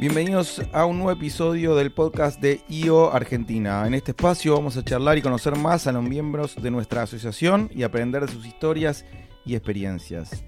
Bienvenidos 0.00 0.62
a 0.72 0.86
un 0.86 0.96
nuevo 0.96 1.12
episodio 1.12 1.74
del 1.74 1.92
podcast 1.92 2.40
de 2.40 2.62
IO 2.70 3.12
Argentina. 3.12 3.86
En 3.86 3.92
este 3.92 4.12
espacio 4.12 4.54
vamos 4.54 4.78
a 4.78 4.82
charlar 4.82 5.18
y 5.18 5.20
conocer 5.20 5.56
más 5.56 5.86
a 5.86 5.92
los 5.92 6.02
miembros 6.02 6.56
de 6.56 6.70
nuestra 6.70 7.02
asociación 7.02 7.70
y 7.74 7.82
aprender 7.82 8.24
de 8.24 8.32
sus 8.32 8.46
historias 8.46 9.04
y 9.44 9.56
experiencias. 9.56 10.42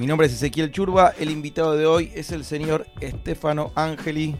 Mi 0.00 0.08
nombre 0.08 0.26
es 0.26 0.32
Ezequiel 0.32 0.72
Churba, 0.72 1.14
el 1.20 1.30
invitado 1.30 1.76
de 1.76 1.86
hoy 1.86 2.10
es 2.16 2.32
el 2.32 2.44
señor 2.44 2.84
Estefano 3.00 3.70
Angeli. 3.76 4.34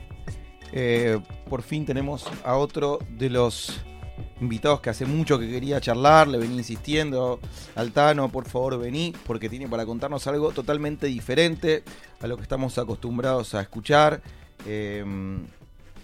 Eh, 0.72 1.21
por 1.48 1.62
fin 1.62 1.86
tenemos 1.86 2.26
a 2.43 2.57
otro 2.57 2.98
de 3.08 3.30
los 3.30 3.85
invitados 4.40 4.80
que 4.80 4.90
hace 4.90 5.07
mucho 5.07 5.39
que 5.39 5.48
quería 5.48 5.80
charlar, 5.80 6.26
le 6.26 6.39
venía 6.39 6.57
insistiendo, 6.58 7.39
Altano, 7.76 8.30
por 8.30 8.48
favor 8.48 8.80
vení, 8.80 9.14
porque 9.26 9.48
tiene 9.48 9.68
para 9.68 9.86
contarnos 9.86 10.26
algo 10.26 10.50
totalmente 10.50 11.07
diferente 11.07 11.85
a 12.21 12.26
lo 12.26 12.36
que 12.36 12.43
estamos 12.43 12.79
acostumbrados 12.79 13.54
a 13.54 13.61
escuchar. 13.61 14.21
Eh, 14.67 15.05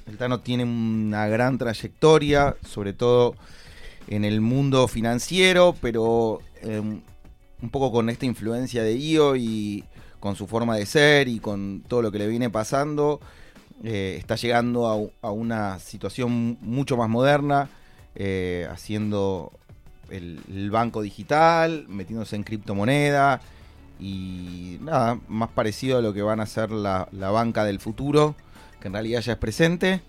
Altano 0.06 0.40
tiene 0.40 0.64
una 0.64 1.26
gran 1.26 1.58
trayectoria, 1.58 2.56
sobre 2.64 2.92
todo 2.92 3.34
en 4.06 4.24
el 4.24 4.40
mundo 4.40 4.86
financiero, 4.86 5.74
pero 5.80 6.40
eh, 6.62 6.78
un 6.80 7.70
poco 7.70 7.90
con 7.90 8.08
esta 8.08 8.24
influencia 8.24 8.82
de 8.84 8.96
IO 8.96 9.34
y 9.34 9.84
con 10.20 10.36
su 10.36 10.46
forma 10.46 10.76
de 10.76 10.86
ser 10.86 11.28
y 11.28 11.40
con 11.40 11.82
todo 11.86 12.02
lo 12.02 12.12
que 12.12 12.18
le 12.18 12.28
viene 12.28 12.50
pasando, 12.50 13.20
eh, 13.82 14.16
está 14.18 14.36
llegando 14.36 15.12
a, 15.22 15.30
una 15.32 15.80
situación 15.80 16.56
mucho 16.60 16.96
más 16.96 17.08
moderna, 17.08 17.68
eh, 18.14 18.68
haciendo 18.70 19.52
el, 20.08 20.40
el, 20.48 20.70
banco 20.70 21.02
digital, 21.02 21.84
metiéndose 21.88 22.36
en 22.36 22.44
criptomoneda 22.44 23.40
y 23.98 24.78
nada, 24.82 25.18
más 25.26 25.50
parecido 25.50 25.98
a 25.98 26.02
lo 26.02 26.14
que 26.14 26.22
van 26.22 26.38
a 26.38 26.46
ser 26.46 26.70
la 26.70 27.08
banca 27.10 27.64
del 27.64 27.80
futuro, 27.80 28.36
que 28.80 28.88
en 28.88 28.94
realidad 28.94 29.20
ya 29.20 29.32
es 29.32 29.38
presente. 29.38 30.02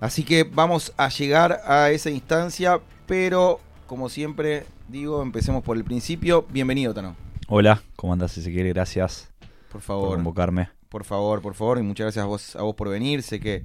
Así 0.00 0.24
que 0.24 0.44
vamos 0.44 0.92
a 0.96 1.08
llegar 1.08 1.60
a 1.66 1.90
esa 1.90 2.10
instancia, 2.10 2.80
pero 3.06 3.60
como 3.86 4.08
siempre 4.08 4.64
digo, 4.88 5.22
empecemos 5.22 5.62
por 5.62 5.76
el 5.76 5.84
principio. 5.84 6.46
Bienvenido, 6.50 6.94
Tano. 6.94 7.16
Hola, 7.48 7.82
¿cómo 7.96 8.12
andas? 8.12 8.32
Si 8.32 8.42
se 8.42 8.52
quiere, 8.52 8.70
gracias 8.70 9.30
por 9.70 9.80
favor 9.80 10.08
por 10.08 10.16
convocarme. 10.16 10.68
Por 10.88 11.04
favor, 11.04 11.40
por 11.40 11.54
favor, 11.54 11.78
y 11.78 11.82
muchas 11.82 12.06
gracias 12.06 12.24
a 12.24 12.26
vos, 12.26 12.56
a 12.56 12.62
vos 12.62 12.74
por 12.74 12.88
venir. 12.88 13.22
Sé 13.22 13.38
que 13.38 13.62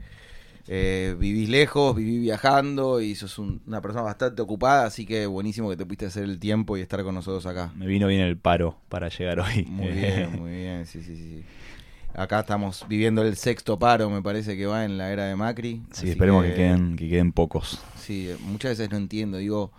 eh, 0.67 1.15
vivís 1.19 1.49
lejos, 1.49 1.95
vivís 1.95 2.21
viajando 2.21 3.01
y 3.01 3.15
sos 3.15 3.39
un, 3.39 3.61
una 3.65 3.81
persona 3.81 4.03
bastante 4.03 4.41
ocupada, 4.41 4.85
así 4.85 5.05
que 5.05 5.25
buenísimo 5.25 5.69
que 5.69 5.77
te 5.77 5.85
pudiste 5.85 6.05
hacer 6.05 6.23
el 6.23 6.39
tiempo 6.39 6.77
y 6.77 6.81
estar 6.81 7.03
con 7.03 7.15
nosotros 7.15 7.45
acá. 7.45 7.71
Me 7.75 7.87
vino 7.87 8.07
bien 8.07 8.21
el 8.21 8.37
paro 8.37 8.77
para 8.89 9.09
llegar 9.09 9.39
hoy. 9.39 9.65
Muy 9.65 9.89
bien, 9.89 10.31
muy 10.39 10.51
bien, 10.51 10.85
sí, 10.85 11.01
sí, 11.01 11.15
sí. 11.15 11.43
Acá 12.15 12.39
estamos 12.39 12.85
viviendo 12.87 13.23
el 13.23 13.35
sexto 13.35 13.77
paro, 13.77 14.09
me 14.09 14.21
parece 14.21 14.55
que 14.55 14.65
va 14.65 14.85
en 14.85 14.97
la 14.97 15.11
era 15.11 15.25
de 15.25 15.35
Macri. 15.35 15.83
Sí, 15.91 16.09
esperemos 16.09 16.43
que, 16.43 16.51
que, 16.51 16.55
queden, 16.55 16.95
que 16.95 17.09
queden 17.09 17.31
pocos. 17.33 17.79
Sí, 17.97 18.29
muchas 18.41 18.71
veces 18.71 18.89
no 18.89 18.97
entiendo, 18.97 19.37
digo, 19.37 19.71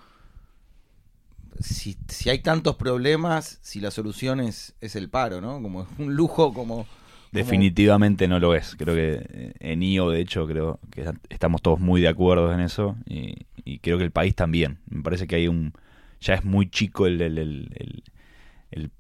si, 1.61 1.97
si, 2.09 2.31
hay 2.31 2.41
tantos 2.41 2.77
problemas, 2.77 3.59
si 3.63 3.81
la 3.81 3.91
solución 3.91 4.41
es, 4.41 4.75
es 4.81 4.97
el 4.97 5.09
paro, 5.09 5.41
¿no? 5.41 5.63
Como 5.63 5.83
es 5.83 5.89
un 5.99 6.15
lujo, 6.15 6.53
como... 6.53 6.87
Definitivamente 7.33 8.29
no 8.29 8.39
lo 8.39 8.55
es. 8.55 8.77
Creo 8.77 8.95
que 8.95 9.55
en 9.59 9.83
IO, 9.83 10.11
de 10.11 10.21
hecho, 10.21 10.47
creo 10.47 10.79
que 10.91 11.05
estamos 11.29 11.61
todos 11.61 11.81
muy 11.81 12.01
de 12.01 12.09
acuerdo 12.09 12.53
en 12.53 12.61
eso 12.61 12.97
y, 13.07 13.47
y 13.65 13.79
creo 13.81 13.99
que 13.99 14.05
el 14.05 14.11
país 14.11 14.35
también. 14.35 14.79
Me 14.89 15.03
parece 15.03 15.27
que 15.27 15.37
hay 15.37 15.49
un... 15.49 15.73
Ya 16.21 16.35
es 16.35 16.45
muy 16.45 16.71
chico 16.71 17.07
el, 17.07 17.21
el, 17.21 17.39
el, 17.39 17.71
el 17.75 18.03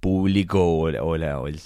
público 0.00 0.78
o, 0.78 0.90
la, 0.90 1.02
o, 1.02 1.16
la, 1.16 1.40
o 1.40 1.48
el, 1.48 1.60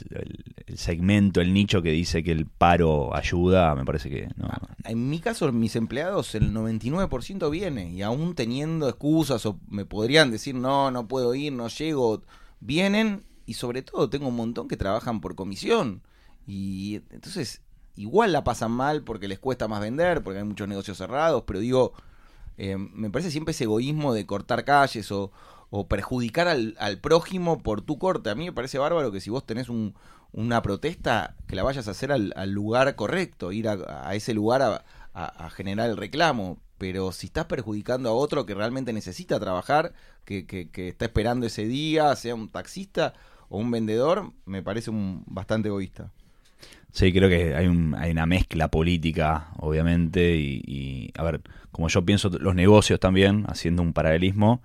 el, 0.67 0.79
segmento, 0.79 1.41
el 1.41 1.53
nicho 1.53 1.83
que 1.83 1.91
dice 1.91 2.23
que 2.23 2.33
el 2.33 2.47
paro 2.47 3.15
ayuda, 3.15 3.75
me 3.75 3.85
parece 3.85 4.09
que 4.09 4.29
no. 4.37 4.49
En 4.85 5.09
mi 5.11 5.21
caso, 5.21 5.51
mis 5.53 5.77
empleados, 5.77 6.35
el 6.35 6.53
99% 6.53 7.51
viene 7.51 7.91
y 7.91 8.03
aún 8.03 8.35
teniendo 8.35 8.89
excusas 8.89 9.45
o 9.47 9.59
me 9.69 9.85
podrían 9.85 10.31
decir 10.31 10.55
no, 10.55 10.91
no 10.91 11.09
puedo 11.09 11.35
ir, 11.35 11.53
no 11.53 11.69
llego, 11.69 12.23
vienen 12.61 13.25
y 13.47 13.55
sobre 13.55 13.83
todo 13.83 14.09
tengo 14.09 14.29
un 14.29 14.37
montón 14.37 14.69
que 14.69 14.77
trabajan 14.77 15.21
por 15.21 15.35
comisión 15.35 16.03
y 16.47 17.03
entonces 17.11 17.63
igual 17.97 18.33
la 18.33 18.45
pasan 18.45 18.73
mal 18.73 19.03
porque 19.03 19.29
les 19.29 19.39
cuesta 19.39 19.69
más 19.69 19.81
vender, 19.81 20.23
porque 20.23 20.39
hay 20.39 20.45
muchos 20.45 20.69
negocios 20.69 20.97
cerrados, 20.97 21.45
pero 21.47 21.59
digo, 21.59 21.93
eh, 22.57 22.77
me 22.77 23.11
parece 23.11 23.31
siempre 23.31 23.53
ese 23.53 23.65
egoísmo 23.65 24.13
de 24.15 24.27
cortar 24.27 24.65
calles 24.65 25.11
o, 25.13 25.31
o 25.71 25.87
perjudicar 25.87 26.49
al, 26.49 26.99
prójimo 27.01 27.63
por 27.63 27.81
tu 27.81 27.99
corte. 27.99 28.31
A 28.31 28.35
mí 28.35 28.45
me 28.47 28.53
parece 28.53 28.79
bárbaro 28.79 29.13
que 29.13 29.21
si 29.21 29.31
vos 29.31 29.47
tenés 29.47 29.69
un, 29.69 29.95
una 30.33 30.63
protesta, 30.63 31.37
que 31.47 31.57
la 31.57 31.63
vayas 31.63 31.89
a 31.89 31.93
hacer 31.93 32.13
al, 32.13 32.51
lugar 32.51 32.95
correcto, 32.97 33.53
ir 33.53 33.69
a, 33.69 34.15
ese 34.15 34.35
lugar 34.35 34.85
a, 35.15 35.51
generar 35.51 35.89
el 35.89 35.97
reclamo. 35.97 36.59
Pero 36.77 37.13
si 37.13 37.27
estás 37.27 37.45
perjudicando 37.45 38.09
a 38.09 38.13
otro 38.13 38.47
que 38.47 38.55
realmente 38.55 38.93
necesita 38.93 39.39
trabajar, 39.39 39.93
que, 40.25 40.69
está 40.75 41.05
esperando 41.05 41.47
ese 41.47 41.67
día, 41.67 42.15
sea 42.17 42.35
un 42.35 42.49
taxista 42.49 43.15
o 43.49 43.59
un 43.59 43.71
vendedor, 43.71 44.33
me 44.47 44.63
parece 44.63 44.91
un, 44.91 45.23
bastante 45.27 45.69
egoísta. 45.69 46.11
Sí, 46.93 47.13
creo 47.13 47.29
que 47.29 47.55
hay, 47.55 47.69
un, 47.69 47.95
hay 47.95 48.11
una 48.11 48.27
mezcla 48.27 48.69
política, 48.69 49.51
obviamente, 49.59 50.37
y, 50.37 51.13
a 51.17 51.23
ver, 51.23 51.41
como 51.71 51.89
yo 51.89 52.05
pienso 52.05 52.29
los 52.31 52.55
negocios 52.55 52.99
también, 52.99 53.45
haciendo 53.47 53.83
un 53.83 53.93
paralelismo, 53.93 54.61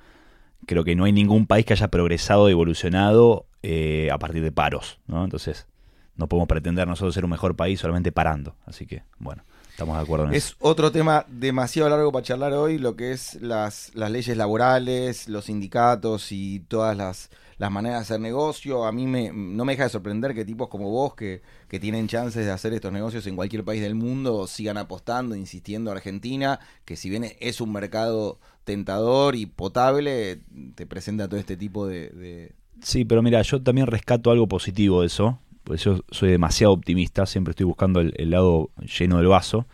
creo 0.66 0.84
que 0.84 0.96
no 0.96 1.06
hay 1.06 1.12
ningún 1.12 1.48
país 1.48 1.66
que 1.66 1.74
haya 1.74 1.88
progresado, 1.90 2.50
evolucionado 2.50 3.46
eh, 3.64 4.09
a 4.12 4.18
partir 4.18 4.44
de 4.44 4.52
paros, 4.52 5.00
¿no? 5.08 5.24
Entonces, 5.24 5.68
no 6.16 6.28
podemos 6.28 6.48
pretender 6.48 6.88
nosotros 6.88 7.14
ser 7.14 7.26
un 7.26 7.31
mejor 7.31 7.56
país 7.56 7.80
solamente 7.80 8.12
parando. 8.12 8.56
Así 8.66 8.86
que, 8.86 9.03
bueno, 9.20 9.44
estamos 9.70 9.98
de 9.98 10.03
acuerdo 10.03 10.26
en 10.26 10.34
es 10.34 10.46
eso. 10.46 10.53
Es 10.53 10.58
otro 10.59 10.92
tema 10.92 11.26
demasiado 11.28 11.90
largo 11.90 12.12
para 12.12 12.24
charlar 12.24 12.53
hoy, 12.53 12.78
lo 12.78 12.96
que 12.96 13.12
es 13.12 13.36
las, 13.42 13.92
las 13.96 14.12
leyes 14.12 14.38
laborales, 14.38 15.28
los 15.28 15.46
sindicatos 15.46 16.31
y 16.31 16.62
todas 16.62 16.96
las, 16.96 17.30
las 17.58 17.72
maneras 17.72 18.00
de 18.00 18.03
hacer 18.03 18.20
negocio. 18.22 18.86
A 18.86 18.92
mí 18.92 19.08
me, 19.08 19.32
no 19.34 19.66
me 19.66 19.74
deja 19.74 19.84
de 19.84 19.90
sorprender 19.90 20.34
que 20.34 20.46
tipos 20.46 20.70
como 20.70 20.90
vos, 20.90 21.16
que, 21.16 21.42
que 21.68 21.80
tienen 21.80 22.08
chances 22.08 22.46
de 22.46 22.52
hacer 22.52 22.74
estos 22.74 22.94
negocios 22.94 23.28
en 23.28 23.36
cualquier 23.36 23.66
país 23.66 23.82
del 23.82 23.96
mundo, 23.96 24.47
sigan 24.47 24.78
apostando, 24.78 25.36
insistiendo 25.36 25.92
a 25.92 25.96
Argentina, 25.96 26.59
que 26.86 26.96
si 26.96 27.09
bien 27.09 27.26
es 27.40 27.59
un 27.59 27.74
mercado 27.74 28.40
tentador 28.66 29.36
y 29.36 29.46
potable, 29.46 30.42
te 30.76 30.86
presenta 30.86 31.30
todo 31.30 31.40
este 31.40 31.56
tipo 31.56 31.88
de. 31.88 32.53
Sí, 32.81 33.06
pero 33.06 33.22
mira, 33.22 33.42
yo 33.42 33.62
también 33.62 33.88
rescato 33.88 34.31
algo 34.31 34.48
positivo 34.48 35.02
de 35.02 35.08
eso, 35.08 35.40
pues 35.64 35.84
yo 35.84 36.02
soy 36.12 36.30
demasiado 36.30 36.74
optimista, 36.74 37.26
siempre 37.26 37.52
estoy 37.52 37.66
buscando 37.66 38.02
el, 38.02 38.30
lado 38.30 38.72
lleno 39.00 39.18
del 39.18 39.28
vaso, 39.28 39.66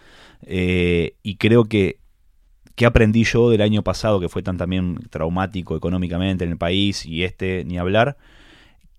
eh, 0.43 1.15
y 1.23 1.37
creo 1.37 1.65
que 1.65 2.01
¿Qué 2.75 2.85
aprendí 2.85 3.23
yo 3.25 3.49
del 3.49 3.61
año 3.61 3.83
pasado, 3.83 4.19
que 4.19 4.29
fue 4.29 4.43
tan 4.43 4.57
también 4.57 4.97
traumático 5.09 5.75
económicamente 5.75 6.45
en 6.45 6.51
el 6.51 6.57
país 6.57 7.05
y 7.05 7.23
este 7.23 7.63
ni 7.65 7.77
hablar? 7.77 8.17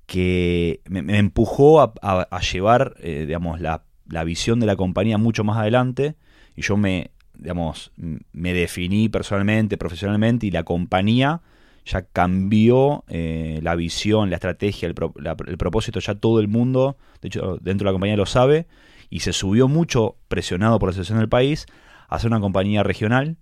Que 0.07 0.81
me, 0.89 1.19
empujó 1.19 1.81
a 1.81 2.41
llevar, 2.53 2.95
eh, 3.01 3.25
digamos, 3.27 3.61
la, 3.61 3.85
la, 4.09 4.25
visión 4.25 4.61
de 4.61 4.67
la 4.67 4.77
compañía 4.77 5.17
mucho 5.19 5.43
más 5.43 5.59
adelante 5.59 6.17
y 6.55 6.63
yo 6.63 6.77
me, 6.77 7.11
digamos, 7.43 7.93
me 7.97 8.55
definí 8.55 9.09
personalmente, 9.09 9.77
profesionalmente 9.77 10.47
y 10.47 10.51
la 10.51 10.63
compañía 10.63 11.43
ya 11.85 12.03
cambió 12.03 13.05
eh, 13.09 13.59
la 13.63 13.75
visión, 13.75 14.31
la 14.31 14.37
estrategia, 14.37 14.87
el, 14.87 14.95
pro, 14.95 15.13
la, 15.17 15.37
el 15.47 15.59
propósito, 15.59 15.99
ya 16.01 16.15
todo 16.15 16.39
el 16.41 16.49
mundo, 16.49 16.97
de 17.21 17.29
hecho 17.29 17.59
dentro 17.61 17.85
de 17.85 17.91
la 17.91 17.93
compañía 17.93 18.17
lo 18.17 18.27
sabe, 18.27 18.67
y 19.11 19.21
se 19.21 19.33
subió 19.33 19.69
mucho, 19.69 20.17
presionado 20.29 20.79
por 20.79 20.89
la 20.89 20.93
situación 20.93 21.19
del 21.19 21.29
país, 21.29 21.67
a 22.09 22.19
ser 22.19 22.31
una 22.31 22.41
compañía 22.41 22.83
regional, 22.83 23.37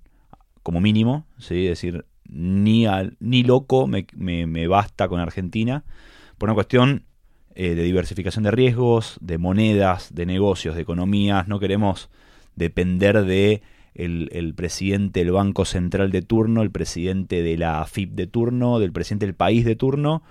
como 0.62 0.80
mínimo, 0.80 1.26
¿sí? 1.38 1.64
es 1.64 1.70
decir, 1.70 2.06
ni, 2.28 2.86
al, 2.86 3.16
ni 3.20 3.42
loco 3.42 3.86
me, 3.86 4.06
me, 4.14 4.46
me, 4.46 4.66
basta 4.66 5.08
con 5.08 5.20
Argentina, 5.20 5.84
por 6.38 6.48
una 6.48 6.54
cuestión 6.54 7.04
eh, 7.54 7.74
de 7.74 7.82
diversificación 7.82 8.44
de 8.44 8.52
riesgos, 8.52 9.18
de 9.20 9.36
monedas, 9.36 10.14
de 10.14 10.24
negocios, 10.24 10.74
de 10.74 10.82
economías, 10.82 11.46
no 11.48 11.60
queremos 11.60 12.08
depender 12.56 13.24
de 13.24 13.62
el, 13.94 14.28
el, 14.32 14.54
presidente 14.54 15.20
del 15.20 15.32
Banco 15.32 15.64
Central 15.64 16.10
de 16.10 16.22
turno, 16.22 16.62
el 16.62 16.70
presidente 16.70 17.42
de 17.42 17.56
la 17.56 17.80
AFIP 17.82 18.12
de 18.12 18.26
turno, 18.26 18.78
del 18.78 18.92
presidente 18.92 19.26
del 19.26 19.34
país 19.34 19.64
de 19.64 19.76
turno, 19.76 20.22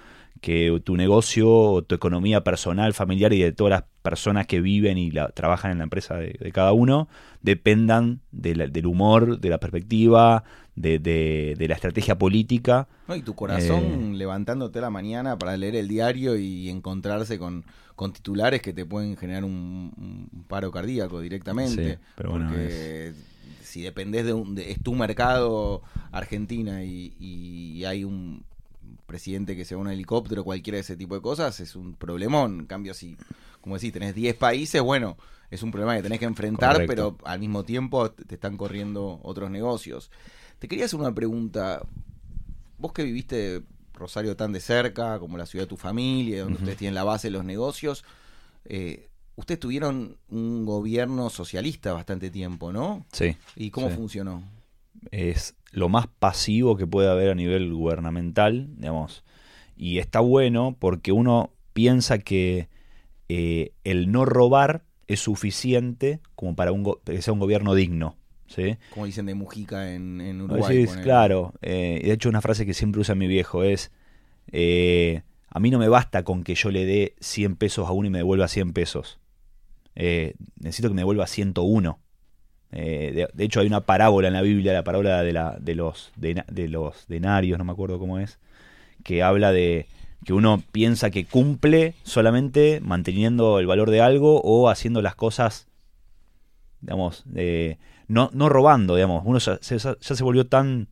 que 0.42 0.82
tu 0.84 0.96
negocio, 0.96 1.84
tu 1.88 1.96
economía 1.96 2.44
personal, 2.44 2.94
familiar 2.94 3.34
y 3.34 3.42
de 3.42 3.52
todas 3.52 3.72
las 3.72 3.84
personas 4.02 4.48
que 4.48 4.62
viven 4.62 4.98
y 4.98 5.12
la, 5.12 5.30
trabajan 5.30 5.72
en 5.72 5.80
la 5.80 5.84
empresa 5.84 6.16
de, 6.16 6.38
de 6.40 6.52
cada 6.52 6.72
uno 6.72 7.10
dependan 7.42 8.22
de 8.32 8.56
la, 8.56 8.68
del 8.68 8.86
humor, 8.86 9.40
de 9.40 9.50
la 9.50 9.60
perspectiva, 9.60 10.44
de, 10.76 11.00
de, 11.00 11.56
de 11.58 11.68
la 11.68 11.76
estrategia 11.76 12.18
política. 12.18 12.88
No, 13.08 13.16
y 13.16 13.22
tu 13.22 13.36
corazón 13.36 14.14
eh, 14.14 14.18
levantándote 14.18 14.80
a 14.80 14.84
la 14.84 14.90
mañana 14.90 15.38
para 15.38 15.58
leer 15.58 15.76
el 15.76 15.88
diario 15.88 16.38
y 16.38 16.70
encontrarse 16.70 17.38
con, 17.38 17.66
con 17.96 18.14
titulares 18.14 18.62
que 18.62 18.74
te 18.74 18.86
pueden 18.86 19.18
generar 19.18 19.44
un, 19.44 19.92
un 20.32 20.44
paro 20.48 20.72
cardíaco 20.72 21.20
directamente. 21.20 21.94
Sí, 21.94 22.00
pero 22.16 22.32
bueno, 22.32 22.48
porque 22.48 23.08
es... 23.10 23.16
si 23.70 23.82
dependés 23.82 24.26
de, 24.26 24.34
un, 24.34 24.56
de, 24.56 24.72
es 24.72 24.82
tu 24.82 24.94
mercado 24.96 25.82
Argentina 26.12 26.84
y, 26.84 27.16
y 27.20 27.86
hay 27.86 28.04
un 28.04 28.44
presidente 29.06 29.56
que 29.56 29.66
sea 29.66 29.78
un 29.78 29.90
helicóptero, 29.90 30.44
cualquiera 30.44 30.76
de 30.78 30.82
ese 30.82 30.96
tipo 30.96 31.16
de 31.16 31.22
cosas, 31.22 31.60
es 31.60 31.76
un 31.76 31.96
problemón. 31.96 32.60
En 32.60 32.66
cambio, 32.66 32.94
si 32.94 33.18
como 33.62 33.76
decís, 33.76 33.92
tenés 33.92 34.16
10 34.16 34.36
países, 34.36 34.82
bueno, 34.82 35.18
es 35.52 35.64
un 35.64 35.72
problema 35.72 35.96
que 35.96 36.04
tenés 36.04 36.20
que 36.20 36.26
enfrentar, 36.26 36.74
Correcto. 36.74 37.18
pero 37.18 37.18
al 37.30 37.40
mismo 37.40 37.64
tiempo 37.66 38.12
te 38.12 38.36
están 38.36 38.58
corriendo 38.58 39.20
otros 39.24 39.50
negocios. 39.50 40.12
Te 40.60 40.68
quería 40.68 40.86
hacer 40.86 41.00
una 41.00 41.14
pregunta. 41.14 41.82
Vos 42.78 42.94
que 42.94 43.04
viviste 43.04 43.64
Rosario 43.94 44.36
tan 44.38 44.54
de 44.54 44.60
cerca, 44.60 45.20
como 45.20 45.38
la 45.38 45.46
ciudad 45.46 45.66
de 45.66 45.70
tu 45.70 45.78
familia, 45.78 46.44
donde 46.44 46.60
ustedes 46.60 46.78
tienen 46.78 46.96
la 46.96 47.04
base 47.04 47.28
de 47.28 47.32
los 47.32 47.44
negocios, 47.44 48.06
eh, 48.66 49.10
ustedes 49.40 49.60
tuvieron 49.60 50.18
un 50.30 50.66
gobierno 50.66 51.30
socialista 51.30 51.94
bastante 51.94 52.30
tiempo, 52.30 52.72
¿no? 52.72 53.06
Sí. 53.12 53.36
¿Y 53.56 53.72
cómo 53.72 53.90
Sí. 53.90 53.96
funcionó? 53.96 54.44
es 55.12 55.56
lo 55.72 55.88
más 55.88 56.08
pasivo 56.08 56.76
que 56.76 56.86
puede 56.86 57.10
haber 57.10 57.30
a 57.30 57.36
nivel 57.36 57.74
gubernamental, 57.74 58.68
digamos. 58.76 59.24
Y 59.78 60.00
está 60.00 60.20
bueno 60.20 60.76
porque 60.78 61.14
uno 61.14 61.52
piensa 61.74 62.18
que 62.20 62.68
eh, 63.30 63.72
el 63.86 64.12
no 64.12 64.26
robar 64.26 64.84
es 65.08 65.22
suficiente 65.22 66.20
como 66.36 66.56
para 66.56 66.72
un 66.74 66.84
que 67.06 67.22
sea 67.22 67.34
un 67.34 67.40
gobierno 67.40 67.76
digno. 67.76 68.18
¿sí? 68.48 68.76
Como 68.94 69.06
dicen 69.06 69.26
de 69.28 69.36
Mujica 69.36 69.94
en, 69.94 70.20
en 70.20 70.42
Uruguay. 70.42 70.86
ponele. 70.86 71.04
claro, 71.04 71.54
eh, 71.62 72.02
de 72.04 72.12
hecho 72.12 72.28
una 72.28 72.42
frase 72.42 72.66
que 72.66 72.74
siempre 72.74 73.00
usa 73.00 73.16
mi 73.16 73.28
viejo 73.28 73.64
es, 73.64 73.92
eh, 74.52 75.22
a 75.48 75.60
mí 75.60 75.70
no 75.70 75.80
me 75.80 75.88
basta 75.88 76.24
con 76.24 76.44
que 76.44 76.56
yo 76.56 76.72
le 76.72 76.86
dé 76.86 77.16
100 77.22 77.56
pesos 77.56 77.88
a 77.88 77.92
uno 77.92 78.08
y 78.08 78.12
me 78.12 78.18
devuelva 78.20 78.48
100 78.48 78.74
pesos. 78.74 79.20
Eh, 79.96 80.36
necesito 80.60 80.88
que 80.90 80.96
me 80.96 81.02
devuelva 81.02 81.28
101. 81.28 82.00
Eh, 82.72 83.28
de, 83.34 83.44
hecho 83.44 83.60
hay 83.62 83.68
una 83.68 83.82
parábola 83.82 84.28
en 84.28 84.34
la 84.36 84.42
Biblia, 84.42 84.74
la 84.74 84.84
parábola 84.84 85.24
de, 85.24 85.34
la, 85.34 85.58
de, 85.60 85.76
los, 85.76 86.12
de 86.16 86.68
los 86.68 87.08
denarios, 87.08 87.58
no 87.58 87.66
me 87.66 87.72
acuerdo 87.72 87.98
cómo 87.98 88.20
es, 88.20 88.40
que 89.04 89.24
habla 89.24 89.52
de 89.52 89.88
que 90.26 90.34
uno 90.34 90.62
piensa 90.72 91.10
que 91.10 91.26
cumple 91.26 91.96
solamente 92.04 92.80
manteniendo 92.82 93.60
el 93.60 93.68
valor 93.68 93.90
de 93.90 94.02
algo 94.02 94.42
o 94.42 94.70
haciendo 94.70 95.02
las 95.02 95.16
cosas 95.16 95.68
digamos, 96.82 97.24
no, 98.08 98.30
no 98.34 98.50
robando, 98.50 98.96
digamos, 98.96 99.24
uno 99.26 99.40
ya, 99.40 99.58
se- 99.62 99.78
ya 99.78 99.96
se 100.00 100.24
volvió 100.24 100.48
tan, 100.48 100.88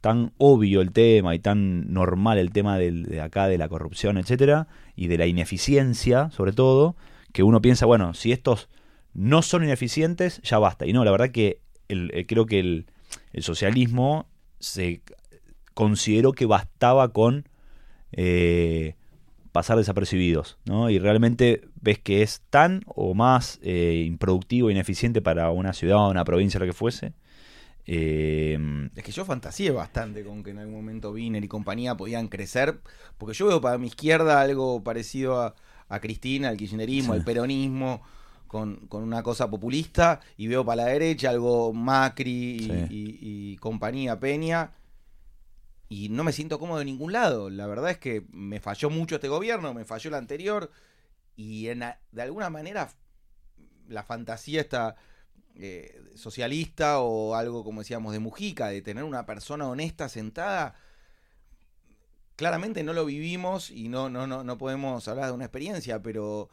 tan 0.00 0.32
obvio 0.38 0.80
el 0.80 0.92
tema 0.92 1.34
y 1.34 1.38
tan 1.38 1.92
normal 1.92 2.38
el 2.38 2.52
tema 2.52 2.78
de 2.78 3.20
acá 3.20 3.48
de 3.48 3.58
la 3.58 3.68
corrupción, 3.68 4.18
etcétera, 4.18 4.68
y 4.96 5.08
de 5.08 5.18
la 5.18 5.26
ineficiencia, 5.26 6.30
sobre 6.30 6.52
todo, 6.52 6.96
que 7.34 7.42
uno 7.42 7.60
piensa, 7.60 7.84
bueno, 7.84 8.14
si 8.14 8.30
estos 8.30 8.68
no 9.12 9.42
son 9.42 9.64
ineficientes, 9.64 10.40
ya 10.42 10.58
basta. 10.60 10.86
Y 10.86 10.92
no, 10.92 11.04
la 11.04 11.10
verdad 11.10 11.32
que 11.32 11.58
el- 11.88 12.10
eh, 12.14 12.26
creo 12.26 12.46
que 12.46 12.60
el, 12.60 12.86
el 13.32 13.42
socialismo 13.42 14.26
se 14.60 15.02
consideró 15.74 16.30
que 16.32 16.46
bastaba 16.46 17.12
con 17.12 17.48
eh, 18.12 18.94
pasar 19.50 19.76
desapercibidos, 19.76 20.58
¿no? 20.64 20.90
Y 20.90 21.00
realmente 21.00 21.62
ves 21.80 21.98
que 21.98 22.22
es 22.22 22.40
tan 22.50 22.82
o 22.86 23.14
más 23.14 23.58
eh, 23.62 24.04
improductivo 24.06 24.68
e 24.68 24.72
ineficiente 24.72 25.20
para 25.20 25.50
una 25.50 25.72
ciudad 25.72 25.98
o 25.98 26.10
una 26.10 26.24
provincia, 26.24 26.60
lo 26.60 26.66
que 26.66 26.72
fuese. 26.72 27.14
Eh, 27.86 28.58
Es 28.94 29.02
que 29.02 29.12
yo 29.12 29.24
fantaseé 29.24 29.70
bastante 29.70 30.24
con 30.24 30.42
que 30.42 30.50
en 30.50 30.58
algún 30.58 30.76
momento 30.76 31.10
Wiener 31.10 31.44
y 31.44 31.48
compañía 31.48 31.96
podían 31.96 32.28
crecer, 32.28 32.80
porque 33.18 33.34
yo 33.34 33.46
veo 33.46 33.60
para 33.60 33.76
mi 33.78 33.88
izquierda 33.88 34.40
algo 34.40 34.82
parecido 34.82 35.40
a, 35.42 35.54
a 35.88 36.00
Cristina, 36.00 36.48
al 36.48 36.56
kirchnerismo, 36.56 37.12
Sí. 37.12 37.18
al 37.18 37.24
peronismo, 37.24 38.02
con, 38.46 38.86
con 38.86 39.02
una 39.02 39.22
cosa 39.22 39.50
populista, 39.50 40.20
y 40.36 40.46
veo 40.46 40.64
para 40.64 40.84
la 40.84 40.88
derecha 40.90 41.30
algo 41.30 41.72
Macri 41.72 42.30
y, 42.56 42.58
Sí. 42.60 42.70
y- 42.90 43.18
y 43.52 43.56
compañía 43.56 44.18
Peña, 44.20 44.72
y 45.88 46.08
no 46.08 46.24
me 46.24 46.32
siento 46.32 46.58
cómodo 46.58 46.78
de 46.78 46.84
ningún 46.84 47.12
lado. 47.12 47.50
La 47.50 47.66
verdad 47.66 47.90
es 47.90 47.98
que 47.98 48.24
me 48.32 48.60
falló 48.60 48.90
mucho 48.90 49.16
este 49.16 49.28
gobierno, 49.28 49.74
me 49.74 49.84
falló 49.84 50.08
el 50.08 50.14
anterior, 50.14 50.70
y 51.36 51.68
en 51.68 51.84
de 52.12 52.22
alguna 52.22 52.48
manera 52.50 52.90
la 53.88 54.02
fantasía 54.04 54.60
está 54.60 54.96
eh, 55.56 56.00
socialista 56.16 56.98
o 57.00 57.34
algo 57.36 57.62
como 57.62 57.80
decíamos 57.82 58.12
de 58.12 58.18
Mujica, 58.18 58.68
de 58.68 58.82
tener 58.82 59.04
una 59.04 59.24
persona 59.26 59.68
honesta 59.68 60.08
sentada, 60.08 60.74
claramente 62.36 62.82
no 62.82 62.92
lo 62.92 63.04
vivimos 63.04 63.70
y 63.70 63.88
no, 63.88 64.08
no, 64.10 64.26
no, 64.26 64.44
no 64.44 64.58
podemos 64.58 65.06
hablar 65.08 65.26
de 65.26 65.32
una 65.32 65.44
experiencia, 65.44 66.02
pero 66.02 66.48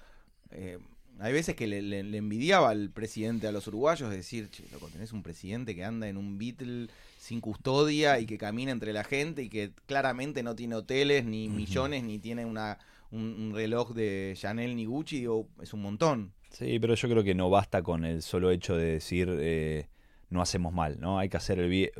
eh, 0.51 0.77
hay 1.19 1.33
veces 1.33 1.55
que 1.55 1.67
le, 1.67 1.81
le- 1.81 2.03
le 2.03 2.17
envidiaba 2.17 2.69
al 2.69 2.89
presidente 2.89 3.47
a 3.47 3.51
los 3.51 3.67
uruguayos 3.67 4.09
decir, 4.09 4.49
che, 4.49 4.63
loco, 4.71 4.87
tenés 4.89 5.11
un 5.13 5.23
presidente 5.23 5.75
que 5.75 5.83
anda 5.83 6.07
en 6.07 6.17
un 6.17 6.37
Beatle 6.37 6.87
sin 7.19 7.41
custodia 7.41 8.19
y 8.19 8.25
que 8.25 8.37
camina 8.37 8.71
entre 8.71 8.93
la 8.93 9.03
gente 9.03 9.43
y 9.43 9.49
que 9.49 9.71
claramente 9.85 10.41
no 10.43 10.55
tiene 10.55 10.75
hoteles, 10.75 11.25
ni 11.25 11.49
millones, 11.49 12.03
ni 12.03 12.17
tiene 12.19 12.45
una, 12.45 12.79
un, 13.11 13.21
un 13.39 13.53
reloj 13.53 13.93
de 13.93 14.33
Chanel 14.35 14.75
ni 14.75 14.85
Gucci, 14.85 15.19
digo, 15.19 15.47
es 15.61 15.73
un 15.73 15.81
montón. 15.83 16.33
sí, 16.49 16.79
pero 16.79 16.95
yo 16.95 17.09
creo 17.09 17.23
que 17.23 17.35
no 17.35 17.49
basta 17.49 17.81
con 17.83 18.03
el 18.05 18.21
solo 18.21 18.51
hecho 18.51 18.75
de 18.75 18.85
decir 18.93 19.29
eh, 19.39 19.87
no 20.29 20.41
hacemos 20.41 20.73
mal, 20.73 20.99
¿no? 20.99 21.19
Hay 21.19 21.29
que 21.29 21.37
hacer 21.37 21.59
el 21.59 21.69
bien. 21.69 21.91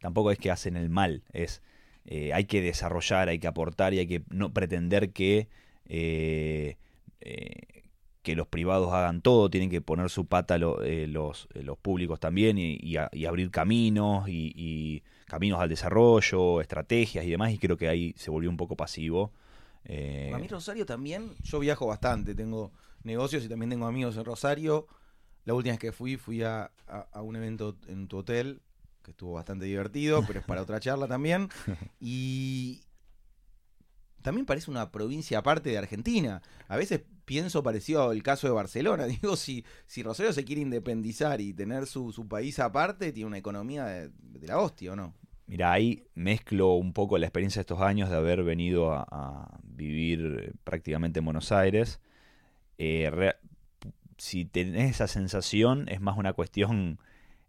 Tampoco 0.00 0.30
es 0.30 0.38
que 0.38 0.50
hacen 0.50 0.76
el 0.76 0.88
mal, 0.88 1.22
es 1.32 1.62
eh, 2.06 2.32
hay 2.32 2.44
que 2.44 2.60
desarrollar, 2.62 3.28
hay 3.28 3.38
que 3.38 3.46
aportar 3.48 3.94
y 3.94 3.98
hay 4.00 4.06
que 4.06 4.22
no 4.30 4.52
pretender 4.52 5.12
que 5.12 5.48
eh, 5.86 6.76
eh, 7.20 7.82
que 8.22 8.34
los 8.34 8.48
privados 8.48 8.92
hagan 8.92 9.20
todo, 9.22 9.48
tienen 9.50 9.70
que 9.70 9.80
poner 9.80 10.10
su 10.10 10.26
pata 10.26 10.58
lo- 10.58 10.80
los, 10.82 11.48
los 11.54 11.78
públicos 11.78 12.18
también 12.18 12.58
y, 12.58 12.96
abrir 12.96 13.50
caminos 13.52 14.28
y, 14.28 15.02
caminos 15.26 15.60
al 15.60 15.68
desarrollo, 15.68 16.60
estrategias 16.60 17.24
y 17.24 17.30
demás, 17.30 17.52
y 17.52 17.58
creo 17.58 17.76
que 17.76 17.88
ahí 17.88 18.14
se 18.16 18.30
volvió 18.30 18.50
un 18.50 18.56
poco 18.56 18.76
pasivo. 18.76 19.32
A 20.32 20.38
mí 20.38 20.48
Rosario 20.48 20.84
también, 20.86 21.34
yo 21.44 21.60
viajo 21.60 21.86
bastante, 21.86 22.34
tengo 22.34 22.72
negocios 23.04 23.44
y 23.44 23.48
también 23.48 23.70
tengo 23.70 23.86
amigos 23.86 24.16
en 24.16 24.24
Rosario. 24.24 24.88
La 25.44 25.54
última 25.54 25.74
vez 25.74 25.80
que 25.80 25.92
fui, 25.92 26.16
fui 26.16 26.42
a- 26.42 26.72
a 26.88 27.22
un 27.22 27.36
evento 27.36 27.76
en 27.86 28.08
tu 28.08 28.18
hotel, 28.18 28.60
que 29.06 29.12
estuvo 29.12 29.34
bastante 29.34 29.64
divertido, 29.64 30.24
pero 30.26 30.40
es 30.40 30.44
para 30.44 30.60
otra 30.60 30.80
charla 30.80 31.06
también. 31.06 31.48
Y 32.00 32.82
también 34.20 34.44
parece 34.44 34.68
una 34.70 34.90
provincia 34.90 35.38
aparte 35.38 35.70
de 35.70 35.78
Argentina. 35.78 36.42
A 36.66 36.76
veces 36.76 37.02
pienso 37.24 37.62
parecido 37.62 38.10
al 38.10 38.22
caso 38.24 38.48
de 38.48 38.52
Barcelona. 38.52 39.04
Digo, 39.06 39.36
si, 39.36 39.64
si 39.86 40.02
Rosario 40.02 40.32
se 40.32 40.44
quiere 40.44 40.60
independizar 40.60 41.40
y 41.40 41.54
tener 41.54 41.86
su, 41.86 42.10
su 42.10 42.26
país 42.26 42.58
aparte, 42.58 43.12
tiene 43.12 43.28
una 43.28 43.38
economía 43.38 43.84
de, 43.84 44.10
la 44.42 44.58
hostia, 44.58 44.92
¿o 44.92 44.96
no? 44.96 45.14
Mira, 45.46 45.70
ahí 45.70 46.02
mezclo 46.16 46.74
un 46.74 46.92
poco 46.92 47.16
la 47.16 47.26
experiencia 47.26 47.60
de 47.60 47.62
estos 47.62 47.80
años 47.80 48.10
de 48.10 48.16
haber 48.16 48.42
venido 48.42 48.92
a, 48.92 49.60
vivir 49.62 50.54
prácticamente 50.64 51.20
en 51.20 51.24
Buenos 51.24 51.52
Aires. 51.52 52.00
Eh, 52.78 53.32
si 54.18 54.44
tenés 54.44 54.90
esa 54.90 55.06
sensación, 55.06 55.88
es 55.88 56.00
más 56.00 56.18
una 56.18 56.32
cuestión 56.32 56.98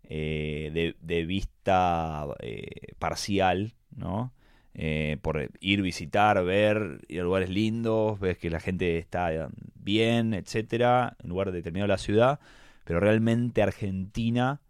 eh, 0.09 0.71
de, 0.73 0.95
de 1.01 1.25
vista 1.25 2.25
eh, 2.39 2.93
parcial, 2.97 3.73
¿no? 3.95 4.33
Eh, 4.73 5.17
por 5.21 5.49
ir, 5.59 5.81
visitar, 5.81 6.43
ver, 6.43 7.01
ir 7.07 7.21
a 7.21 7.23
lugares 7.23 7.49
lindos, 7.49 8.19
ves 8.19 8.37
que 8.37 8.49
la 8.49 8.59
gente 8.59 8.97
está 8.99 9.49
bien, 9.75 10.33
etcétera, 10.33 11.17
en 11.23 11.29
lugar 11.29 11.47
de 11.51 11.57
determinado 11.57 11.87
de 11.87 11.93
la 11.93 11.97
ciudad, 11.97 12.39
pero 12.83 12.99
realmente 12.99 13.63
Argentina 13.63 14.61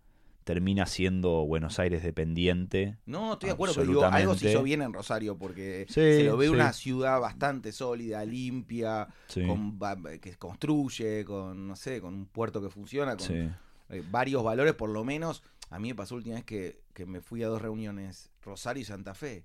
termina 0.45 0.85
siendo 0.85 1.45
Buenos 1.45 1.77
Aires 1.77 2.03
dependiente. 2.03 2.95
No, 3.05 3.33
estoy 3.33 3.47
de 3.47 3.53
acuerdo, 3.53 3.75
pero 3.75 3.87
digo, 3.87 4.05
algo 4.05 4.33
se 4.35 4.49
hizo 4.49 4.63
bien 4.63 4.81
en 4.81 4.93
Rosario, 4.93 5.37
porque 5.37 5.85
Sí, 5.89 5.95
se 5.95 6.23
lo 6.23 6.37
ve 6.37 6.47
sí. 6.47 6.53
una 6.53 6.71
ciudad 6.71 7.19
bastante 7.19 7.73
sólida, 7.73 8.23
limpia, 8.23 9.09
Sí, 9.27 9.45
con, 9.45 9.77
que 10.21 10.35
construye, 10.37 11.25
con, 11.25 11.67
no 11.67 11.75
sé, 11.75 11.99
con 11.99 12.13
un 12.13 12.25
puerto 12.27 12.61
que 12.61 12.69
funciona, 12.69 13.17
con. 13.17 13.66
Eh, 13.89 14.03
varios 14.09 14.43
valores, 14.43 14.73
por 14.73 14.89
lo 14.89 15.03
menos. 15.03 15.43
A 15.69 15.79
mí 15.79 15.89
me 15.89 15.95
pasó 15.95 16.15
la 16.15 16.19
última 16.19 16.35
vez 16.35 16.45
que, 16.45 16.81
que 16.93 17.05
me 17.05 17.21
fui 17.21 17.43
a 17.43 17.47
dos 17.47 17.61
reuniones, 17.61 18.31
Rosario 18.41 18.81
y 18.81 18.85
Santa 18.85 19.13
Fe. 19.13 19.43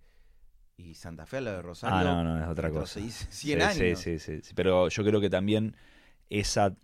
Y 0.77 0.95
Santa 0.95 1.27
Fe 1.27 1.39
a 1.39 1.41
la 1.43 1.53
de 1.53 1.63
Rosario. 1.63 1.97
Ah, 1.97 2.05
no, 2.05 2.25
no, 2.25 2.43
es 2.43 2.49
otra 2.49 2.71
cosa. 2.71 3.01
retrocedí 3.01 3.11
100 3.11 3.31
sí, 3.31 3.53
años. 3.63 3.99
Sí, 3.99 4.19
sí, 4.19 4.19
sí, 4.19 4.41
sí. 4.43 4.53
Pero 4.55 4.89
yo 4.89 5.05
creo 5.05 5.21
que 5.21 5.31
también 5.31 5.77
esa, 6.31 6.75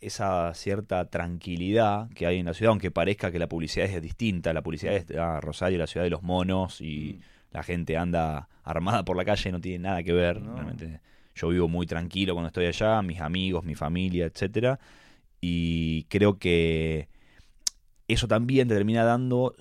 esa 0.00 0.52
cierta 0.54 1.08
tranquilidad 1.08 2.08
que 2.10 2.26
hay 2.26 2.38
en 2.38 2.46
la 2.46 2.54
ciudad, 2.54 2.70
aunque 2.70 2.90
parezca 2.90 3.30
que 3.30 3.38
la 3.38 3.48
publicidad 3.48 3.86
es 3.86 4.02
distinta, 4.02 4.52
la 4.52 4.62
publicidad 4.62 4.94
es 4.94 5.06
ah, 5.16 5.40
Rosario, 5.40 5.78
la 5.78 5.86
ciudad 5.86 6.04
de 6.04 6.10
los 6.10 6.22
monos 6.22 6.80
y 6.80 7.18
Mm. 7.18 7.22
la 7.52 7.62
gente 7.62 7.96
anda 7.96 8.48
armada 8.64 9.04
por 9.04 9.16
la 9.16 9.24
calle 9.24 9.48
y 9.48 9.52
no 9.52 9.60
tiene 9.60 9.78
nada 9.80 10.02
que 10.02 10.12
ver. 10.12 10.40
No. 10.40 10.54
Realmente 10.54 11.00
yo 11.34 11.48
vivo 11.48 11.68
muy 11.68 11.86
tranquilo 11.86 12.34
cuando 12.34 12.48
estoy 12.48 12.66
allá, 12.66 13.00
mis 13.02 13.20
amigos, 13.20 13.64
mi 13.64 13.74
familia, 13.74 14.26
etcétera, 14.26 14.78
y 15.42 16.04
creo 16.04 16.38
que 16.38 17.08
eso 18.08 18.28
también 18.28 18.68
te 18.68 18.74
termina 18.74 19.04
dando 19.04 19.54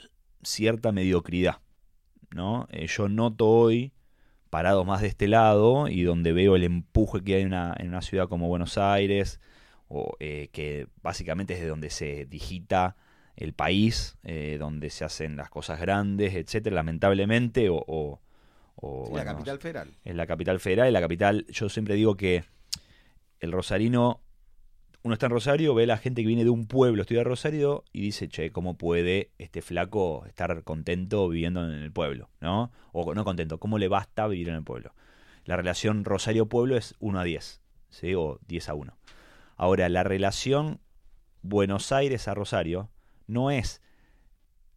cierta 0.44 0.92
mediocridad, 0.92 1.58
¿no? 2.34 2.68
Eh, 2.72 2.88
yo 2.88 3.10
noto 3.10 3.48
hoy 3.50 3.92
parados 4.50 4.86
más 4.86 5.02
de 5.02 5.08
este 5.08 5.28
lado 5.28 5.88
y 5.88 6.04
donde 6.04 6.34
veo 6.34 6.56
el 6.56 6.64
empuje 6.64 7.24
que 7.24 7.36
hay 7.36 7.42
en 7.42 7.48
una, 7.48 7.74
en 7.78 7.88
una 7.90 8.02
ciudad 8.02 8.28
como 8.30 8.48
Buenos 8.48 8.78
Aires, 8.78 9.40
o 9.88 10.16
eh, 10.20 10.50
que 10.52 10.88
básicamente 11.02 11.54
es 11.56 11.62
de 11.62 11.68
donde 11.68 11.90
se 11.90 12.26
digita 12.26 12.96
el 13.36 13.54
país, 13.54 14.18
eh, 14.24 14.58
donde 14.60 14.90
se 14.90 15.04
hacen 15.06 15.36
las 15.38 15.50
cosas 15.50 15.80
grandes, 15.80 16.36
etcétera, 16.36 16.76
lamentablemente, 16.76 17.70
o, 17.70 17.76
o- 17.88 18.20
o, 18.76 19.06
Sí, 19.06 19.12
bueno, 19.12 19.26
la 19.26 19.32
capital 19.34 19.60
federal. 19.60 19.90
es 20.04 20.16
la 20.16 20.28
capital 20.28 20.60
federal 20.60 20.90
y 20.90 20.92
la 20.92 21.02
capital, 21.02 21.46
yo 21.50 21.70
siempre 21.70 21.96
digo 21.96 22.16
que 22.16 22.44
el 23.40 23.52
rosarino, 23.52 24.22
uno 25.03 25.13
está 25.13 25.25
en 25.25 25.31
Rosario, 25.31 25.74
ve 25.74 25.84
a 25.84 25.88
la 25.88 25.98
gente 25.98 26.22
que 26.22 26.27
viene 26.27 26.43
de 26.43 26.50
un 26.50 26.67
pueblo, 26.67 27.01
estudia 27.01 27.24
Rosario, 27.24 27.84
y 27.91 28.01
dice, 28.01 28.27
che, 28.29 28.51
¿cómo 28.51 28.77
puede 28.77 29.31
este 29.39 29.62
flaco 29.62 30.25
estar 30.27 30.63
contento 30.63 31.27
viviendo 31.27 31.63
en 31.63 31.81
el 31.81 31.91
pueblo? 31.91 32.29
¿No? 32.39 32.72
O 32.91 33.13
no 33.15 33.24
contento, 33.24 33.60
¿cómo 33.60 33.79
le 33.79 33.88
basta 33.88 34.27
vivir 34.27 34.50
en 34.50 34.55
el 34.55 34.63
pueblo? 34.63 34.93
La 35.46 35.55
relación 35.55 36.05
Rosario-Pueblo 36.05 36.77
es 36.77 36.96
1 37.00 37.20
a 37.20 37.24
10, 37.24 37.62
¿sí? 37.89 38.13
O 38.13 38.39
10 38.48 38.70
a 38.70 38.74
1. 38.75 38.98
Ahora, 39.58 39.89
la 39.89 40.03
relación 40.03 40.79
Buenos 41.41 41.91
Aires 41.91 42.27
a 42.27 42.36
Rosario 42.36 42.91
no 43.25 43.50
es 43.50 43.81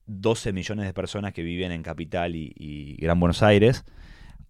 12 0.07 0.53
millones 0.53 0.87
de 0.87 0.95
personas 0.95 1.35
que 1.35 1.43
viven 1.43 1.73
en 1.73 1.83
Capital 1.83 2.35
y, 2.35 2.97
Gran 2.99 3.21
Buenos 3.21 3.43
Aires 3.43 3.85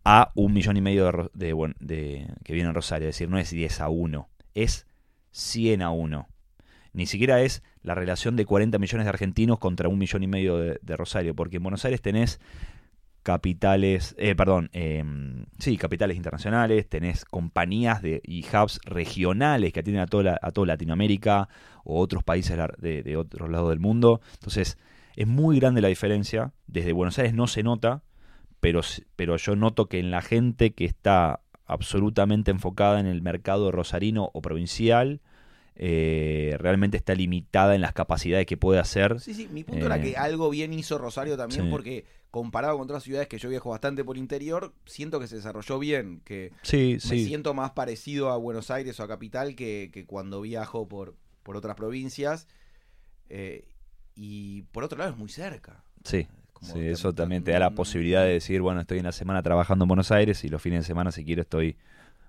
a 0.04 0.30
un 0.34 0.52
millón 0.52 0.76
y 0.76 0.80
medio 0.80 1.30
de, 1.32 2.26
que 2.44 2.52
viven 2.52 2.68
en 2.68 2.74
Rosario. 2.74 3.08
Es 3.08 3.16
decir, 3.16 3.28
no 3.28 3.38
es 3.38 3.50
10 3.50 3.80
a 3.80 3.88
1, 3.88 4.28
es 4.54 4.86
100 5.34 5.82
a 5.82 5.90
1. 5.90 6.28
Ni 6.92 7.06
siquiera 7.06 7.42
es 7.42 7.62
la 7.82 7.94
relación 7.94 8.36
de 8.36 8.46
40 8.46 8.78
millones 8.78 9.04
de 9.04 9.08
argentinos 9.08 9.58
contra 9.58 9.88
un 9.88 9.98
millón 9.98 10.22
y 10.22 10.28
medio 10.28 10.56
de, 10.58 10.96
Rosario, 10.96 11.34
porque 11.34 11.56
en 11.56 11.64
Buenos 11.64 11.84
Aires 11.84 12.00
tenés 12.00 12.40
capitales, 13.24 14.14
eh, 14.18 14.34
perdón, 14.36 14.70
em, 14.72 15.46
sí, 15.58 15.76
capitales 15.76 16.16
internacionales, 16.16 16.88
tenés 16.88 17.24
compañías 17.24 18.00
de, 18.00 18.20
y 18.22 18.44
hubs 18.44 18.78
regionales 18.84 19.72
que 19.72 19.80
atienden 19.80 20.02
a 20.02 20.06
toda, 20.06 20.38
a 20.40 20.50
toda 20.52 20.68
Latinoamérica 20.68 21.48
o 21.84 22.00
otros 22.00 22.22
países 22.22 22.56
de, 22.78 23.02
de 23.02 23.16
otros 23.16 23.50
lados 23.50 23.70
del 23.70 23.80
mundo. 23.80 24.20
Entonces, 24.34 24.78
es 25.16 25.26
muy 25.26 25.58
grande 25.58 25.80
la 25.80 25.88
diferencia. 25.88 26.52
Desde 26.66 26.92
Buenos 26.92 27.18
Aires 27.18 27.34
no 27.34 27.46
se 27.46 27.62
nota, 27.62 28.02
pero, 28.60 28.82
pero 29.16 29.36
yo 29.36 29.56
noto 29.56 29.88
que 29.88 29.98
en 29.98 30.10
la 30.10 30.22
gente 30.22 30.72
que 30.72 30.84
está 30.84 31.40
absolutamente 31.66 32.50
enfocada 32.50 33.00
en 33.00 33.06
el 33.06 33.23
mercado 33.23 33.73
rosarino 33.73 34.30
o 34.33 34.42
provincial, 34.42 35.21
eh, 35.76 36.56
realmente 36.59 36.97
está 36.97 37.14
limitada 37.14 37.75
en 37.75 37.80
las 37.80 37.92
capacidades 37.92 38.47
que 38.47 38.56
puede 38.56 38.78
hacer. 38.78 39.21
Sí, 39.21 39.35
sí, 39.35 39.49
mi 39.50 39.64
punto 39.64 39.87
era 39.87 40.00
que 40.00 40.11
eh, 40.11 40.16
algo 40.16 40.50
bien 40.50 40.73
hizo 40.73 40.99
Rosario 40.99 41.37
también, 41.37 41.71
porque 41.71 42.04
comparado 42.30 42.76
con 42.76 42.85
otras 42.85 43.02
ciudades 43.02 43.28
que 43.28 43.38
yo 43.38 43.49
viajo 43.49 43.71
bastante 43.71 44.04
por 44.04 44.16
interior, 44.16 44.73
siento 44.87 45.18
que 45.18 45.26
se 45.26 45.37
desarrolló 45.37 45.78
bien, 45.78 46.21
que 46.25 46.52
sí, 46.62 46.99
me 47.09 47.18
siento 47.18 47.54
más 47.54 47.73
parecido 47.73 48.30
a 48.30 48.37
Buenos 48.37 48.71
Aires 48.71 49.00
o 49.00 49.02
a 49.02 49.09
Capital 49.09 49.56
que, 49.56 50.04
cuando 50.06 50.40
viajo 50.40 50.87
por, 50.87 51.16
por 51.42 51.56
otras 51.56 51.75
provincias. 51.75 52.47
Eh, 53.30 53.64
y 54.14 54.62
por 54.71 54.85
otro 54.85 54.99
lado 54.99 55.11
es 55.11 55.16
muy 55.16 55.28
cerca. 55.28 55.83
Sí. 56.04 56.28
Eso 56.75 57.12
también 57.12 57.44
te 57.44 57.52
da 57.52 57.59
la 57.59 57.71
posibilidad 57.71 58.23
de 58.23 58.35
decir, 58.35 58.61
bueno, 58.61 58.80
estoy 58.80 58.99
en 58.99 59.04
la 59.04 59.12
semana 59.12 59.42
trabajando 59.42 59.85
en 59.85 59.88
Buenos 59.88 60.11
Aires 60.11 60.44
y 60.44 60.49
los 60.49 60.61
fines 60.62 60.80
de 60.80 60.87
semana, 60.87 61.11
si 61.11 61.25
quiero, 61.25 61.42
estoy 61.42 61.76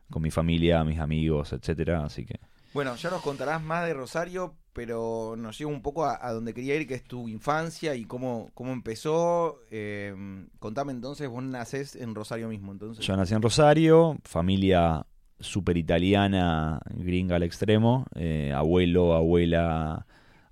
con 0.10 0.22
mi 0.22 0.32
familia, 0.32 0.84
mis 0.84 1.00
amigos, 1.00 1.54
etcétera, 1.54 2.04
así 2.06 2.26
que 2.26 2.40
bueno, 2.76 2.94
ya 2.98 3.10
nos 3.10 3.22
contarás 3.22 3.64
más 3.64 3.88
de 3.88 3.94
Rosario, 3.94 4.54
pero 4.74 5.36
nos 5.38 5.58
lleva 5.58 5.72
un 5.72 5.82
poco 5.82 6.04
a, 6.06 6.30
donde 6.34 6.54
quería 6.54 6.76
ir, 6.76 6.86
que 6.86 6.96
es 6.96 7.06
tu 7.06 7.30
infancia 7.30 7.96
y 7.96 8.04
cómo, 8.04 8.52
cómo 8.54 8.74
empezó. 8.74 9.62
Eh, 9.72 10.14
contame 10.60 10.92
entonces, 10.92 11.30
vos 11.30 11.42
nacés 11.42 11.96
en 11.96 12.14
Rosario 12.14 12.50
mismo, 12.50 12.74
entonces. 12.74 13.06
Yo 13.06 13.16
nací 13.16 13.34
en 13.34 13.42
Rosario, 13.42 14.18
familia 14.26 15.06
súper 15.40 15.78
italiana, 15.78 16.82
gringa 16.96 17.38
al 17.38 17.44
extremo, 17.44 18.08
eh, 18.14 18.52
abuelo, 18.54 19.14
abuela, 19.14 20.06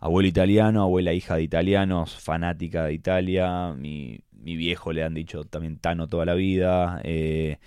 abuelo 0.05 0.27
italiano, 0.27 0.83
abuela 0.83 1.13
hija 1.13 1.35
de 1.35 1.43
italianos, 1.43 2.15
fanática 2.15 2.85
de 2.85 2.93
Italia, 2.93 3.73
mi, 3.73 4.19
mi 4.31 4.55
viejo 4.55 4.93
le 4.93 5.03
han 5.03 5.13
dicho 5.13 5.43
también 5.43 5.77
Tano 5.77 6.07
toda 6.07 6.25
la 6.25 6.33
vida. 6.33 7.01
Eh, 7.03 7.57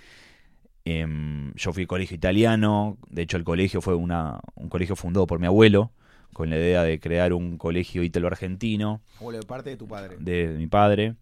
Em, 0.89 1.53
yo 1.55 1.73
fui 1.73 1.85
colegio 1.85 2.15
italiano, 2.15 2.97
de 3.09 3.23
hecho 3.23 3.35
el 3.35 3.43
colegio 3.43 3.81
fue 3.81 3.93
una, 3.93 4.39
un 4.55 4.69
colegio 4.69 4.95
fundado 4.95 5.27
por 5.27 5.37
mi 5.37 5.45
abuelo, 5.45 5.91
con 6.31 6.49
la 6.49 6.55
idea 6.55 6.81
de 6.83 6.97
crear 7.01 7.33
un 7.33 7.57
colegio 7.57 8.03
ítalo-argentino. 8.03 9.01
¿Abuelo 9.19 9.39
de 9.39 9.45
parte 9.45 9.71
de 9.71 9.75
tu 9.75 9.85
padre? 9.85 10.15
De, 10.17 10.47
mi 10.57 10.67
padre. 10.67 11.15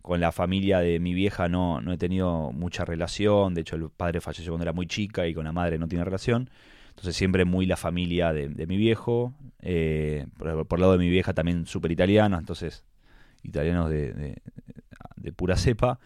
Con 0.00 0.18
la 0.18 0.32
familia 0.32 0.80
de 0.80 0.98
mi 0.98 1.14
vieja 1.14 1.48
no, 1.48 1.80
no 1.80 1.92
he 1.92 1.98
tenido 1.98 2.50
mucha 2.50 2.84
relación, 2.84 3.54
de 3.54 3.60
hecho 3.60 3.76
el 3.76 3.90
padre 3.90 4.20
falleció 4.20 4.50
cuando 4.50 4.64
era 4.64 4.72
muy 4.72 4.88
chica 4.88 5.24
y 5.28 5.34
con 5.34 5.44
la 5.44 5.52
madre 5.52 5.78
no 5.78 5.86
tiene 5.86 6.04
relación. 6.04 6.50
Entonces 6.92 7.16
siempre 7.16 7.44
muy 7.44 7.66
la 7.66 7.76
familia 7.76 8.32
de, 8.32 8.66
mi 8.66 8.76
viejo. 8.76 9.34
Eh, 9.60 10.26
por, 10.38 10.48
el 10.48 10.80
lado 10.80 10.92
de 10.92 10.98
mi 10.98 11.10
vieja 11.10 11.34
también 11.34 11.66
súper 11.66 11.92
italiana, 11.92 12.38
entonces 12.38 12.84
italianos 13.42 13.90
de, 13.90 14.36
de 15.16 15.32
pura 15.32 15.56
cepa. 15.56 15.98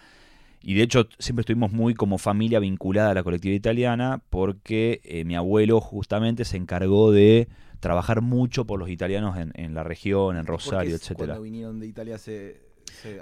Y 0.63 0.75
de 0.75 0.83
hecho 0.83 1.09
siempre 1.21 1.43
estuvimos 1.43 1.71
muy 1.73 1.95
como 1.95 2.19
familia 2.19 2.59
vinculada 2.59 3.11
a 3.11 3.15
la 3.15 3.23
colectividad 3.23 3.57
italiana 3.57 4.23
porque 4.31 5.01
eh, 5.05 5.25
mi 5.25 5.37
abuelo 5.37 5.81
justamente 5.81 6.45
se 6.45 6.57
encargó 6.57 7.13
de 7.13 7.49
trabajar 7.79 8.21
mucho 8.21 8.65
por 8.65 8.81
los 8.81 8.89
italianos 8.89 9.37
en, 9.39 9.75
la 9.75 9.85
región, 9.85 10.37
en 10.37 10.45
Rosario, 10.45 10.97
etcétera. 10.97 11.35
Cuando 11.35 11.43
vinieron 11.43 11.79
de 11.79 11.87
Italia 11.87 12.19
se, 12.19 12.63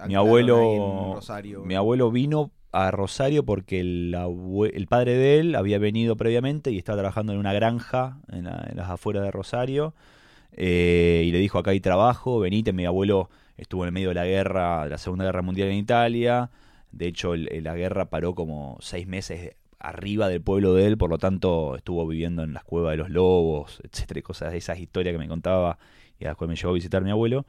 mi 0.06 0.14
abuelo 0.14 1.20
mi 1.64 1.74
abuelo 1.74 2.10
vino 2.10 2.50
a 2.74 2.90
Rosario 2.90 3.44
porque 3.44 3.80
el, 3.80 4.16
el, 4.72 4.86
padre 4.86 5.16
de 5.16 5.38
él 5.38 5.54
había 5.54 5.78
venido 5.78 6.16
previamente 6.16 6.70
y 6.70 6.78
estaba 6.78 6.98
trabajando 6.98 7.32
en 7.32 7.38
una 7.38 7.52
granja 7.52 8.18
en, 8.30 8.44
las 8.44 8.90
afueras 8.90 9.22
de 9.22 9.30
Rosario 9.30 9.94
eh, 10.52 11.22
y 11.26 11.30
le 11.30 11.38
dijo 11.38 11.58
acá 11.58 11.70
hay 11.70 11.80
trabajo, 11.80 12.40
venite, 12.40 12.72
mi 12.72 12.84
abuelo 12.84 13.30
estuvo 13.56 13.84
en 13.84 13.88
el 13.88 13.92
medio 13.92 14.08
de 14.08 14.14
la 14.14 14.26
guerra, 14.26 14.84
de 14.84 14.90
la 14.90 14.98
Segunda 14.98 15.24
Guerra 15.24 15.42
Mundial 15.42 15.68
en 15.68 15.76
Italia, 15.76 16.50
de 16.94 17.08
hecho, 17.08 17.34
la 17.34 17.74
guerra 17.74 18.08
paró 18.08 18.34
como 18.34 18.78
seis 18.80 19.06
meses 19.08 19.56
arriba 19.80 20.28
del 20.28 20.40
pueblo 20.40 20.74
de 20.74 20.86
él, 20.86 20.96
por 20.96 21.10
lo 21.10 21.18
tanto 21.18 21.74
estuvo 21.76 22.06
viviendo 22.06 22.44
en 22.44 22.54
las 22.54 22.62
cuevas 22.62 22.92
de 22.92 22.98
los 22.98 23.10
lobos, 23.10 23.80
etcétera, 23.82 24.22
cosas 24.22 24.52
de 24.52 24.58
esas 24.58 24.78
historias 24.78 25.12
que 25.12 25.18
me 25.18 25.26
contaba 25.26 25.78
y 26.20 26.24
a 26.24 26.28
las 26.28 26.36
cuales 26.36 26.50
me 26.50 26.56
llevó 26.56 26.70
a 26.70 26.74
visitar 26.74 27.02
mi 27.02 27.10
abuelo. 27.10 27.46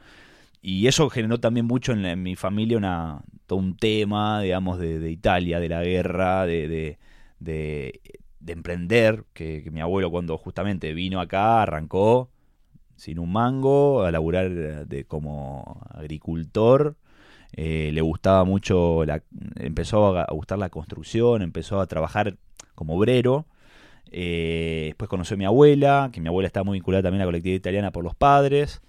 Y 0.64 0.88
eso 0.88 1.10
generó 1.12 1.40
también 1.40 1.68
mucho 1.68 1.94
en, 1.94 2.24
mi 2.24 2.36
familia 2.36 2.78
una, 2.78 3.22
todo 3.48 3.60
un 3.60 3.78
tema, 3.78 4.42
digamos, 4.42 4.80
de, 4.80 5.12
Italia, 5.12 5.60
de 5.60 5.70
la 5.70 5.84
guerra, 5.84 6.46
de, 6.46 6.98
de, 7.40 8.02
emprender, 8.48 9.26
que, 9.34 9.68
mi 9.72 9.82
abuelo 9.82 10.12
cuando 10.12 10.38
justamente 10.38 10.94
vino 10.94 11.20
acá 11.20 11.62
arrancó 11.64 12.30
sin 12.96 13.20
un 13.20 13.32
mango 13.32 14.04
a 14.04 14.12
laburar 14.12 14.88
de, 14.88 15.06
como 15.06 15.82
agricultor 15.90 16.96
eh, 17.58 17.92
le 17.94 18.02
gustaba 18.02 18.44
mucho, 18.44 19.06
la, 19.06 19.24
empezó 19.56 20.18
a 20.18 20.26
gustar 20.32 20.60
la 20.60 20.70
construcción, 20.70 21.42
empezó 21.42 21.80
a 21.80 21.88
trabajar 21.88 22.36
como 22.76 22.96
obrero. 22.98 23.46
Eh, 24.12 24.86
después 24.88 25.10
conoció 25.10 25.36
a 25.36 25.38
mi 25.38 25.46
abuela, 25.46 26.10
que 26.12 26.22
mi 26.22 26.28
abuela 26.28 26.48
estaba 26.48 26.66
muy 26.66 26.78
vinculada 26.78 27.04
también 27.04 27.22
a 27.22 27.26
la 27.26 27.30
colectividad 27.30 27.58
italiana 27.58 27.92
por 27.92 28.04
los 28.04 28.16
padres. 28.16 28.82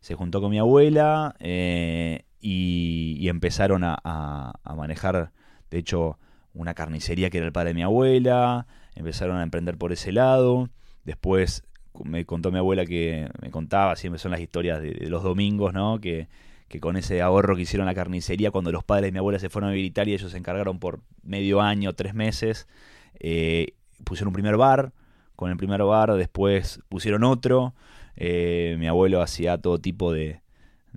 Se 0.00 0.14
juntó 0.14 0.40
con 0.40 0.50
mi 0.50 0.58
abuela 0.58 1.34
eh, 1.40 2.24
y, 2.40 3.28
empezaron 3.28 3.82
a, 3.84 4.52
manejar, 4.76 5.32
de 5.70 5.78
hecho, 5.78 6.18
una 6.54 6.74
carnicería 6.74 7.30
que 7.30 7.38
era 7.38 7.46
el 7.46 7.52
padre 7.52 7.70
de 7.70 7.74
mi 7.74 7.82
abuela. 7.82 8.66
Empezaron 8.94 9.36
a 9.36 9.42
emprender 9.42 9.76
por 9.76 9.92
ese 9.92 10.12
lado. 10.12 10.70
Después 11.04 11.64
me 12.04 12.24
contó 12.24 12.50
mi 12.50 12.58
abuela 12.58 12.86
que 12.86 13.28
me 13.40 13.50
contaba, 13.50 13.96
siempre 13.96 14.18
son 14.18 14.30
las 14.30 14.40
historias 14.40 14.80
de, 14.80 14.92
de 14.92 15.10
los 15.10 15.22
domingos, 15.22 15.72
¿no? 15.74 16.00
Que 16.00 16.28
que 16.68 16.80
con 16.80 16.96
ese 16.96 17.22
ahorro 17.22 17.56
que 17.56 17.62
hicieron 17.62 17.86
la 17.86 17.94
carnicería, 17.94 18.50
cuando 18.50 18.70
los 18.70 18.84
padres 18.84 19.08
de 19.08 19.12
mi 19.12 19.18
abuela 19.18 19.38
se 19.38 19.48
fueron 19.48 19.70
a 19.70 19.72
vivir 19.72 19.86
Italia, 19.86 20.14
ellos 20.14 20.30
se 20.30 20.38
encargaron 20.38 20.78
por 20.78 21.00
medio 21.22 21.60
año, 21.60 21.94
tres 21.94 22.14
meses, 22.14 22.68
eh, 23.18 23.74
pusieron 24.04 24.28
un 24.28 24.34
primer 24.34 24.56
bar, 24.56 24.92
con 25.34 25.50
el 25.50 25.56
primer 25.56 25.82
bar 25.82 26.14
después 26.14 26.80
pusieron 26.88 27.24
otro, 27.24 27.74
eh, 28.16 28.76
mi 28.78 28.86
abuelo 28.86 29.22
hacía 29.22 29.56
todo 29.58 29.78
tipo 29.78 30.12
de, 30.12 30.40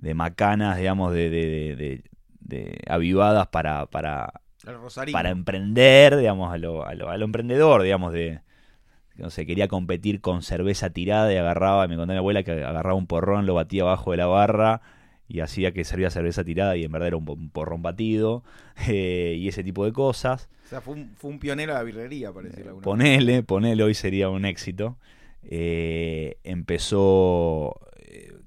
de 0.02 0.14
macanas, 0.14 0.76
digamos, 0.76 1.14
de, 1.14 1.30
de, 1.30 2.02
de, 2.40 2.80
avivadas 2.88 3.46
para, 3.46 3.86
para, 3.86 4.42
para 5.12 5.30
emprender, 5.30 6.16
digamos, 6.16 6.52
a 6.52 6.58
lo, 6.58 6.84
a, 6.84 6.94
lo, 6.94 7.08
a 7.08 7.16
lo 7.16 7.24
emprendedor, 7.24 7.82
digamos, 7.82 8.12
de, 8.12 8.40
no 9.16 9.30
sé, 9.30 9.46
quería 9.46 9.68
competir 9.68 10.20
con 10.20 10.42
cerveza 10.42 10.90
tirada 10.90 11.32
y 11.32 11.36
agarraba, 11.36 11.86
me 11.86 11.96
contó 11.96 12.12
mi 12.12 12.18
abuela 12.18 12.42
que 12.42 12.50
agarraba 12.50 12.94
un 12.94 13.06
porrón, 13.06 13.46
lo 13.46 13.54
batía 13.54 13.82
abajo 13.82 14.10
de 14.10 14.16
la 14.16 14.26
barra 14.26 14.82
y 15.28 15.38
hacía 15.38 15.72
que 15.72 15.84
servía 15.84 16.10
cerveza 16.10 16.42
tirada 16.42 16.76
y 16.76 16.82
en 16.82 16.90
verdad 16.90 17.08
era 17.08 17.16
un, 17.16 17.50
porrón 17.50 17.80
batido 17.80 18.42
eh, 18.88 19.36
y 19.38 19.46
ese 19.46 19.62
tipo 19.62 19.84
de 19.84 19.92
cosas. 19.92 20.48
O 20.66 20.68
sea, 20.68 20.80
fue 20.80 20.94
un, 20.94 21.38
pionero 21.38 21.74
de 21.74 21.78
la 21.78 21.84
birrería, 21.84 22.32
parece. 22.32 22.62
Eh, 22.62 22.72
ponele, 22.82 23.44
ponele, 23.44 23.84
hoy 23.84 23.94
sería 23.94 24.28
un 24.28 24.44
éxito. 24.44 24.98
Eh, 25.44 26.38
empezó 26.42 27.78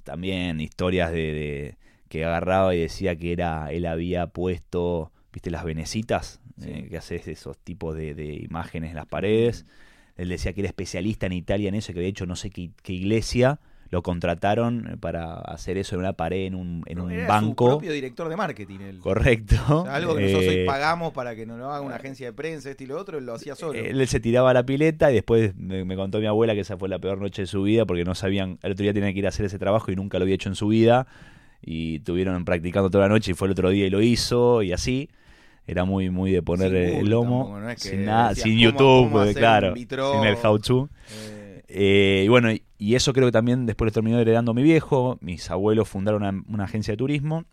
también 0.06 0.62
historias 0.62 1.12
de, 1.12 1.78
que 2.08 2.24
agarraba 2.24 2.74
y 2.74 2.80
decía 2.80 3.18
que 3.18 3.34
era 3.34 3.72
él 3.74 3.86
había 3.86 4.28
puesto, 4.28 5.12
viste, 5.34 5.52
las 5.52 5.66
venecitas, 5.66 6.40
que 6.62 6.98
haces 6.98 7.28
esos 7.28 7.58
tipos 7.58 7.94
de, 7.98 8.40
imágenes 8.42 8.92
en 8.92 8.96
las 8.96 9.08
paredes. 9.08 9.66
Él 10.16 10.30
decía 10.30 10.54
que 10.54 10.62
era 10.62 10.70
especialista 10.70 11.26
en 11.26 11.34
Italia 11.34 11.68
en 11.68 11.76
eso, 11.76 11.92
que 11.92 12.00
de 12.00 12.08
hecho 12.08 12.26
no 12.26 12.38
sé 12.38 12.50
qué, 12.50 12.72
qué 12.82 12.94
iglesia 12.94 13.60
lo 13.92 14.02
contrataron 14.02 14.98
para 15.00 15.36
hacer 15.36 15.78
eso 15.78 15.96
en 15.96 16.00
una 16.02 16.14
pared, 16.14 16.46
en 16.48 16.56
un, 16.56 16.84
en 16.88 17.00
un 17.00 17.12
Era 17.12 17.28
banco. 17.28 17.66
su 17.66 17.78
propio 17.78 17.92
director 17.94 18.28
de 18.30 18.36
marketing. 18.36 18.80
Él. 18.80 19.00
Correcto. 19.00 19.56
O 19.70 19.84
sea, 19.84 19.96
algo 19.96 20.16
que 20.16 20.24
nosotros 20.24 20.48
hoy 20.50 20.56
Eh, 20.62 20.66
pagamos 20.66 21.14
para 21.14 21.36
que 21.36 21.46
nos 21.46 21.58
lo 21.60 21.70
haga 21.72 21.82
una 21.82 21.96
agencia 21.96 22.26
de 22.26 22.34
prensa, 22.34 22.70
este 22.72 22.84
y 22.86 22.88
lo 22.88 22.98
otro, 23.00 23.18
él 23.18 23.26
lo 23.26 23.36
hacía 23.36 23.56
solo. 23.56 23.74
Él 23.80 24.06
se 24.08 24.20
tiraba 24.20 24.50
a 24.52 24.54
la 24.54 24.66
pileta 24.66 25.12
y 25.12 25.16
después 25.16 25.56
me, 25.56 25.86
me 25.86 25.96
contó 25.96 26.20
mi 26.20 26.26
abuela 26.26 26.54
que 26.56 26.62
esa 26.62 26.78
fue 26.78 26.90
la 26.90 27.00
peor 27.00 27.20
noche 27.22 27.44
de 27.44 27.48
su 27.48 27.64
vida 27.64 27.86
porque 27.86 28.04
no 28.04 28.16
sabían, 28.16 28.58
el 28.64 28.72
otro 28.72 28.84
día 28.84 28.94
tenía 28.94 29.14
que 29.14 29.20
ir 29.20 29.26
a 29.26 29.30
hacer 29.30 29.46
ese 29.46 29.60
trabajo 29.60 29.92
y 29.92 29.96
nunca 29.96 30.18
lo 30.18 30.24
había 30.24 30.36
hecho 30.36 30.50
en 30.50 30.56
su 30.56 30.68
vida 30.68 31.08
y 31.62 32.00
tuvieron 32.00 32.44
practicando 32.46 32.90
toda 32.90 33.08
la 33.08 33.14
noche 33.14 33.32
y 33.32 33.34
fue 33.34 33.48
el 33.48 33.52
otro 33.54 33.70
día 33.70 33.86
y 33.86 33.90
lo 33.90 34.02
hizo 34.02 34.62
y 34.64 34.72
así. 34.74 35.10
Era 35.68 35.84
muy 35.84 36.12
muy 36.12 36.32
de 36.32 36.44
poner 36.44 36.70
Sin 36.70 37.00
el 37.00 37.10
lomo, 37.10 37.40
tampoco, 37.46 37.60
no 37.62 37.70
es 37.72 37.82
que 37.82 37.90
sin 37.90 38.06
nada, 38.06 38.30
decías, 38.30 38.44
sin 38.44 38.54
¿cómo- 38.54 38.64
YouTube, 38.64 39.04
cómo 39.12 39.20
hacer 39.22 39.36
claro, 39.36 39.74
sin 39.76 40.24
el 40.26 40.36
how 40.44 40.60
to. 40.60 40.90
Eh, 41.12 41.64
Eh, 41.68 42.22
y 42.26 42.28
bueno, 42.28 42.52
y, 42.52 42.62
y 42.78 42.96
eso 42.96 43.14
creo 43.14 43.28
que 43.28 43.32
también 43.32 43.66
después 43.66 43.88
lo 43.88 43.92
terminó 43.94 44.20
heredando 44.20 44.54
mi 44.54 44.64
viejo. 44.64 45.18
Mis 45.22 45.50
abuelos 45.50 45.88
fundaron 45.88 46.24
una, 46.24 46.44
una 46.48 46.64
agencia 46.66 46.94
de 46.94 46.98
turismo 46.98 47.46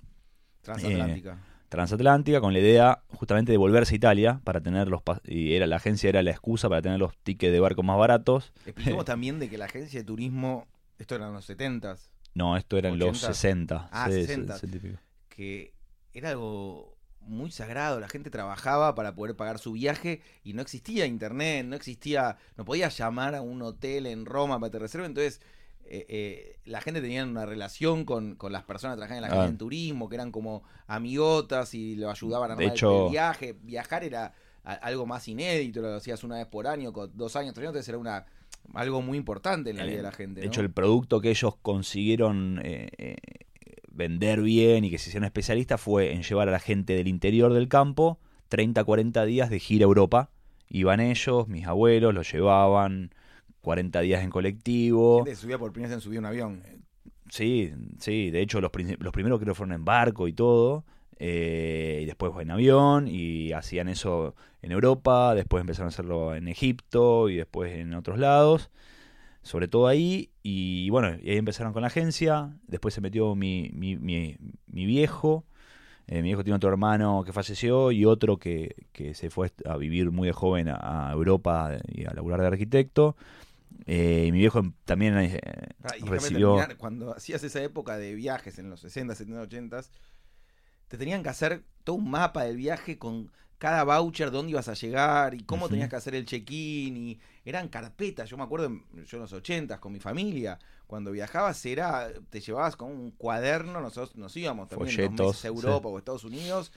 transatlántica. 0.63 1.39
transatlántica 1.69 2.41
con 2.41 2.53
la 2.53 2.59
idea 2.59 3.03
justamente 3.09 3.53
de 3.53 3.59
volverse 3.59 3.95
a 3.95 3.97
Italia 3.97 4.41
para 4.45 4.61
tener 4.61 4.89
los 4.89 5.03
y 5.25 5.55
era 5.55 5.67
la 5.67 5.77
agencia 5.77 6.09
era 6.09 6.23
la 6.23 6.31
excusa 6.31 6.69
para 6.69 6.83
tener 6.83 6.99
los 6.99 7.17
tickets 7.19 7.53
de 7.53 7.61
barco 7.61 7.83
más 7.83 7.99
baratos. 7.99 8.53
Expliquemos 8.67 9.05
también 9.07 9.39
de 9.39 9.49
que 9.49 9.59
la 9.59 9.67
agencia 9.67 10.01
de 10.01 10.05
turismo, 10.05 10.67
esto 10.99 11.15
era 11.15 11.29
en 11.29 11.35
los 11.35 11.49
70s, 11.49 12.09
No, 12.35 12.57
esto 12.57 12.79
era 12.79 12.89
en 12.89 12.99
los 12.99 13.11
80. 13.25 13.35
60. 13.35 13.89
Ah, 13.91 14.07
sí, 14.09 14.15
60. 14.15 14.55
60 14.55 14.77
y 14.77 14.81
pico. 14.81 15.01
que 15.29 15.73
era 16.13 16.31
algo 16.31 16.92
muy 17.27 17.51
sagrado. 17.51 18.01
La 18.01 18.09
gente 18.09 18.31
trabajaba 18.31 18.95
para 18.95 19.15
poder 19.15 19.37
pagar 19.37 19.59
su 19.59 19.73
viaje 19.73 20.21
y 20.45 20.53
no 20.55 20.63
existía 20.63 21.07
internet, 21.07 21.65
no 21.67 21.77
existía, 21.77 22.37
no 22.57 22.65
podías 22.65 22.97
llamar 22.97 23.35
a 23.35 23.43
un 23.43 23.63
hotel 23.63 24.07
en 24.07 24.27
Roma 24.27 24.59
para 24.61 24.71
que 24.71 24.73
te 24.73 24.79
reserven. 24.81 25.07
Entonces, 25.11 25.41
eh, 25.85 26.07
eh, 26.09 26.59
la 26.65 26.81
gente 26.81 27.01
tenía 27.01 27.25
una 27.25 27.45
relación 27.45 28.05
con, 28.05 28.35
con 28.37 28.53
las 28.53 28.63
personas 28.65 28.95
que 28.97 29.01
trabajaban 29.01 29.25
en 29.25 29.31
la 29.39 29.45
Ah. 29.45 29.51
de 29.51 29.57
turismo, 29.57 30.09
que 30.09 30.15
eran 30.15 30.31
como 30.33 30.63
amigotas 30.87 31.75
y 31.75 31.97
lo 31.97 32.11
ayudaban 32.11 32.51
a 32.51 32.53
armar 32.55 32.65
el- 32.67 32.73
hecho- 32.73 33.07
el 33.07 33.11
viaje. 33.13 33.57
Viajar 33.63 34.05
era 34.05 34.33
a- 34.65 34.73
algo 34.75 35.07
más 35.07 35.27
inédito, 35.29 35.81
lo 35.83 35.95
hacías 35.97 36.23
una 36.25 36.37
vez 36.37 36.47
por 36.47 36.67
año, 36.69 36.93
con 36.93 37.11
dos 37.17 37.35
años, 37.37 37.53
tres 37.53 37.65
años, 37.65 37.71
entonces 37.75 37.89
era 37.89 37.99
una 37.99 38.27
algo 38.75 39.03
muy 39.03 39.19
importante 39.19 39.71
en 39.71 39.77
la 39.77 39.85
vida 39.85 39.97
de 39.97 40.03
la 40.05 40.13
gente. 40.13 40.41
De 40.41 40.47
hecho, 40.47 40.61
el 40.61 40.71
producto 40.71 41.21
que 41.21 41.31
ellos 41.31 41.57
consiguieron 41.61 42.61
eh, 42.63 42.89
eh, 42.97 43.17
vender 43.95 44.41
bien 44.41 44.85
y 44.85 44.91
que 44.91 44.99
se 44.99 45.11
hicieron 45.11 45.25
especialistas 45.25 45.81
fue 45.81 46.13
en 46.13 46.23
llevar 46.23 46.49
a 46.49 46.53
la 46.53 46.59
gente 46.59 46.95
del 46.95 47.09
interior 47.09 47.53
del 47.53 47.69
campo 47.69 48.19
30, 48.49 48.85
40 48.85 49.25
días 49.25 49.49
de 49.49 49.59
gira 49.59 49.85
a 49.85 49.89
Europa. 49.89 50.31
Iban 50.69 51.01
ellos, 51.01 51.49
mis 51.49 51.67
abuelos, 51.67 52.13
los 52.13 52.31
llevaban 52.31 53.15
40 53.63 54.01
días 54.01 54.23
en 54.23 54.31
colectivo. 54.31 55.19
gente 55.19 55.31
que 55.31 55.37
subía 55.37 55.59
por 55.59 55.73
primera 55.73 55.89
vez 55.89 55.97
en 55.97 56.01
su 56.03 56.11
vida 56.11 56.21
un 56.21 56.27
avión. 56.27 56.63
Sí, 57.31 57.73
sí, 57.99 58.31
de 58.31 58.43
hecho 58.43 58.61
los, 58.61 58.71
los 58.99 59.13
primeros 59.13 59.41
creo 59.41 59.55
fueron 59.55 59.75
en 59.75 59.87
barco 59.87 60.29
y 60.29 60.35
todo, 60.35 60.85
eh, 61.19 62.01
y 62.03 62.05
después 62.05 62.33
en 62.41 62.51
avión, 62.51 63.09
y 63.09 63.53
hacían 63.53 63.89
eso 63.89 64.35
en 64.61 64.73
Europa, 64.73 65.35
después 65.35 65.63
empezaron 65.63 65.87
a 65.87 65.89
hacerlo 65.89 66.35
en 66.35 66.47
Egipto 66.47 67.31
y 67.31 67.37
después 67.37 67.73
en 67.73 67.95
otros 67.95 68.19
lados, 68.19 68.71
sobre 69.43 69.69
todo 69.69 69.87
ahí, 69.87 70.31
y 70.43 70.89
bueno, 70.91 71.17
y 71.21 71.31
ahí 71.31 71.37
empezaron 71.37 71.73
con 71.73 71.83
la 71.83 71.89
agencia, 71.89 72.57
después 72.67 72.95
se 72.95 73.01
metió 73.01 73.35
mi, 73.35 73.71
mi, 73.73 73.97
mi, 73.97 74.37
mi 74.67 74.87
viejo, 74.87 75.45
eh, 76.07 76.17
mi 76.17 76.29
viejo 76.29 76.45
tiene 76.45 76.57
otro 76.57 76.71
hermano 76.71 77.23
que 77.25 77.33
falleció 77.33 77.93
y 77.93 78.05
otro 78.05 78.39
que, 78.39 78.87
que 78.93 79.15
se 79.15 79.31
fue 79.31 79.53
a 79.65 79.77
vivir 79.77 80.11
muy 80.11 80.27
de 80.27 80.33
joven 80.33 80.69
a, 80.69 81.09
a 81.09 81.13
Europa 81.13 81.79
y 81.89 82.05
a 82.05 82.13
laburar 82.13 82.41
de 82.41 82.47
arquitecto. 82.49 83.17
Eh, 83.87 84.27
y 84.29 84.33
mi 84.33 84.39
viejo 84.39 84.63
también 84.85 85.17
eh, 85.19 85.41
Ah, 85.83 85.97
y 85.99 86.05
recibió... 86.05 86.57
terminar, 86.57 86.77
cuando 86.77 87.15
hacías 87.17 87.43
esa 87.43 87.63
época 87.63 87.97
de 87.99 88.15
viajes 88.15 88.59
en 88.59 88.71
los 88.71 88.81
60, 88.81 89.15
70, 89.15 89.43
80, 89.43 89.83
te 90.89 90.99
tenían 90.99 91.23
que 91.23 91.29
hacer 91.29 91.65
todo 91.85 91.97
un 91.97 92.11
mapa 92.11 92.45
del 92.45 92.57
viaje 92.57 92.99
con 92.99 93.33
cada 93.63 93.85
voucher, 93.85 94.33
dónde 94.33 94.51
ibas 94.51 94.67
a 94.67 94.75
llegar 94.75 95.35
y 95.35 95.45
cómo 95.45 95.69
tenías 95.69 95.89
que 95.89 95.95
hacer 95.95 96.17
el 96.17 96.25
check-in. 96.27 96.97
y 96.97 97.21
Eran 97.45 97.69
carpetas. 97.69 98.29
Yo 98.29 98.37
me 98.37 98.43
acuerdo, 98.43 98.67
en- 98.67 98.85
yo 99.07 99.19
en 99.19 99.21
los 99.23 99.33
80 99.33 99.79
con 99.79 99.93
mi 99.93 100.01
familia, 100.01 100.59
cuando 100.89 101.13
viajabas, 101.13 101.65
era 101.65 102.09
te 102.29 102.41
llevabas 102.41 102.75
con 102.75 102.91
un 102.91 103.13
cuaderno. 103.13 103.81
Nosotros 103.81 104.17
nos 104.17 104.37
íbamos 104.37 104.69
también 104.69 104.89
dos 104.89 104.97
Folletos, 105.07 105.27
meses 105.29 105.45
a 105.45 105.49
Europa 105.49 105.89
o 105.89 105.97
Estados 105.99 106.25
Unidos. 106.25 106.73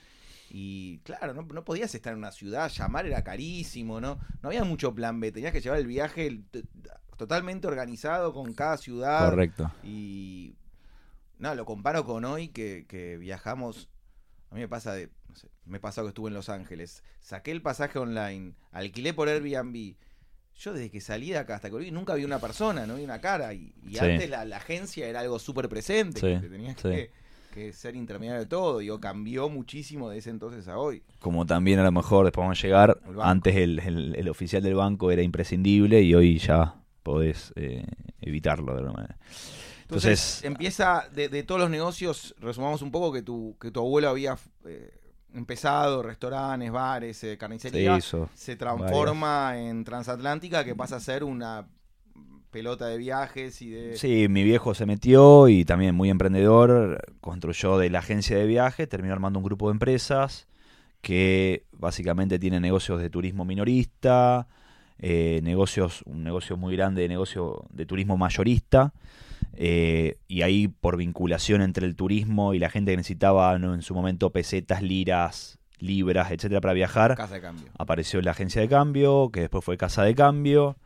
Y 0.48 0.98
claro, 0.98 1.34
no, 1.34 1.42
no 1.42 1.64
podías 1.64 1.92
estar 1.92 2.12
en 2.12 2.20
una 2.20 2.30
ciudad, 2.30 2.70
llamar 2.70 3.04
era 3.06 3.24
carísimo, 3.24 4.00
¿no? 4.00 4.20
No 4.42 4.48
había 4.50 4.62
mucho 4.62 4.94
plan 4.94 5.18
B, 5.18 5.32
tenías 5.32 5.52
que 5.52 5.60
llevar 5.60 5.80
el 5.80 5.88
viaje 5.88 6.40
totalmente 7.16 7.66
organizado 7.66 8.32
con 8.32 8.52
cada 8.54 8.76
ciudad. 8.76 9.28
Correcto. 9.30 9.72
Y 9.82 10.54
no, 11.40 11.52
lo 11.56 11.64
comparo 11.64 12.04
con 12.04 12.24
hoy 12.24 12.46
que, 12.48 12.86
que 12.88 13.16
viajamos. 13.16 13.88
A 14.50 14.54
mí 14.54 14.60
me 14.60 14.68
pasa 14.68 14.92
de. 14.94 15.10
No 15.36 15.40
sé, 15.40 15.48
me 15.66 15.80
pasó 15.80 16.02
que 16.02 16.08
estuve 16.08 16.28
en 16.28 16.34
Los 16.34 16.48
Ángeles. 16.48 17.02
Saqué 17.20 17.50
el 17.52 17.60
pasaje 17.62 17.98
online, 17.98 18.54
alquilé 18.72 19.12
por 19.12 19.28
Airbnb. 19.28 19.94
Yo 20.58 20.72
desde 20.72 20.90
que 20.90 21.02
salí 21.02 21.30
de 21.30 21.38
acá 21.38 21.56
hasta 21.56 21.68
que 21.68 21.74
volví 21.74 21.90
nunca 21.90 22.14
vi 22.14 22.24
una 22.24 22.38
persona, 22.38 22.86
no 22.86 22.94
vi 22.96 23.04
una 23.04 23.20
cara. 23.20 23.52
Y, 23.52 23.74
y 23.86 23.92
Sí. 23.92 23.98
antes 23.98 24.30
la, 24.30 24.44
la 24.46 24.56
agencia 24.56 25.06
era 25.06 25.20
algo 25.20 25.38
súper 25.38 25.68
presente, 25.68 26.20
Sí, 26.20 26.26
que 26.26 26.40
te 26.40 26.48
tenías 26.48 26.76
sí. 26.80 26.88
que, 26.88 27.10
que 27.52 27.72
ser 27.74 27.94
intermediario 27.96 28.40
de 28.40 28.46
todo. 28.46 28.78
Digo, 28.78 28.98
cambió 28.98 29.50
muchísimo 29.50 30.08
de 30.08 30.16
ese 30.18 30.30
entonces 30.30 30.66
a 30.68 30.78
hoy. 30.78 31.02
Como 31.20 31.44
también 31.44 31.78
a 31.80 31.84
lo 31.84 31.92
mejor 31.92 32.24
después 32.24 32.42
vamos 32.44 32.58
a 32.58 32.62
llegar, 32.62 32.98
El 33.06 33.20
antes 33.20 33.54
el, 33.56 33.78
el- 33.80 34.14
el 34.16 34.28
oficial 34.30 34.62
del 34.62 34.74
banco 34.76 35.10
era 35.10 35.20
imprescindible 35.20 36.00
y 36.00 36.14
hoy 36.14 36.38
ya 36.38 36.76
podés 37.02 37.52
eh, 37.56 37.84
evitarlo 38.22 38.72
de 38.72 38.78
alguna 38.78 38.94
manera. 38.94 39.18
Entonces, 39.82 40.42
Entonces, 40.42 40.44
empieza 40.44 41.08
de, 41.12 41.28
de 41.28 41.42
todos 41.42 41.60
los 41.60 41.70
negocios, 41.70 42.34
resumamos 42.40 42.80
un 42.82 42.90
poco 42.90 43.12
que 43.12 43.22
tu, 43.22 43.56
que 43.60 43.70
tu 43.70 43.78
abuelo 43.80 44.08
había 44.08 44.36
eh, 44.64 44.90
empezado, 45.34 46.02
restaurantes, 46.02 46.70
bares, 46.70 47.22
eh, 47.24 47.32
se 47.32 47.38
carnicería, 47.38 47.96
hizo. 47.96 48.28
se 48.34 48.56
transforma 48.56 49.58
en 49.58 49.84
transatlántica 49.84 50.64
que 50.64 50.74
pasa 50.74 50.96
a 50.96 51.00
ser 51.00 51.24
una 51.24 51.68
pelota 52.50 52.86
de 52.86 52.96
viajes 52.96 53.60
y 53.60 53.70
de... 53.70 53.96
Sí, 53.96 54.28
mi 54.28 54.42
viejo 54.42 54.74
se 54.74 54.86
metió 54.86 55.48
y 55.48 55.64
también 55.64 55.94
muy 55.94 56.08
emprendedor, 56.08 57.04
construyó 57.20 57.76
de 57.76 57.90
la 57.90 57.98
agencia 57.98 58.38
de 58.38 58.46
viajes, 58.46 58.88
terminó 58.88 59.12
armando 59.12 59.38
un 59.38 59.44
grupo 59.44 59.68
de 59.68 59.72
empresas 59.72 60.48
que 61.02 61.66
básicamente 61.72 62.38
tiene 62.38 62.58
negocios 62.58 63.00
de 63.00 63.10
turismo 63.10 63.44
minorista, 63.44 64.48
eh, 64.98 65.40
negocios, 65.42 66.02
un 66.06 66.24
negocio 66.24 66.56
muy 66.56 66.74
grande 66.74 67.02
de 67.02 67.08
negocio 67.08 67.66
de 67.70 67.84
turismo 67.84 68.16
mayorista, 68.16 68.94
eh, 69.56 70.18
y 70.28 70.42
ahí 70.42 70.68
por 70.68 70.96
vinculación 70.96 71.62
entre 71.62 71.86
el 71.86 71.96
turismo 71.96 72.54
y 72.54 72.58
la 72.58 72.70
gente 72.70 72.92
que 72.92 72.96
necesitaba 72.98 73.58
¿no? 73.58 73.74
en 73.74 73.82
su 73.82 73.94
momento 73.94 74.30
pesetas, 74.30 74.82
liras, 74.82 75.58
libras, 75.78 76.30
etcétera, 76.30 76.60
para 76.60 76.74
viajar, 76.74 77.16
Casa 77.16 77.34
de 77.34 77.40
cambio. 77.40 77.68
apareció 77.78 78.20
la 78.22 78.30
agencia 78.32 78.60
de 78.62 78.68
cambio, 78.68 79.30
que 79.32 79.40
después 79.40 79.64
fue 79.64 79.76
casa 79.76 80.02
de 80.04 80.14
cambio. 80.14 80.76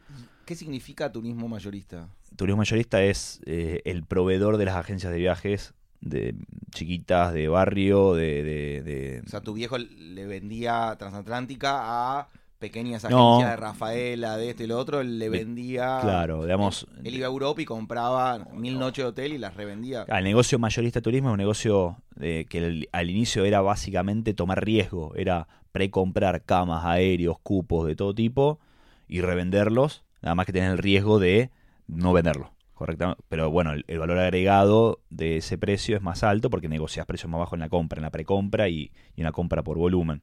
¿Qué 0.44 0.54
significa 0.56 1.12
turismo 1.12 1.46
mayorista? 1.48 2.09
Turismo 2.37 2.59
mayorista 2.59 3.02
es 3.02 3.40
eh, 3.46 3.83
el 3.85 4.04
proveedor 4.04 4.56
de 4.56 4.64
las 4.64 4.76
agencias 4.76 5.12
de 5.12 5.18
viajes 5.18 5.74
de 6.00 6.35
chiquitas, 6.70 7.33
de 7.35 7.46
barrio, 7.48 8.14
de... 8.14 8.42
de- 8.42 8.83
de- 8.83 9.22
O 9.26 9.28
sea, 9.28 9.42
tu 9.42 9.52
viejo 9.52 9.76
le 9.78 10.26
vendía 10.26 10.96
transatlántica 10.98 11.78
a 12.20 12.28
pequeñas 12.60 13.02
No. 13.04 13.32
agencias 13.32 13.50
de 13.50 13.56
Rafaela, 13.56 14.36
de 14.36 14.50
esto 14.50 14.62
y 14.62 14.66
lo 14.68 14.78
otro, 14.78 15.02
le 15.02 15.28
vendía... 15.28 15.98
claro, 16.00 16.44
digamos... 16.44 16.86
Él 17.02 17.16
iba 17.16 17.26
a 17.26 17.30
Europa 17.30 17.60
y 17.62 17.64
compraba 17.64 18.46
mil 18.52 18.78
noches 18.78 19.04
de 19.04 19.08
hotel 19.08 19.32
y 19.32 19.38
las 19.38 19.54
revendía. 19.56 20.04
El 20.06 20.22
negocio 20.22 20.58
mayorista 20.58 21.00
de 21.00 21.02
turismo 21.02 21.30
es 21.30 21.32
un 21.32 21.38
negocio 21.38 21.96
de, 22.14 22.46
que 22.48 22.58
el- 22.58 22.88
al 22.92 23.10
inicio 23.10 23.44
era 23.44 23.60
básicamente 23.62 24.34
tomar 24.34 24.64
riesgo, 24.64 25.12
era 25.16 25.48
precomprar 25.72 26.44
camas, 26.44 26.84
aéreos, 26.84 27.38
cupos 27.42 27.86
de 27.86 27.96
todo 27.96 28.14
tipo 28.14 28.60
y 29.08 29.22
revenderlos, 29.22 30.04
nada 30.22 30.34
más 30.34 30.46
que 30.46 30.52
tener 30.52 30.70
el 30.70 30.78
riesgo 30.78 31.18
de 31.18 31.50
no 31.88 32.12
venderlo, 32.12 32.52
correctamente. 32.74 33.22
Pero 33.28 33.50
bueno, 33.50 33.72
el, 33.72 33.84
el 33.88 33.98
valor 33.98 34.18
agregado 34.18 35.00
de 35.08 35.38
ese 35.38 35.56
precio 35.58 35.96
es 35.96 36.02
más 36.02 36.22
alto 36.22 36.50
porque 36.50 36.68
negocias 36.68 37.06
precios 37.06 37.30
más 37.30 37.38
bajos 37.40 37.54
en 37.54 37.60
la 37.60 37.68
compra, 37.68 37.98
en 37.98 38.02
la 38.04 38.10
precompra 38.10 38.68
y, 38.68 38.92
y 39.16 39.20
en 39.22 39.24
la 39.24 39.32
compra 39.32 39.62
por 39.62 39.78
volumen. 39.78 40.22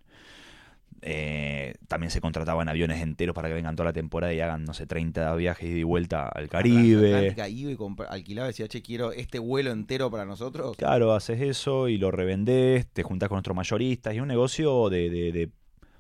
Eh, 1.02 1.76
también 1.88 2.10
se 2.10 2.22
contrataban 2.22 2.68
aviones 2.70 3.02
enteros 3.02 3.36
para 3.36 3.48
que 3.50 3.54
vengan 3.54 3.76
toda 3.76 3.90
la 3.90 3.94
temporada 3.94 4.34
y 4.34 4.40
hagan, 4.40 4.66
no 4.66 4.74
sé, 4.74 4.88
30 4.88 5.36
viajes 5.36 5.72
de 5.74 5.84
vuelta 5.84 6.28
al 6.28 6.50
Caribe. 6.50 7.36
Iba 7.50 7.72
y 7.72 7.78
alquilaba 8.10 8.48
y 8.48 8.50
decía, 8.52 8.68
che, 8.68 8.82
quiero 8.82 9.12
este 9.12 9.38
vuelo 9.40 9.72
entero 9.72 10.10
para 10.10 10.26
nosotros. 10.26 10.76
Claro, 10.76 11.14
haces 11.14 11.40
eso 11.42 11.88
y 11.88 11.98
lo 11.98 12.10
revendés, 12.12 12.88
te 12.88 13.04
juntás 13.04 13.30
con 13.30 13.38
otros 13.38 13.56
mayoristas 13.56 14.16
y 14.16 14.20
un 14.20 14.28
negocio 14.28 14.90
de, 14.90 15.10
de- 15.10 15.32
de 15.32 15.50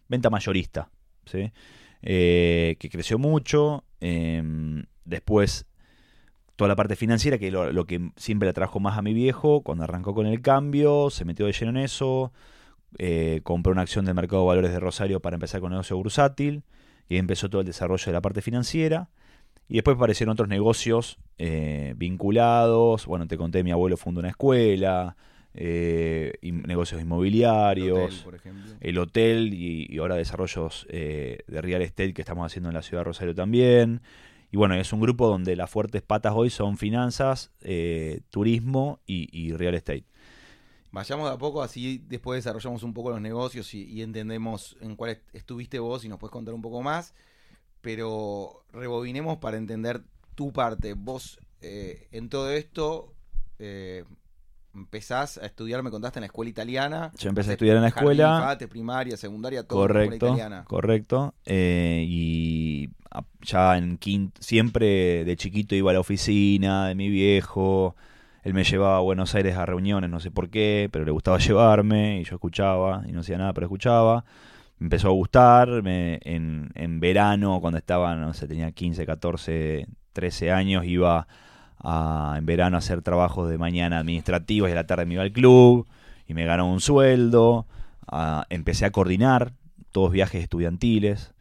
venta 0.08 0.30
mayorista, 0.30 0.90
¿sí? 1.26 1.52
Eh, 2.02 2.76
que 2.80 2.90
creció 2.90 3.18
mucho. 3.20 3.84
eh, 4.02 4.42
después, 5.06 5.66
toda 6.56 6.68
la 6.70 6.76
parte 6.76 6.96
financiera, 6.96 7.38
que 7.38 7.52
lo, 7.52 7.72
lo 7.72 7.86
que 7.86 8.12
siempre 8.16 8.48
le 8.50 8.54
trajo 8.54 8.80
más 8.80 8.98
a 8.98 9.02
mi 9.02 9.14
viejo, 9.14 9.62
cuando 9.62 9.84
arrancó 9.84 10.14
con 10.14 10.26
el 10.28 10.42
cambio, 10.42 11.10
se 11.10 11.24
metió 11.24 11.46
de 11.46 11.54
lleno 11.54 11.70
en 11.72 11.78
eso, 11.78 12.32
eh, 12.98 13.42
compró 13.44 13.72
una 13.72 13.82
acción 13.82 14.06
del 14.06 14.16
mercado 14.16 14.42
de 14.44 14.48
valores 14.48 14.72
de 14.72 14.80
Rosario 14.80 15.20
para 15.20 15.36
empezar 15.36 15.62
con 15.62 15.72
negocio 15.72 15.98
bursátil 15.98 16.64
y 17.10 17.16
ahí 17.16 17.20
empezó 17.20 17.50
todo 17.50 17.62
el 17.62 17.68
desarrollo 17.68 18.06
de 18.06 18.12
la 18.14 18.22
parte 18.22 18.42
financiera. 18.42 19.10
Y 19.70 19.76
después 19.76 19.96
aparecieron 19.96 20.34
otros 20.34 20.48
negocios 20.48 21.18
eh, 21.38 21.94
vinculados. 21.98 23.06
Bueno, 23.06 23.28
te 23.28 23.38
conté, 23.38 23.64
mi 23.64 23.72
abuelo 23.72 23.98
fundó 23.98 24.20
una 24.20 24.30
escuela, 24.30 25.18
eh, 25.60 26.34
y 26.42 26.52
negocios 26.52 27.02
inmobiliarios, 27.02 28.14
Hotel, 28.14 28.24
por 28.24 28.36
ejemplo. 28.36 28.72
el 28.80 28.98
hotel 29.00 29.54
y, 29.56 29.88
y 29.90 29.98
ahora 29.98 30.16
desarrollos 30.16 30.86
eh, 30.90 31.40
de 31.48 31.62
real 31.64 31.82
estate 31.82 32.14
que 32.14 32.22
estamos 32.22 32.46
haciendo 32.46 32.70
en 32.70 32.76
la 32.76 32.84
ciudad 32.84 33.02
de 33.02 33.06
Rosario 33.06 33.34
también. 33.34 34.02
Y 34.52 34.58
bueno, 34.58 34.76
es 34.76 34.94
un 34.94 35.02
grupo 35.02 35.28
donde 35.28 35.56
las 35.56 35.70
fuertes 35.70 36.04
patas 36.04 36.34
hoy 36.36 36.52
son 36.52 36.78
finanzas, 36.78 37.52
eh, 37.62 38.22
turismo 38.30 39.00
y, 39.08 39.28
y 39.32 39.52
real 39.54 39.74
estate. 39.74 40.06
Vayamos 40.92 41.28
de 41.30 41.36
a 41.36 41.38
poco, 41.38 41.62
así 41.62 42.04
después 42.08 42.38
desarrollamos 42.44 42.82
un 42.84 42.94
poco 42.94 43.10
los 43.12 43.22
negocios 43.22 43.74
y, 43.74 43.84
y 43.84 44.02
entendemos 44.02 44.78
en 44.82 44.96
cuál 44.96 45.12
est- 45.12 45.36
estuviste 45.36 45.80
vos 45.80 46.04
y 46.06 46.10
nos 46.10 46.18
puedes 46.20 46.32
contar 46.32 46.54
un 46.54 46.62
poco 46.62 46.82
más. 46.82 47.14
Pero 47.82 48.64
rebobinemos 48.74 49.38
para 49.38 49.58
entender 49.58 50.02
tu 50.36 50.52
parte. 50.52 50.94
Vos 50.94 51.40
eh, 51.62 52.08
en 52.12 52.30
todo 52.30 52.52
esto 52.52 53.14
eh, 53.60 54.04
empezás 54.74 55.38
a 55.38 55.46
estudiar, 55.46 55.84
me 55.84 55.92
contaste 55.92 56.20
en 56.20 56.22
la 56.22 56.28
escuela 56.28 56.50
italiana. 56.50 57.12
Yo 57.18 57.30
empecé 57.30 57.52
a 57.52 57.54
estudiar 57.54 57.78
en 57.78 57.84
la 57.84 57.92
jardín, 57.92 58.12
escuela. 58.22 58.58
primaria, 58.70 59.18
secundaria, 59.18 59.64
todo 59.68 59.86
en 59.86 59.94
la 59.94 60.04
escuela 60.04 60.06
Correcto, 60.20 60.26
italiana. 60.28 60.66
correcto. 60.66 61.36
Eh, 61.46 62.04
y 62.08 62.90
ya 63.42 63.78
en 63.78 63.98
quinto, 63.98 64.42
siempre 64.42 65.24
de 65.26 65.36
chiquito 65.38 65.76
iba 65.76 65.92
a 65.92 65.94
la 65.94 66.00
oficina 66.00 66.88
de 66.88 66.96
mi 66.96 67.10
viejo. 67.10 67.96
Él 68.48 68.54
me 68.54 68.64
llevaba 68.64 68.96
a 68.96 69.02
Buenos 69.02 69.36
Aires 69.36 69.58
a 69.58 69.66
reuniones, 69.66 70.10
no 70.10 70.22
sé 70.22 70.32
por 70.32 70.50
qué, 70.50 70.88
pero 70.90 71.04
le 71.04 71.12
gustaba 71.12 71.38
llevarme 71.38 72.22
y 72.22 72.24
yo 72.24 72.36
escuchaba 72.36 73.04
y 73.06 73.12
no 73.12 73.20
hacía 73.20 73.38
nada, 73.38 73.52
pero 73.52 73.66
escuchaba. 73.66 74.24
Me 74.80 74.86
empezó 74.86 75.10
a 75.10 75.12
gustar. 75.12 75.84
me- 75.84 76.18
en, 76.24 77.00
verano, 77.02 77.60
cuando 77.60 77.78
estaba, 77.78 78.16
no 78.16 78.34
sé, 78.34 78.48
tenía 78.48 78.72
15, 78.72 79.06
14, 79.06 79.88
13 80.14 80.54
años, 80.54 80.86
iba 80.86 81.28
en 81.84 82.46
verano 82.46 82.78
a 82.78 82.80
hacer 82.80 83.02
trabajos 83.02 83.50
de 83.50 83.58
mañana 83.58 84.00
administrativos 84.00 84.70
y 84.70 84.72
a 84.72 84.76
la 84.76 84.88
tarde 84.88 85.06
me 85.06 85.16
iba 85.16 85.24
al 85.24 85.34
club 85.34 85.86
y 86.26 86.34
me 86.34 86.46
ganó 86.46 86.72
un 86.72 86.80
sueldo. 86.80 87.66
Ah, 88.08 88.46
empecé 88.50 88.86
a 88.86 88.92
coordinar 88.92 89.52
todos 89.92 90.14
viajes 90.14 90.42
estudiantiles. 90.42 91.34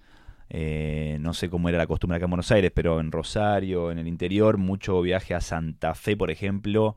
Eh, 0.48 1.18
no 1.20 1.35
sé 1.35 1.48
cómo 1.50 1.68
era 1.68 1.78
la 1.78 1.87
costumbre 1.87 2.16
acá 2.16 2.26
en 2.26 2.30
Buenos 2.30 2.52
Aires, 2.52 2.70
pero 2.74 3.00
en 3.00 3.11
Rosario, 3.11 3.90
en 3.90 3.98
el 3.98 4.09
interior, 4.09 4.59
mucho 4.59 5.00
viaje 5.00 5.35
a 5.35 5.40
Santa 5.40 5.94
Fe, 5.94 6.16
por 6.16 6.30
ejemplo, 6.30 6.96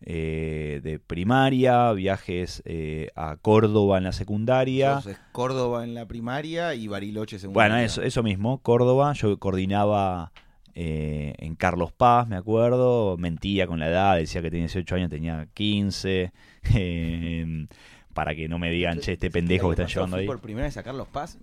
eh, 0.00 0.80
de 0.82 0.98
primaria, 0.98 1.92
viajes 1.92 2.62
eh, 2.66 3.10
a 3.16 3.36
Córdoba 3.36 3.98
en 3.98 4.04
la 4.04 4.12
secundaria. 4.12 4.88
Entonces, 4.88 5.18
Córdoba 5.32 5.84
en 5.84 5.94
la 5.94 6.06
primaria 6.06 6.74
y 6.74 6.88
Bariloche 6.88 7.38
secundaria. 7.38 7.74
Bueno, 7.74 7.84
eso, 7.84 8.02
eso 8.02 8.22
mismo, 8.22 8.58
Córdoba. 8.58 9.12
Yo 9.14 9.38
coordinaba 9.38 10.30
eh, 10.74 11.34
en 11.38 11.54
Carlos 11.54 11.92
Paz, 11.92 12.28
me 12.28 12.36
acuerdo. 12.36 13.16
Mentía 13.16 13.66
con 13.66 13.78
la 13.78 13.88
edad, 13.88 14.16
decía 14.16 14.42
que 14.42 14.50
tenía 14.50 14.66
18 14.66 14.94
años, 14.96 15.10
tenía 15.10 15.48
15. 15.54 16.32
eh, 16.74 17.66
para 18.12 18.34
que 18.34 18.48
no 18.48 18.58
me 18.58 18.70
digan, 18.70 19.00
che, 19.00 19.14
este 19.14 19.30
pendejo 19.30 19.68
que 19.68 19.72
están 19.72 19.88
llevando 19.88 20.16
ahí. 20.16 20.26
por 20.26 20.40
primera 20.40 20.66
vez 20.66 20.76
a 20.76 20.82
Carlos 20.82 21.08
Paz 21.08 21.38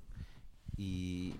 y 0.82 1.34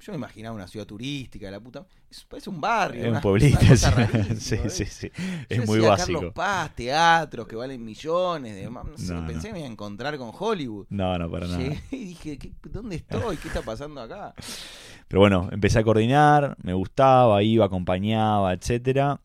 yo 0.00 0.12
me 0.12 0.18
imaginaba 0.18 0.54
una 0.54 0.66
ciudad 0.68 0.86
turística, 0.86 1.50
la 1.50 1.58
puta. 1.60 1.86
Eso 2.10 2.24
parece 2.28 2.50
un 2.50 2.60
barrio. 2.60 3.06
Es 3.06 3.12
un 3.14 3.20
pueblito, 3.20 3.58
sí, 4.38 4.58
sí, 4.68 4.84
sí. 4.84 5.10
Yo 5.16 5.22
Es 5.48 5.66
muy 5.66 5.76
decía, 5.78 5.90
básico. 5.90 6.18
Carlos 6.18 6.34
Paz, 6.34 6.74
teatros 6.74 7.46
que 7.48 7.56
valen 7.56 7.84
millones 7.84 8.54
de 8.54 8.70
no 8.70 8.84
sé, 8.96 9.12
No, 9.14 9.26
pensé 9.26 9.34
no. 9.36 9.42
que 9.48 9.52
me 9.52 9.58
iba 9.60 9.68
a 9.68 9.72
encontrar 9.72 10.16
con 10.18 10.30
Hollywood. 10.36 10.86
No, 10.90 11.16
no, 11.18 11.30
para 11.30 11.46
nada. 11.48 11.62
Y 11.90 11.96
dije, 12.06 12.38
¿qué- 12.38 12.52
¿dónde 12.70 12.96
estoy? 12.96 13.36
¿Qué 13.36 13.48
está 13.48 13.62
pasando 13.62 14.00
acá? 14.00 14.34
Pero 15.08 15.20
bueno, 15.20 15.48
empecé 15.52 15.78
a 15.78 15.84
coordinar, 15.84 16.56
me 16.62 16.74
gustaba, 16.74 17.42
iba, 17.42 17.64
acompañaba, 17.64 18.52
etcétera. 18.52 19.20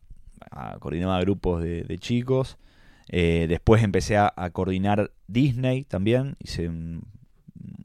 Coordinaba 0.80 1.20
grupos 1.20 1.62
de, 1.62 1.82
de 1.82 1.98
chicos. 1.98 2.56
Eh, 3.08 3.46
después 3.48 3.82
empecé 3.82 4.16
a, 4.16 4.32
a 4.36 4.50
coordinar 4.50 5.12
Disney 5.26 5.84
también. 5.84 6.36
Hice 6.40 6.68
un, 6.68 7.02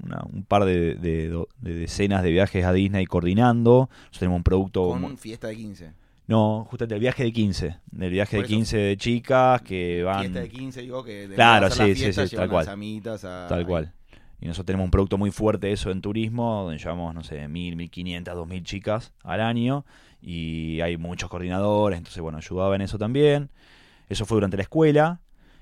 una- 0.04 0.24
un 0.32 0.44
par 0.44 0.66
de, 0.66 0.96
de- 0.96 1.30
do- 1.30 1.48
de 1.60 1.74
decenas 1.74 2.24
de 2.24 2.32
viajes 2.32 2.64
a 2.66 2.74
Disney 2.74 3.06
coordinando. 3.06 3.90
Nosotros 3.92 4.20
tenemos 4.20 4.38
un 4.38 4.44
producto. 4.44 4.90
Con 4.90 5.18
fiesta 5.18 5.48
de 5.48 5.56
15. 5.56 5.92
No, 6.28 6.66
justamente 6.70 6.96
el 6.96 7.02
viaje 7.02 7.24
de 7.24 7.32
15. 7.32 7.78
Del 7.92 8.12
viaje 8.12 8.38
de 8.38 8.44
eso. 8.44 8.50
15 8.50 8.78
de 8.78 8.98
chicas 8.98 9.62
que 9.62 10.04
van. 10.04 10.20
Fiesta 10.22 10.40
de 10.42 10.50
15, 10.50 10.82
digo 10.82 11.04
que 11.04 11.28
de 11.28 11.36
Claro, 11.36 11.68
sí, 11.70 11.96
sí, 11.96 12.14
sí, 12.30 12.36
tal 12.36 12.50
cual. 12.50 12.66
a- 13.24 13.48
Tal 13.48 13.66
cual. 13.66 13.94
Y 14.40 14.46
nosotros 14.46 14.66
tenemos 14.68 14.86
un 14.86 14.92
producto 14.92 15.18
muy 15.18 15.32
fuerte 15.32 15.72
eso 15.72 15.90
en 15.90 16.02
turismo, 16.02 16.64
donde 16.64 16.78
llevamos, 16.78 17.16
no 17.16 17.24
sé, 17.24 17.48
mil, 17.48 17.76
mil 17.76 17.90
quinientas, 17.90 18.36
dos 18.36 18.48
mil 18.48 18.64
chicas 18.64 19.14
al 19.24 19.42
año. 19.42 19.86
Y 20.22 20.80
hay 20.82 20.98
muchos 20.98 21.30
coordinadores, 21.30 21.98
entonces, 21.98 22.22
bueno, 22.22 22.38
ayudaba 22.40 22.76
en 22.76 22.82
eso 22.82 22.98
también. 22.98 23.50
Eso 24.10 24.26
fue 24.26 24.36
durante 24.36 24.58
la 24.58 24.64
escuela. 24.64 25.22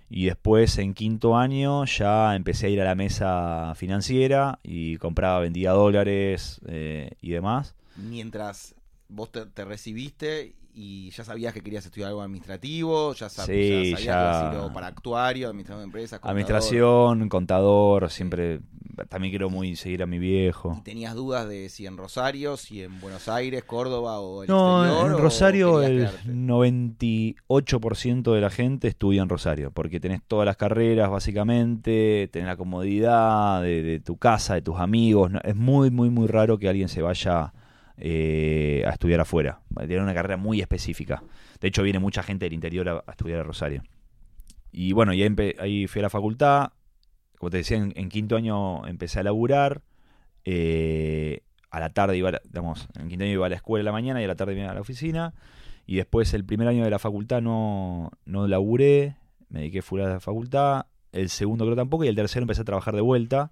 Y 0.10 0.26
después, 0.26 0.78
en 0.78 0.94
quinto 0.94 1.36
año, 1.36 1.86
ya 1.86 2.36
empecé 2.36 2.68
a 2.68 2.70
ir 2.70 2.82
a 2.82 2.86
la 2.86 2.96
mesa 2.96 3.74
financiera 3.76 4.60
y 4.63 4.98
compraba, 4.98 5.39
vendía 5.39 5.72
dólares 5.72 6.62
eh, 6.68 7.12
y 7.22 7.32
demás. 7.32 7.76
Mientras 7.96 8.76
vos 9.10 9.32
te, 9.32 9.46
te 9.46 9.65
recibiste 9.65 10.56
y 10.78 11.10
ya 11.12 11.24
sabías 11.24 11.54
que 11.54 11.62
querías 11.62 11.86
estudiar 11.86 12.10
algo 12.10 12.22
administrativo, 12.22 13.14
ya, 13.14 13.28
sab- 13.28 13.46
Sí, 13.46 13.70
ya 13.70 13.76
sabías 13.98 14.04
ya- 14.04 14.18
que 14.20 14.26
ibas 14.26 14.42
a 14.42 14.54
ir 14.56 14.60
o 14.70 14.74
para 14.74 14.88
actuario, 14.88 15.48
administrador 15.48 15.80
de 15.82 15.86
empresas, 15.86 16.20
contador, 16.20 16.32
Administración, 16.32 17.30
contador, 17.30 18.10
siempre. 18.12 18.60
También 19.10 19.32
quiero 19.32 19.50
muy 19.50 19.76
seguir 19.76 20.04
a 20.04 20.06
mi 20.06 20.20
viejo. 20.20 20.76
¿Y 20.78 20.82
tenías 20.84 21.16
dudas 21.16 21.48
de 21.50 21.68
si 21.70 21.86
en 21.86 21.98
Rosario, 21.98 22.56
si 22.56 22.82
en 22.84 23.00
Buenos 23.02 23.28
Aires, 23.28 23.64
Córdoba 23.66 24.20
o 24.22 24.44
el 24.44 24.50
No, 24.50 24.86
exterior? 24.86 25.12
en 25.12 25.18
Rosario 25.18 25.82
el 25.82 25.88
querías 25.92 26.12
quedarte? 26.14 26.34
98% 26.34 28.34
de 28.34 28.42
la 28.42 28.50
gente 28.50 28.88
estudia 28.88 29.22
en 29.22 29.30
Rosario, 29.30 29.72
porque 29.72 30.00
tenés 30.00 30.22
todas 30.28 30.46
las 30.46 30.58
carreras 30.58 31.10
básicamente, 31.10 32.30
tenés 32.32 32.48
la 32.48 32.58
comodidad 32.58 33.62
de, 33.62 33.82
de 33.84 34.00
tu 34.00 34.18
casa, 34.18 34.56
de 34.56 34.62
tus 34.62 34.80
amigos. 34.80 35.32
es 35.44 35.56
muy, 35.56 35.92
muy, 35.92 36.10
muy 36.10 36.28
raro 36.28 36.58
que 36.58 36.70
alguien 36.70 36.90
se 36.90 37.02
vaya 37.02 37.54
eh, 37.98 38.84
a 38.86 38.92
estudiar 38.92 39.20
afuera. 39.20 39.62
Tiene 39.88 40.02
una 40.02 40.14
carrera 40.14 40.38
muy 40.38 40.62
específica. 40.62 41.24
De 41.60 41.68
hecho, 41.68 41.84
viene 41.84 42.00
mucha 42.00 42.24
gente 42.24 42.46
del 42.46 42.54
interior 42.54 42.90
a, 42.90 43.12
estudiar 43.12 43.40
a 43.40 43.44
Rosario. 43.44 43.84
Y 44.72 44.94
bueno, 44.94 45.14
y 45.14 45.24
ahí, 45.24 45.88
fui 45.88 46.00
a 46.00 46.04
la 46.04 46.10
facultad. 46.10 46.72
Como 47.38 47.50
te 47.50 47.58
decía, 47.58 47.78
en, 47.78 47.94
en 47.96 48.10
quinto 48.10 48.36
año 48.36 48.86
empecé 48.88 49.20
a 49.20 49.24
laburar. 49.24 49.82
eh, 50.46 51.42
a 51.76 51.80
la 51.82 51.90
tarde 51.90 52.16
iba, 52.16 52.32
digamos, 52.46 52.88
en 52.98 53.10
quinto 53.10 53.26
año 53.26 53.34
iba 53.34 53.46
a 53.48 53.50
la 53.50 53.56
escuela 53.56 53.82
a 53.82 53.86
la 53.86 53.92
mañana 53.92 54.22
y 54.22 54.24
a 54.24 54.28
la 54.28 54.36
tarde 54.36 54.58
iba 54.58 54.72
a 54.72 54.74
la 54.74 54.80
oficina. 54.80 55.34
Y 55.86 55.98
después 55.98 56.34
el 56.34 56.46
primer 56.46 56.70
año 56.70 56.86
de 56.86 56.90
la 56.90 57.00
facultad 57.00 57.42
no, 57.42 58.12
no 58.26 58.48
laburé, 58.48 59.18
me 59.50 59.60
dediqué 59.60 59.82
full 59.82 60.00
a 60.00 60.08
la 60.08 60.20
facultad. 60.22 60.86
El 61.12 61.30
segundo 61.30 61.66
creo 61.66 61.76
tampoco 61.76 62.06
y 62.06 62.08
el 62.08 62.16
tercero 62.16 62.44
empecé 62.44 62.62
a 62.62 62.66
trabajar 62.66 62.96
de 62.96 63.02
vuelta. 63.02 63.52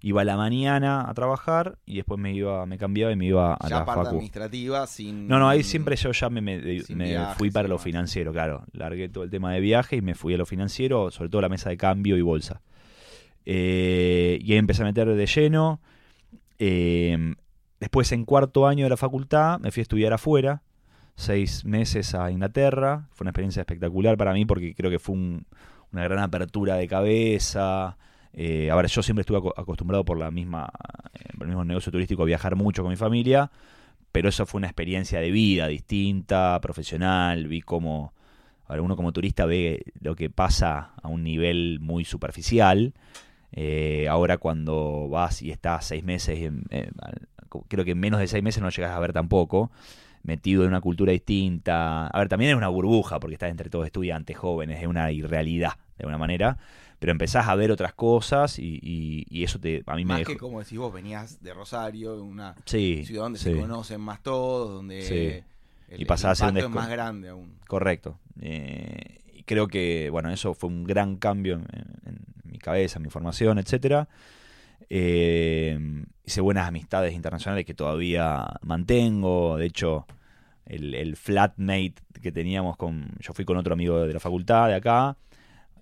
Iba 0.00 0.20
a 0.22 0.24
la 0.24 0.36
mañana 0.36 1.08
a 1.10 1.14
trabajar 1.14 1.76
y 1.84 1.96
después 1.96 2.20
me 2.20 2.32
iba 2.32 2.64
me 2.66 2.78
cambiaba 2.78 3.12
y 3.12 3.16
me 3.16 3.26
iba 3.26 3.54
a 3.54 3.68
ya 3.68 3.80
la 3.80 3.84
parte 3.84 4.02
facu. 4.02 4.08
administrativa 4.10 4.86
sin... 4.86 5.26
No, 5.26 5.40
no, 5.40 5.48
ahí 5.48 5.64
siempre 5.64 5.96
yo 5.96 6.12
ya 6.12 6.30
me, 6.30 6.40
me- 6.40 6.80
Sin 6.82 6.98
me 6.98 7.06
viajes 7.10 7.36
fui 7.36 7.50
para 7.50 7.66
lo 7.66 7.74
demás. 7.74 7.84
financiero, 7.84 8.32
claro. 8.32 8.64
Largué 8.72 9.08
todo 9.08 9.24
el 9.24 9.30
tema 9.30 9.52
de 9.52 9.60
viaje 9.60 9.96
y 9.96 10.00
me 10.00 10.14
fui 10.14 10.34
a 10.34 10.36
lo 10.38 10.46
financiero, 10.46 11.10
sobre 11.10 11.30
todo 11.30 11.40
la 11.42 11.48
mesa 11.48 11.70
de 11.70 11.76
cambio 11.76 12.16
y 12.16 12.22
bolsa. 12.22 12.60
Eh, 13.44 14.38
y 14.42 14.52
ahí 14.52 14.58
empecé 14.58 14.82
a 14.82 14.84
meter 14.84 15.08
de 15.12 15.26
lleno. 15.26 15.80
Eh, 16.58 17.34
después, 17.80 18.12
en 18.12 18.24
cuarto 18.24 18.66
año 18.66 18.84
de 18.84 18.90
la 18.90 18.96
facultad, 18.96 19.58
me 19.60 19.70
fui 19.72 19.80
a 19.80 19.82
estudiar 19.82 20.12
afuera, 20.12 20.62
seis 21.16 21.64
meses 21.64 22.14
a 22.14 22.30
Inglaterra. 22.30 23.08
Fue 23.12 23.24
una 23.24 23.30
experiencia 23.30 23.60
espectacular 23.62 24.16
para 24.16 24.32
mí 24.32 24.44
porque 24.44 24.74
creo 24.74 24.90
que 24.90 24.98
fue 24.98 25.14
un- 25.16 25.46
una 25.92 26.04
gran 26.04 26.18
apertura 26.20 26.76
de 26.76 26.86
cabeza. 26.86 27.96
Eh, 28.32 28.70
ahora, 28.70 28.88
yo 28.88 29.02
siempre 29.02 29.22
estuve 29.22 29.38
aco- 29.38 29.54
acostumbrado 29.56 30.04
por 30.04 30.18
la 30.18 30.30
misma, 30.30 30.70
eh, 31.14 31.24
el 31.40 31.46
mismo 31.46 31.64
negocio 31.64 31.90
turístico 31.92 32.22
a 32.22 32.26
viajar 32.26 32.56
mucho 32.56 32.82
con 32.82 32.90
mi 32.90 32.96
familia, 32.96 33.50
pero 34.12 34.28
eso 34.28 34.46
fue 34.46 34.58
una 34.58 34.68
experiencia 34.68 35.20
de 35.20 35.30
vida 35.30 35.66
distinta, 35.68 36.58
profesional. 36.60 37.48
Vi 37.48 37.60
cómo, 37.62 38.12
ahora 38.66 38.82
uno 38.82 38.96
como 38.96 39.12
turista 39.12 39.46
ve 39.46 39.84
lo 40.00 40.14
que 40.16 40.30
pasa 40.30 40.92
a 41.02 41.08
un 41.08 41.22
nivel 41.24 41.78
muy 41.80 42.04
superficial. 42.04 42.94
Eh, 43.52 44.06
ahora 44.08 44.38
cuando 44.38 45.08
vas 45.08 45.42
y 45.42 45.50
estás 45.50 45.86
seis 45.86 46.04
meses, 46.04 46.38
eh, 46.70 46.90
creo 47.68 47.84
que 47.84 47.92
en 47.92 48.00
menos 48.00 48.20
de 48.20 48.26
seis 48.26 48.42
meses 48.42 48.62
no 48.62 48.70
llegas 48.70 48.92
a 48.94 49.00
ver 49.00 49.12
tampoco, 49.12 49.70
metido 50.22 50.62
en 50.62 50.68
una 50.68 50.80
cultura 50.80 51.12
distinta. 51.12 52.06
A 52.08 52.18
ver, 52.18 52.28
también 52.28 52.50
es 52.50 52.56
una 52.56 52.68
burbuja 52.68 53.20
porque 53.20 53.34
estás 53.34 53.50
entre 53.50 53.70
todos 53.70 53.86
estudiantes 53.86 54.36
jóvenes, 54.36 54.80
es 54.80 54.86
una 54.86 55.10
irrealidad 55.12 55.72
de 55.96 56.04
alguna 56.04 56.18
manera, 56.18 56.58
pero 56.98 57.12
empezás 57.12 57.46
a 57.48 57.54
ver 57.54 57.70
otras 57.70 57.94
cosas 57.94 58.58
y, 58.58 58.78
y- 58.82 59.24
y 59.30 59.44
eso 59.44 59.58
te, 59.60 59.82
a 59.86 59.94
mí 59.96 60.04
me 60.04 60.08
Más 60.14 60.18
dejó... 60.20 60.32
que 60.32 60.38
como 60.38 60.58
decís 60.60 60.78
vos, 60.78 60.92
venías 60.92 61.42
de 61.42 61.54
Rosario, 61.54 62.22
una 62.22 62.54
Sí, 62.64 63.04
ciudad 63.04 63.22
donde 63.24 63.38
sí. 63.38 63.52
se 63.52 63.60
conocen 63.60 64.00
más 64.00 64.22
todos, 64.22 64.70
donde 64.70 65.02
Sí. 65.02 65.94
el, 65.94 66.02
Y 66.02 66.04
pasaba 66.04 66.32
a 66.32 66.34
ser 66.34 66.46
un 66.48 66.56
impacto 66.56 66.68
es 66.68 66.74
más 66.74 66.88
grande 66.90 67.28
aún. 67.28 67.54
Correcto. 67.68 68.18
Eh, 68.40 69.20
y 69.34 69.42
creo 69.44 69.68
que, 69.68 70.10
bueno, 70.10 70.30
eso 70.30 70.54
fue 70.54 70.68
un 70.68 70.84
gran 70.84 71.16
cambio 71.16 71.54
en 71.54 72.18
mi 72.44 72.58
cabeza, 72.58 72.98
en 72.98 73.04
mi 73.04 73.10
formación, 73.10 73.58
etcétera. 73.58 74.08
Eh, 74.90 75.78
hice 76.24 76.40
buenas 76.40 76.66
amistades 76.66 77.14
internacionales 77.14 77.64
que 77.66 77.74
todavía 77.74 78.46
mantengo. 78.62 79.56
De 79.56 79.66
hecho, 79.66 80.06
el, 80.66 80.94
el 80.94 81.16
flatmate 81.16 81.94
que 82.22 82.32
teníamos 82.32 82.76
con. 82.76 83.10
Yo 83.20 83.32
fui 83.32 83.44
con 83.44 83.56
otro 83.56 83.74
amigo 83.74 84.00
de 84.06 84.12
la 84.14 84.20
facultad 84.20 84.68
de 84.68 84.74
acá. 84.76 85.16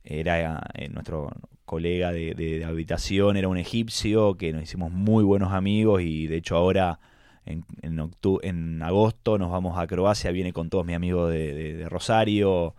Era 0.06 0.62
eh, 0.74 0.88
nuestro 0.88 1.30
colega 1.64 2.12
de, 2.12 2.34
de- 2.34 2.58
de 2.60 2.64
habitación, 2.64 3.36
era 3.36 3.48
un 3.48 3.58
egipcio 3.58 4.36
que 4.36 4.52
nos 4.52 4.62
hicimos 4.62 4.92
muy 4.92 5.24
buenos 5.24 5.52
amigos 5.52 6.00
y 6.02 6.26
de 6.28 6.36
hecho 6.36 6.56
ahora 6.56 7.00
en, 7.44 7.64
en, 7.82 7.98
octu- 7.98 8.38
en 8.42 8.80
agosto 8.82 9.36
nos 9.36 9.50
vamos 9.50 9.76
a 9.78 9.86
Croacia, 9.86 10.30
viene 10.30 10.52
con 10.52 10.70
todos 10.70 10.86
mis 10.86 10.94
amigos 10.96 11.30
de, 11.30 11.52
de- 11.76 11.88
Rosario, 11.88 12.74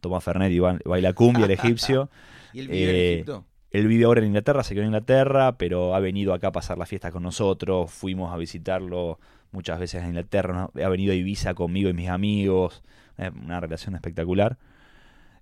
Tomás 0.00 0.24
Fernet 0.24 0.50
y 0.52 0.58
ba- 0.58 0.78
baila 0.86 1.12
cumbia, 1.12 1.44
el 1.44 1.50
egipcio. 1.50 2.08
¿Y 2.54 2.60
él 2.60 2.68
vive 2.68 2.84
Eh, 2.90 3.08
en 3.08 3.14
Egipto? 3.16 3.44
Él 3.72 3.86
vive 3.86 4.04
ahora 4.04 4.20
en 4.20 4.26
Inglaterra, 4.28 4.64
se 4.64 4.74
quedó 4.74 4.82
en 4.82 4.88
Inglaterra, 4.88 5.56
pero 5.56 5.94
ha 5.94 6.00
venido 6.00 6.32
acá 6.34 6.48
a 6.48 6.52
pasar 6.52 6.76
la 6.78 6.86
fiesta 6.86 7.12
con 7.12 7.22
nosotros. 7.22 7.88
Fuimos 7.92 8.32
a 8.32 8.36
visitarlo 8.36 9.20
muchas 9.52 9.78
veces 9.78 10.02
en 10.02 10.08
Inglaterra. 10.08 10.70
Ha 10.74 10.88
venido 10.88 11.12
a 11.12 11.14
Ibiza 11.14 11.54
conmigo 11.54 11.88
y 11.88 11.92
mis 11.92 12.08
amigos. 12.08 12.82
Eh, 13.16 13.30
Una 13.44 13.60
relación 13.60 13.94
espectacular. 13.94 14.58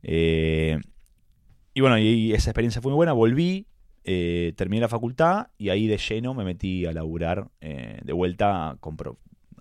Eh, 0.03 0.79
y 1.79 1.81
bueno, 1.81 1.97
y 1.97 2.33
esa 2.33 2.51
experiencia 2.51 2.83
fue 2.83 2.91
muy 2.91 2.97
buena. 2.97 3.13
Volví, 3.13 3.69
eh, 4.03 4.53
terminé 4.57 4.81
la 4.81 4.89
facultad 4.89 5.47
y 5.59 5.69
ahí 5.69 5.87
de 5.87 5.97
lleno 5.97 6.35
me 6.35 6.43
metí 6.43 6.85
a 6.87 6.93
laburar 6.93 7.53
eh, 7.61 8.01
de 8.03 8.13
vuelta 8.13 8.77
con 8.81 8.97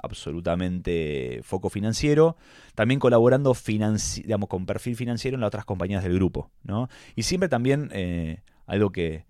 absolutamente 0.02 1.42
foco 1.44 1.70
financiero, 1.70 2.36
también 2.74 3.00
colaborando 3.00 3.54
financi- 3.54 4.24
digamos, 4.24 4.50
con 4.50 4.66
perfil 4.66 4.96
financiero 4.96 5.36
en 5.36 5.42
las 5.42 5.50
otras 5.50 5.66
compañías 5.66 6.02
del 6.02 6.16
grupo, 6.16 6.50
¿no? 6.64 6.90
Y 7.16 7.22
siempre 7.22 7.50
también 7.50 7.92
eh, 7.94 8.42
algo 8.66 8.92
que 8.92 9.26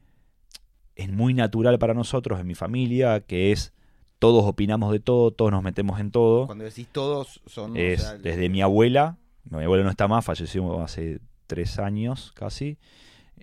es 0.95 1.11
muy 1.11 1.33
natural 1.33 1.79
para 1.79 1.93
nosotros 1.93 2.39
en 2.39 2.47
mi 2.47 2.55
familia, 2.55 3.19
que 3.19 3.51
es 3.51 3.73
todos 4.17 4.45
opinamos 4.45 4.93
de 4.93 5.01
todo, 5.01 5.31
todos 5.31 5.51
nos 5.51 5.61
metemos 5.61 5.99
en 5.99 6.11
todo. 6.11 6.45
Cuando 6.45 6.63
decís 6.63 6.87
todos 6.89 7.41
son... 7.47 7.73
o 7.73 7.75
Es 7.75 8.21
desde 8.23 8.47
mi 8.47 8.61
abuela, 8.61 9.17
mi 9.49 9.61
abuela 9.61 9.83
no 9.83 9.89
está 9.89 10.07
más, 10.07 10.23
falleció 10.23 10.81
hace 10.81 11.19
tres 11.47 11.79
años 11.79 12.31
casi. 12.35 12.77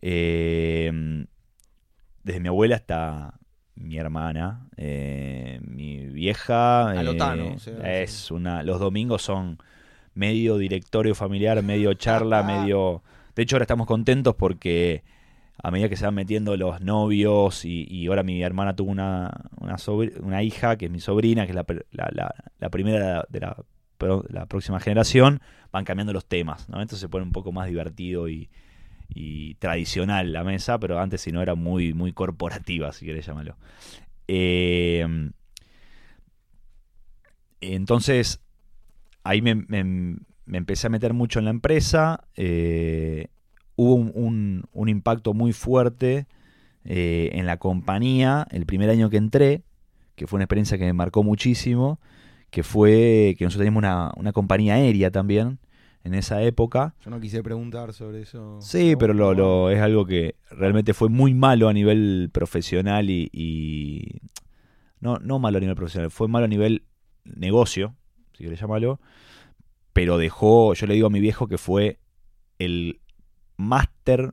Eh, 0.01 1.25
desde 2.23 2.41
mi 2.41 2.49
abuela 2.49 2.77
hasta 2.77 3.35
mi 3.75 3.97
hermana, 3.99 4.69
eh, 4.77 5.61
mi 5.63 6.07
vieja. 6.07 6.95
eh, 6.95 6.99
Alotano, 6.99 7.59
sea, 7.59 8.01
es 8.03 8.31
una. 8.31 8.63
Los 8.63 8.79
domingos 8.81 9.23
son 9.23 9.59
medio 10.15 10.57
directorio 10.59 11.15
familiar, 11.15 11.63
medio 11.63 11.93
charla, 11.95 12.43
medio. 12.47 13.03
De 13.35 13.43
hecho, 13.43 13.57
ahora 13.57 13.65
estamos 13.65 13.87
contentos 13.87 14.35
porque 14.37 15.03
a 15.63 15.71
medida 15.71 15.89
que 15.89 15.97
se 15.97 16.05
van 16.05 16.15
metiendo 16.15 16.57
los 16.57 16.81
novios 16.81 17.65
y, 17.65 17.87
y 17.91 18.07
ahora 18.07 18.23
mi 18.23 18.43
hermana 18.43 18.77
tuvo 18.77 18.91
una, 18.93 19.33
una, 19.59 19.77
una 20.21 20.43
hija 20.43 20.77
que 20.77 20.87
es 20.87 20.91
mi 20.91 21.01
sobrina, 21.01 21.45
que 21.47 21.51
es 21.53 21.57
la, 21.57 21.65
la, 21.91 22.09
la- 22.13 22.35
la 22.59 22.69
primera 22.71 23.25
de 23.29 23.41
la, 23.41 23.57
pro- 24.05 24.25
la 24.29 24.47
próxima 24.47 24.81
generación, 24.81 25.41
van 25.73 25.85
cambiando 25.85 26.13
los 26.13 26.27
temas. 26.27 26.67
Entonces 26.69 27.01
se 27.01 27.09
pone 27.09 27.25
un 27.25 27.33
poco 27.33 27.53
más 27.53 27.69
divertido 27.69 28.29
y, 28.29 28.51
tradicional 29.59 30.33
la 30.33 30.45
mesa, 30.45 30.79
pero 30.79 30.99
antes 30.99 31.21
si 31.23 31.33
no 31.33 31.41
era 31.41 31.55
muy, 31.55 31.95
muy 31.95 32.13
corporativa, 32.13 32.93
si 32.93 33.07
querés 33.07 33.27
llamarlo. 33.27 33.57
Eh, 34.29 35.07
entonces, 37.61 38.41
ahí 39.23 39.41
me, 39.41 39.65
empecé 40.53 40.87
a 40.89 40.91
meter 40.91 41.15
mucho 41.15 41.39
en 41.39 41.47
la 41.47 41.51
empresa. 41.51 42.25
eh, 42.37 43.29
hubo 43.77 43.95
un 43.95 44.89
impacto 44.89 45.35
muy 45.35 45.53
fuerte 45.53 46.27
eh, 46.85 47.31
en 47.33 47.47
la 47.47 47.57
compañía 47.57 48.47
el 48.51 48.67
primer 48.67 48.91
año 48.91 49.09
que 49.09 49.17
entré, 49.17 49.63
que 50.17 50.27
fue 50.27 50.37
una 50.37 50.45
experiencia 50.45 50.77
que 50.79 50.85
me 50.85 50.93
marcó 50.93 51.23
muchísimo, 51.23 51.99
que 52.55 52.63
fue 52.63 53.35
que 53.37 53.45
nosotros 53.45 53.63
teníamos 53.65 53.81
una, 53.81 54.13
una 54.17 54.33
compañía 54.33 54.75
aérea 54.75 55.11
también 55.11 55.59
en 56.05 56.15
esa 56.15 56.41
época. 56.41 56.95
Yo 57.05 57.11
no 57.11 57.19
quise 57.19 57.43
preguntar 57.43 57.93
sobre 57.93 58.23
eso. 58.23 58.61
Sí, 58.61 58.95
pero 58.97 59.13
lo, 59.13 59.35
lo- 59.35 59.71
es 59.71 59.81
algo 59.81 60.07
que 60.07 60.37
realmente 60.53 60.95
fue 60.95 61.09
muy 61.09 61.35
malo 61.35 61.69
a 61.69 61.73
nivel 61.73 62.31
profesional 62.33 63.11
y, 63.11 63.29
y- 63.33 64.21
no, 65.01 65.19
no 65.19 65.41
malo 65.41 65.59
a 65.59 65.61
nivel 65.63 65.75
profesional, 65.75 66.13
fue 66.13 66.29
malo 66.29 66.45
a 66.45 66.49
nivel 66.49 66.85
negocio, 67.25 67.97
si 68.39 68.45
querés 68.45 68.61
llamarlo, 68.61 69.01
pero 69.93 70.17
dejó, 70.17 70.75
yo 70.75 70.87
le 70.87 70.95
digo 70.95 71.09
a 71.09 71.11
mi 71.11 71.19
viejo 71.19 71.49
que 71.49 71.59
fue 71.59 71.99
el 72.61 73.01
máster 73.57 74.33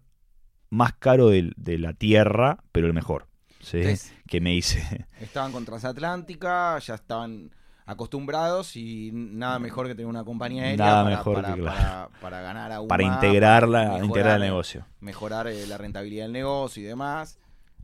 más 0.69 0.93
caro 0.93 1.29
del- 1.29 1.55
de, 1.57 1.79
la 1.79 1.93
tierra, 1.95 2.63
pero 2.71 2.85
el 2.85 2.93
mejor. 2.93 3.25
¿sí? 3.61 3.81
Que 4.27 4.41
me 4.41 4.53
hice. 4.53 5.07
estaban 5.19 5.51
con 5.51 5.65
Transatlántica, 5.65 6.77
ya 6.77 6.93
estaban 6.93 7.49
acostumbrados 7.85 8.75
y 8.75 9.11
nada 9.13 9.59
mejor 9.59 9.87
que 9.87 9.95
tener 9.95 10.07
una 10.07 10.23
compañía 10.23 10.63
aérea 10.63 10.85
Nada 10.85 11.03
para, 11.03 11.15
mejor 11.17 11.35
para, 11.35 11.53
que 11.55 11.61
claro. 11.61 11.77
para- 11.77 12.09
para 12.21 12.41
ganar 12.41 12.71
aún 12.71 12.87
para 12.89 13.05
más, 13.07 13.15
integrarla, 13.23 13.77
para 13.79 13.89
mejorar, 13.93 14.05
integrar 14.05 14.35
el 14.35 14.41
negocio. 14.41 14.85
Mejorar 14.99 15.47
eh, 15.47 15.67
la 15.67 15.77
rentabilidad 15.77 16.25
del 16.25 16.31
negocio 16.33 16.81
y 16.83 16.85
demás. 16.85 17.37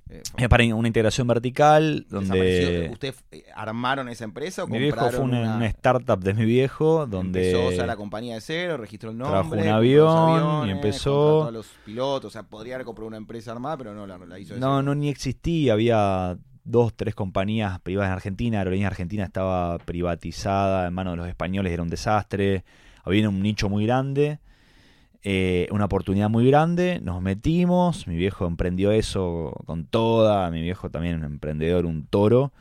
Eh, 0.10 0.22
fue- 0.32 0.44
Es 0.44 0.48
para 0.48 0.64
una 0.74 0.88
integración 0.88 1.28
vertical, 1.28 2.06
donde 2.10 2.40
desapareció. 2.40 2.92
¿Ustedes 2.94 3.24
eh, 3.32 3.44
armaron 3.54 4.08
esa 4.08 4.24
empresa 4.24 4.64
o 4.64 4.68
mi 4.68 4.80
viejo 4.80 5.10
fue 5.10 5.20
una, 5.20 5.66
startup 5.68 6.20
de 6.24 6.34
mi 6.34 6.46
viejo, 6.46 7.06
donde 7.08 7.52
Empezó, 7.52 7.68
o 7.68 7.72
sea, 7.72 7.86
la 7.86 7.98
compañía 7.98 8.36
de 8.36 8.42
cero, 8.42 8.78
registró 8.78 9.10
el 9.12 9.18
nombre. 9.18 9.42
Trajo 9.42 9.56
un 9.56 9.68
avión 9.68 10.08
y 10.30 10.34
aviones, 10.38 10.76
empezó- 10.78 11.12
contrató 11.12 11.48
a 11.50 11.52
los 11.52 11.68
pilotos, 11.86 12.26
o 12.26 12.32
sea, 12.32 12.44
podría 12.44 12.76
haber 12.76 12.86
comprado 12.86 13.08
una 13.10 13.18
empresa 13.18 13.52
armada, 13.52 13.76
pero 13.76 13.94
no 13.94 14.08
la, 14.08 14.18
la 14.20 14.40
hizo 14.40 14.54
de 14.54 14.62
No, 14.62 14.68
cero. 14.78 14.84
no 14.84 14.96
ni 14.96 15.10
existía, 15.10 15.74
había 15.74 16.38
dos, 16.68 16.94
tres 16.96 17.16
compañías 17.16 17.80
privadas 17.80 18.10
en 18.10 18.14
Argentina, 18.14 18.58
Aerolíneas 18.60 18.92
Argentina 18.92 19.24
estaba 19.24 19.78
privatizada 19.80 20.88
en 20.88 20.94
manos 20.94 21.14
de 21.14 21.18
los 21.18 21.28
españoles, 21.28 21.72
era 21.74 21.82
un 21.84 21.90
desastre, 21.90 22.64
había 23.04 23.28
un 23.30 23.42
nicho 23.42 23.70
muy 23.70 23.86
grande, 23.86 24.40
eh, 25.24 25.68
una 25.72 25.86
oportunidad 25.86 26.30
muy 26.30 26.46
grande, 26.48 27.00
nos 27.02 27.22
metimos, 27.22 28.08
mi 28.08 28.16
viejo 28.16 28.46
emprendió 28.48 28.92
eso 28.92 29.54
con 29.66 29.86
toda, 29.86 30.50
mi 30.52 30.62
viejo 30.62 30.90
también 30.92 31.16
un 31.16 31.24
emprendedor, 31.24 31.86
un 31.86 32.06
toro. 32.06 32.52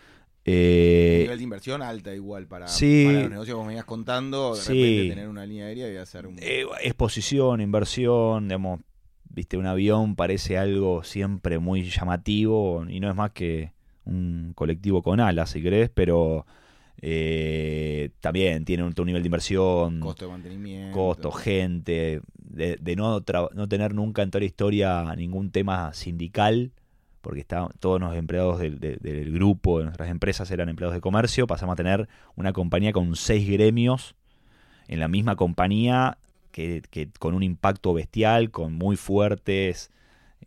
eh, 0.44 1.18
nivel 1.22 1.38
de 1.38 1.44
inversión 1.44 1.82
alta 1.82 2.14
igual 2.14 2.46
para, 2.46 2.68
sí. 2.68 3.04
para 3.06 3.20
los 3.22 3.30
negocios 3.30 3.54
como 3.54 3.64
me 3.66 3.70
venías 3.70 3.84
contando, 3.84 4.54
de 4.54 4.60
Sí. 4.62 4.72
repente 4.72 5.08
tener 5.14 5.28
una 5.28 5.44
línea 5.44 5.66
aérea 5.66 5.92
y 5.92 5.96
hacer 5.96 6.26
un... 6.26 6.36
eh, 6.38 6.64
exposición, 6.82 7.60
inversión, 7.60 8.46
digamos, 8.48 8.80
viste, 9.28 9.56
un 9.56 9.66
avión 9.66 10.14
parece 10.14 10.56
algo 10.56 11.02
siempre 11.02 11.58
muy 11.58 11.82
llamativo 11.90 12.84
y 12.88 13.00
no 13.00 13.10
es 13.10 13.16
más 13.16 13.32
que 13.32 13.72
un 14.06 14.52
colectivo 14.54 15.02
con 15.02 15.20
alas, 15.20 15.50
si 15.50 15.62
querés, 15.62 15.90
pero 15.92 16.46
eh, 17.02 18.10
también 18.20 18.64
tiene 18.64 18.82
un, 18.82 18.94
un 18.96 19.06
nivel 19.06 19.22
de 19.22 19.26
inversión, 19.26 20.00
costo 20.00 20.24
de 20.26 20.30
mantenimiento. 20.32 20.96
costo, 20.96 21.30
gente, 21.32 22.20
de, 22.38 22.76
de 22.80 22.96
no, 22.96 23.22
no 23.54 23.68
tener 23.68 23.94
nunca 23.94 24.22
en 24.22 24.30
toda 24.30 24.40
la 24.40 24.46
historia 24.46 25.14
ningún 25.16 25.50
tema 25.50 25.92
sindical, 25.92 26.72
porque 27.20 27.40
está, 27.40 27.68
todos 27.80 28.00
los 28.00 28.14
empleados 28.16 28.58
del, 28.60 28.78
de- 28.78 28.96
del 28.96 29.32
grupo, 29.32 29.78
de 29.78 29.84
nuestras 29.84 30.08
empresas 30.08 30.50
eran 30.50 30.68
empleados 30.68 30.94
de 30.94 31.00
comercio, 31.00 31.46
pasamos 31.46 31.74
a 31.74 31.76
tener 31.76 32.08
una 32.36 32.52
compañía 32.52 32.92
con 32.92 33.14
seis 33.16 33.46
gremios 33.48 34.14
en 34.88 35.00
la 35.00 35.08
misma 35.08 35.34
compañía 35.36 36.18
que, 36.52 36.82
que 36.90 37.08
con 37.18 37.34
un 37.34 37.42
impacto 37.42 37.92
bestial, 37.92 38.50
con 38.50 38.72
muy 38.72 38.96
fuertes 38.96 39.90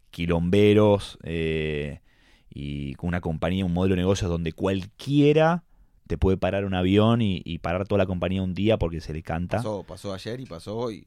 quilomberos 0.10 1.20
eh, 1.24 2.00
y 2.50 2.96
con 2.96 3.08
una 3.10 3.22
compañía, 3.22 3.66
un 3.66 3.74
modelo 3.74 3.96
de 3.96 4.02
negocios 4.02 4.30
donde 4.30 4.54
cualquiera 4.54 5.64
te 6.08 6.18
puede 6.18 6.38
parar 6.38 6.66
un 6.66 6.74
avión 6.74 7.22
y, 7.22 7.42
y 7.46 7.60
parar 7.60 7.88
toda 7.88 8.00
la 8.00 8.06
compañía 8.08 8.42
un 8.42 8.54
día 8.56 8.78
porque 8.78 9.00
se 9.02 9.14
le 9.14 9.22
canta. 9.22 9.58
Pasó, 9.58 9.84
pasó 9.84 10.14
ayer 10.14 10.40
y 10.40 10.46
pasó 10.46 10.76
hoy. 10.76 11.06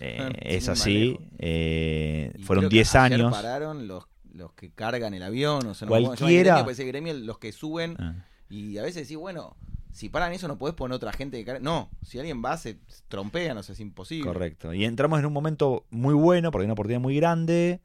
Eh, 0.00 0.30
es 0.42 0.68
así. 0.68 1.18
eh, 1.38 2.32
fueron 2.42 2.62
creo 2.62 2.70
que 2.70 2.74
10 2.76 2.94
ayer 2.96 3.20
años. 3.20 3.32
pararon 3.32 3.86
los, 3.86 4.04
los 4.34 4.52
que 4.54 4.70
cargan 4.70 5.14
el 5.14 5.22
avión. 5.22 5.66
O 5.66 5.74
sea, 5.74 5.86
no 5.86 5.90
Cualquiera- 5.90 6.58
yo 6.60 6.64
me 6.66 6.72
gremio, 6.74 6.88
gremio, 7.12 7.14
los 7.26 7.38
que 7.38 7.52
suben. 7.52 7.96
Ah. 8.00 8.14
Y 8.48 8.76
a 8.78 8.82
veces 8.82 9.02
decís, 9.02 9.16
bueno, 9.16 9.56
si 9.92 10.08
paran 10.08 10.32
eso 10.32 10.48
no 10.48 10.58
podés 10.58 10.74
poner 10.74 10.96
otra 10.96 11.12
gente 11.12 11.38
que 11.38 11.44
carga. 11.44 11.60
No, 11.60 11.88
si 12.02 12.18
alguien 12.18 12.42
va, 12.44 12.56
se 12.56 12.78
trompean, 13.06 13.56
o 13.56 13.62
sea, 13.62 13.72
es 13.74 13.80
imposible. 13.80 14.26
Correcto. 14.26 14.74
Y 14.74 14.84
entramos 14.84 15.20
en 15.20 15.26
un 15.26 15.32
momento 15.32 15.84
muy 15.90 16.14
bueno, 16.14 16.50
porque 16.50 16.62
hay 16.62 16.66
una 16.66 16.72
oportunidad 16.72 17.00
muy 17.00 17.14
grande, 17.14 17.80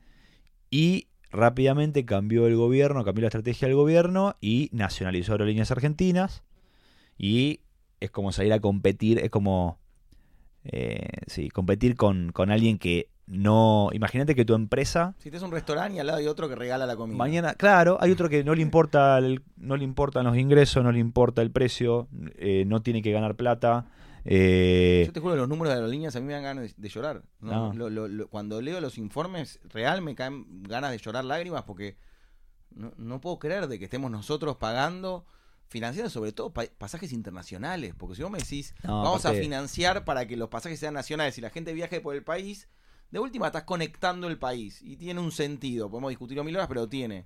y 0.71 1.07
rápidamente 1.35 2.05
cambió 2.05 2.47
el 2.47 2.55
gobierno, 2.55 3.03
cambió 3.03 3.21
la 3.21 3.27
estrategia 3.27 3.67
del 3.67 3.75
gobierno 3.77 4.35
y 4.41 4.69
nacionalizó 4.71 5.33
aerolíneas 5.33 5.71
argentinas. 5.71 6.43
Y 7.17 7.61
es 7.99 8.11
como 8.11 8.31
salir 8.31 8.53
a 8.53 8.59
competir, 8.59 9.19
es 9.19 9.29
como 9.29 9.79
eh, 10.63 11.07
sí, 11.27 11.49
competir 11.49 11.95
con, 11.95 12.31
con 12.31 12.51
alguien 12.51 12.77
que 12.77 13.09
no. 13.27 13.89
Imagínate 13.93 14.35
que 14.35 14.45
tu 14.45 14.53
empresa. 14.55 15.13
Si 15.17 15.29
tienes 15.29 15.43
un 15.43 15.51
restaurante 15.51 15.95
y 15.97 15.99
al 15.99 16.07
lado 16.07 16.19
hay 16.19 16.27
otro 16.27 16.49
que 16.49 16.55
regala 16.55 16.85
la 16.85 16.95
comida. 16.95 17.17
Mañana, 17.17 17.53
claro, 17.53 17.97
hay 18.01 18.11
otro 18.11 18.29
que 18.29 18.43
no 18.43 18.55
le 18.55 18.61
importa 18.61 19.17
el- 19.19 19.41
no 19.57 19.77
le 19.77 19.83
importan 19.83 20.25
los 20.25 20.37
ingresos, 20.37 20.83
no 20.83 20.91
le 20.91 20.99
importa 20.99 21.41
el 21.41 21.51
precio, 21.51 22.07
eh, 22.37 22.63
no 22.67 22.81
tiene 22.81 23.01
que 23.01 23.11
ganar 23.11 23.35
plata. 23.35 23.85
Eh, 24.25 25.03
Yo 25.05 25.13
te 25.13 25.19
juro, 25.19 25.35
los 25.35 25.47
números 25.47 25.69
de 25.73 25.75
aerolíneas 25.75 26.15
a 26.15 26.19
mí 26.19 26.25
me 26.25 26.33
dan 26.33 26.43
ganas 26.43 26.63
de, 26.65 26.73
de 26.75 26.89
llorar. 26.89 27.23
¿no? 27.39 27.71
No. 27.71 27.73
Lo- 27.73 27.89
lo- 27.89 28.07
lo- 28.07 28.27
cuando 28.27 28.61
leo 28.61 28.81
los 28.81 28.97
informes, 28.97 29.59
real 29.65 30.01
me 30.01 30.15
caen 30.15 30.63
ganas 30.63 30.91
de 30.91 30.97
llorar 30.97 31.23
lágrimas 31.25 31.63
porque 31.63 31.97
no, 32.71 32.91
no 32.97 33.21
puedo 33.21 33.39
creer 33.39 33.67
de 33.67 33.79
que 33.79 33.85
estemos 33.85 34.09
nosotros 34.11 34.57
pagando 34.57 35.25
financiando 35.67 36.09
sobre 36.11 36.31
todo 36.31 36.53
pa- 36.53 36.65
pasajes 36.77 37.11
internacionales, 37.11 37.95
porque 37.97 38.15
si 38.15 38.21
vos 38.21 38.31
me 38.31 38.37
decís, 38.37 38.75
No, 38.83 39.01
vamos 39.03 39.25
a 39.25 39.31
financiar 39.41 40.05
para 40.05 40.27
que 40.27 40.37
los 40.37 40.49
pasajes 40.49 40.79
sean 40.79 40.93
nacionales 40.93 41.37
y 41.37 41.41
la 41.41 41.49
gente 41.49 41.73
viaje 41.73 42.01
por 42.01 42.15
el 42.15 42.23
país, 42.23 42.67
de 43.11 43.19
última 43.19 43.47
estás 43.47 43.63
conectando 43.63 44.27
el 44.27 44.37
país 44.37 44.81
y 44.83 44.95
tiene 44.97 45.19
un 45.19 45.31
sentido, 45.31 45.89
podemos 45.89 46.09
discutirlo 46.09 46.43
mil 46.43 46.55
horas, 46.55 46.67
pero 46.67 46.87
tiene. 46.87 47.25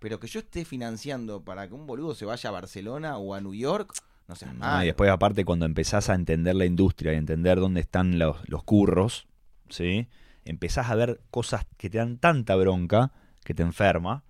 Pero 0.00 0.20
que 0.20 0.26
yo 0.28 0.40
esté 0.40 0.64
financiando 0.64 1.42
para 1.44 1.66
que 1.66 1.74
un 1.74 1.86
boludo 1.86 2.14
se 2.14 2.24
vaya 2.24 2.48
a 2.48 2.52
Barcelona 2.52 3.16
o 3.18 3.34
a 3.34 3.40
New 3.40 3.54
York, 3.54 3.92
no 4.28 4.34
seas 4.36 4.54
malo. 4.54 4.82
y 4.82 4.86
después, 4.86 5.10
aparte, 5.10 5.44
cuando 5.44 5.66
empezás 5.66 6.08
a 6.10 6.14
entender 6.14 6.54
la 6.54 6.64
industria 6.66 7.12
y 7.12 7.16
entender 7.16 7.58
dónde 7.58 7.80
están 7.80 8.18
los, 8.18 8.36
los 8.48 8.62
curros, 8.62 9.26
¿sí? 9.68 10.06
empezás 10.44 10.88
a 10.90 10.94
ver 10.94 11.20
cosas 11.30 11.66
que 11.76 11.90
te 11.90 11.98
dan 11.98 12.18
tanta 12.18 12.54
bronca 12.56 13.12
que 13.44 13.54
te 13.54 13.62
enferma, 13.62 14.24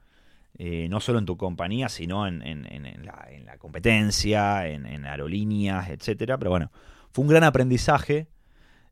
eh, 0.56 0.88
no 0.88 1.00
solo 1.00 1.18
en 1.18 1.26
tu 1.26 1.36
compañía, 1.36 1.88
sino 1.88 2.26
en, 2.26 2.42
en- 2.42 2.66
en- 2.66 3.04
la, 3.04 3.26
en 3.30 3.44
la 3.46 3.58
competencia, 3.58 4.66
en, 4.68 4.86
en 4.86 5.04
aerolíneas, 5.04 5.88
etcétera. 5.90 6.38
Pero 6.38 6.50
bueno, 6.50 6.70
fue 7.12 7.22
un 7.22 7.28
gran 7.30 7.44
aprendizaje. 7.44 8.26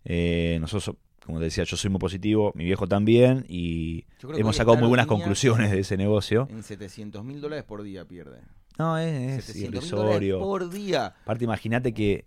Eh, 0.04 0.58
nosotros, 0.60 0.96
como 1.24 1.38
te 1.38 1.44
decía, 1.46 1.64
yo 1.64 1.76
soy 1.76 1.90
muy 1.90 1.98
positivo, 1.98 2.52
mi 2.54 2.64
viejo 2.64 2.86
también, 2.86 3.44
y 3.48 4.04
hemos 4.40 4.56
sacado 4.56 4.76
muy 4.76 4.88
buenas 4.88 5.06
conclusiones 5.24 5.70
de 5.72 5.80
ese 5.80 5.96
negocio. 5.96 6.46
En 6.50 6.62
700 6.62 7.24
mil 7.24 7.40
dólares 7.40 7.64
por 7.64 7.82
día 7.82 8.04
pierde. 8.04 8.38
No, 8.78 8.98
es, 8.98 9.38
es 9.38 9.44
700 9.46 9.82
mil 9.84 9.94
dólares 9.94 10.30
irrisorio. 10.30 10.38
por 10.38 10.68
día. 10.70 11.06
Aparte, 11.22 11.44
imagínate 11.44 11.94
que 11.94 12.24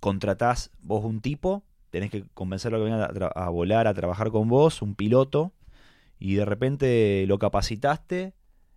contratás 0.00 0.70
vos 0.80 1.04
un 1.04 1.20
tipo, 1.20 1.62
tenés 1.90 2.10
que 2.10 2.24
convencerlo 2.34 2.78
a 2.78 2.80
que 2.80 2.84
venga 2.90 3.30
a, 3.34 3.46
a 3.46 3.48
volar, 3.50 3.86
a 3.86 3.94
trabajar 3.94 4.30
con 4.30 4.48
vos, 4.48 4.80
un 4.82 4.94
piloto, 4.94 5.52
y 6.18 6.34
de 6.34 6.44
repente 6.44 7.24
lo 7.26 7.38
capacitaste 7.38 8.34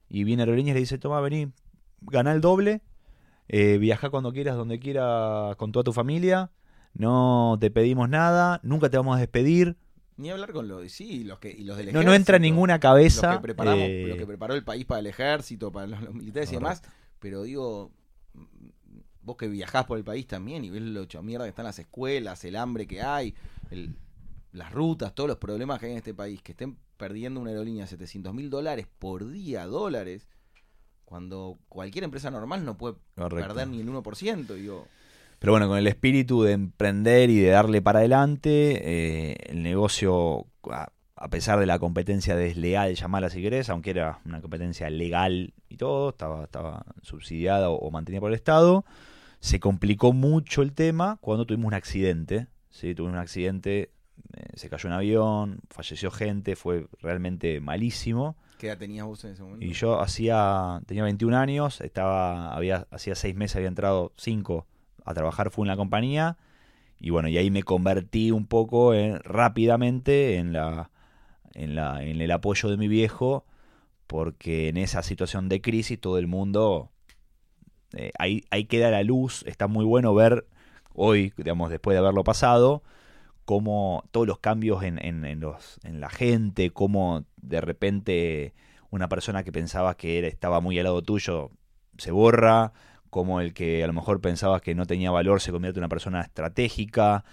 y 0.09 0.23
viene 0.25 0.43
Aerolíneas 0.43 0.73
y 0.73 0.75
le 0.75 0.79
dice, 0.81 0.97
toma, 0.97 1.19
vení, 1.21 1.51
gana 2.01 2.31
el 2.33 2.41
doble, 2.41 2.81
eh, 3.47 3.77
viajá 3.77 4.09
cuando 4.09 4.31
quieras, 4.33 4.55
donde 4.55 4.79
quieras, 4.79 5.55
con 5.55 5.71
toda 5.71 5.83
tu 5.83 5.93
familia, 5.93 6.51
no 6.93 7.57
te 7.59 7.71
pedimos 7.71 8.09
nada, 8.09 8.59
nunca 8.63 8.89
te 8.89 8.97
vamos 8.97 9.17
a 9.17 9.19
despedir. 9.19 9.77
Ni 10.15 10.29
hablar 10.29 10.51
con 10.53 10.67
los, 10.67 10.91
sí, 10.91 11.23
los 11.23 11.39
que, 11.39 11.49
y 11.51 11.63
los 11.63 11.75
del 11.77 11.91
No, 11.91 12.03
no 12.03 12.13
entra 12.13 12.37
en 12.37 12.43
ejército. 12.43 12.53
ninguna 12.55 12.73
Los 12.75 12.81
cabeza. 12.81 13.31
que, 13.31 13.39
preparamos, 13.39 13.81
eh, 13.89 14.05
lo 14.07 14.17
que 14.17 14.27
preparó 14.27 14.53
el 14.53 14.63
país 14.63 14.85
para 14.85 14.99
el 14.99 15.07
ejército, 15.07 15.71
para 15.71 15.87
los, 15.87 16.01
los 16.01 16.13
militares 16.13 16.51
y 16.51 16.55
demás. 16.55 16.83
Pero 17.23 17.43
digo, 17.43 17.89
mm, 18.33 18.43
vos 19.21 19.37
que 19.37 19.47
viajás 19.47 19.85
por 19.85 19.97
el 19.97 20.03
país 20.03 20.27
también 20.27 20.65
y 20.65 20.69
ves 20.69 20.81
lo 20.81 21.03
hecho 21.03 21.23
mierda 21.23 21.45
que 21.45 21.49
están 21.51 21.63
las 21.63 21.79
escuelas, 21.79 22.43
el 22.43 22.57
hambre 22.57 22.85
que 22.85 23.01
hay, 23.01 23.33
el- 23.71 23.95
las 24.51 24.73
rutas, 24.73 25.15
todos 25.15 25.29
los 25.29 25.37
problemas 25.37 25.79
que 25.79 25.85
hay 25.85 25.93
en 25.93 25.99
este 25.99 26.13
país, 26.13 26.41
que 26.41 26.51
estén 26.51 26.77
perdiendo 26.97 27.39
una 27.39 27.51
aerolínea 27.51 27.87
700 27.87 28.33
mil 28.33 28.49
dólares 28.49 28.87
por 28.99 29.29
día, 29.29 29.65
dólares, 29.65 30.27
cuando 31.05 31.57
cualquier 31.69 32.03
empresa 32.03 32.29
normal 32.29 32.65
no 32.65 32.77
puede 32.77 32.95
Correcto. 33.15 33.53
perder 33.53 33.69
ni 33.69 33.79
el 33.79 33.87
1%. 33.89 34.55
Digo, 34.55 34.85
Pero 35.39 35.53
bueno, 35.53 35.67
con 35.69 35.77
el 35.77 35.87
espíritu 35.87 36.43
de 36.43 36.51
emprender 36.51 37.29
y 37.29 37.39
de 37.39 37.49
darle 37.49 37.81
para 37.81 37.99
adelante, 37.99 39.31
eh, 39.31 39.37
el 39.47 39.63
negocio, 39.63 40.45
a, 40.69 40.91
a 41.23 41.29
pesar 41.29 41.59
de 41.59 41.65
la 41.65 41.79
competencia 41.79 42.35
desleal, 42.35 42.95
llamarla 42.95 43.29
si 43.29 43.41
querés, 43.41 43.69
aunque 43.69 43.91
era 43.91 44.19
una 44.25 44.41
competencia 44.41 44.89
legal 44.89 45.53
y 45.69 45.77
todo, 45.77 46.09
estaba, 46.09 46.43
estaba 46.43 46.85
subsidiada 47.01 47.69
o, 47.69 47.75
o 47.75 47.91
mantenida 47.91 48.19
por 48.19 48.29
el 48.31 48.35
Estado, 48.35 48.83
se 49.39 49.59
complicó 49.59 50.11
mucho 50.13 50.61
el 50.61 50.73
tema 50.73 51.17
cuando 51.21 51.45
tuvimos 51.45 51.67
un 51.67 51.73
accidente. 51.73 52.47
¿sí? 52.69 52.93
Tuvimos 52.93 53.13
un 53.15 53.19
accidente, 53.21 53.91
eh, 54.35 54.43
se 54.55 54.69
cayó 54.69 54.87
un 54.89 54.93
avión, 54.95 55.59
falleció 55.69 56.11
gente, 56.11 56.55
fue 56.55 56.87
realmente 57.01 57.59
malísimo. 57.61 58.35
¿qué 58.57 58.67
edad 58.67 58.77
tenías 58.77 59.05
vos 59.05 59.23
en 59.25 59.31
ese 59.31 59.43
momento? 59.43 59.65
Y 59.65 59.73
yo 59.73 59.99
hacía, 60.01 60.81
tenía 60.87 61.03
21 61.03 61.33
años, 61.37 61.81
estaba, 61.81 62.53
había, 62.55 62.87
hacía 62.91 63.15
seis 63.15 63.35
meses 63.35 63.57
había 63.57 63.67
entrado, 63.67 64.11
cinco, 64.17 64.67
a 65.05 65.13
trabajar 65.13 65.51
full 65.51 65.65
en 65.67 65.71
la 65.71 65.75
compañía. 65.77 66.37
Y 66.99 67.09
bueno, 67.09 67.27
y 67.27 67.37
ahí 67.37 67.51
me 67.51 67.63
convertí 67.63 68.31
un 68.31 68.45
poco 68.45 68.93
en- 68.93 69.19
rápidamente 69.23 70.35
en 70.37 70.53
la, 70.53 70.89
en 71.53 71.75
la, 71.75 72.03
en 72.03 72.21
el 72.21 72.31
apoyo 72.31 72.69
de 72.69 72.77
mi 72.77 72.87
viejo, 72.87 73.45
porque 74.07 74.69
en 74.69 74.77
esa 74.77 75.03
situación 75.03 75.49
de 75.49 75.61
crisis 75.61 75.99
todo 75.99 76.17
el 76.17 76.27
mundo, 76.27 76.91
eh, 77.93 78.11
ahí, 78.19 78.43
ahí 78.51 78.65
queda 78.65 78.91
la 78.91 79.03
luz, 79.03 79.43
está 79.47 79.67
muy 79.67 79.85
bueno 79.85 80.13
ver 80.13 80.47
hoy, 80.93 81.33
digamos, 81.37 81.69
después 81.69 81.95
de 81.95 81.99
haberlo 81.99 82.23
pasado, 82.23 82.83
cómo 83.45 84.05
todos 84.11 84.27
los 84.27 84.39
cambios 84.39 84.83
en, 84.83 84.99
en, 84.99 85.39
los, 85.39 85.79
en 85.83 85.99
la 85.99 86.09
gente, 86.09 86.71
cómo 86.71 87.25
de 87.41 87.61
repente 87.61 88.53
una 88.89 89.09
persona 89.09 89.43
que 89.43 89.51
pensaba 89.51 89.95
que 89.97 90.19
era, 90.19 90.27
estaba 90.27 90.61
muy 90.61 90.77
al 90.77 90.85
lado 90.85 91.01
tuyo 91.01 91.51
se 91.97 92.11
borra, 92.11 92.73
como 93.09 93.41
el 93.41 93.53
que 93.53 93.83
a 93.83 93.87
lo 93.87 93.93
mejor 93.93 94.21
pensabas 94.21 94.61
que 94.61 94.75
no 94.75 94.85
tenía 94.85 95.11
valor 95.11 95.41
se 95.41 95.51
convierte 95.51 95.79
en 95.79 95.83
una 95.83 95.89
persona 95.89 96.21
estratégica, 96.21 97.23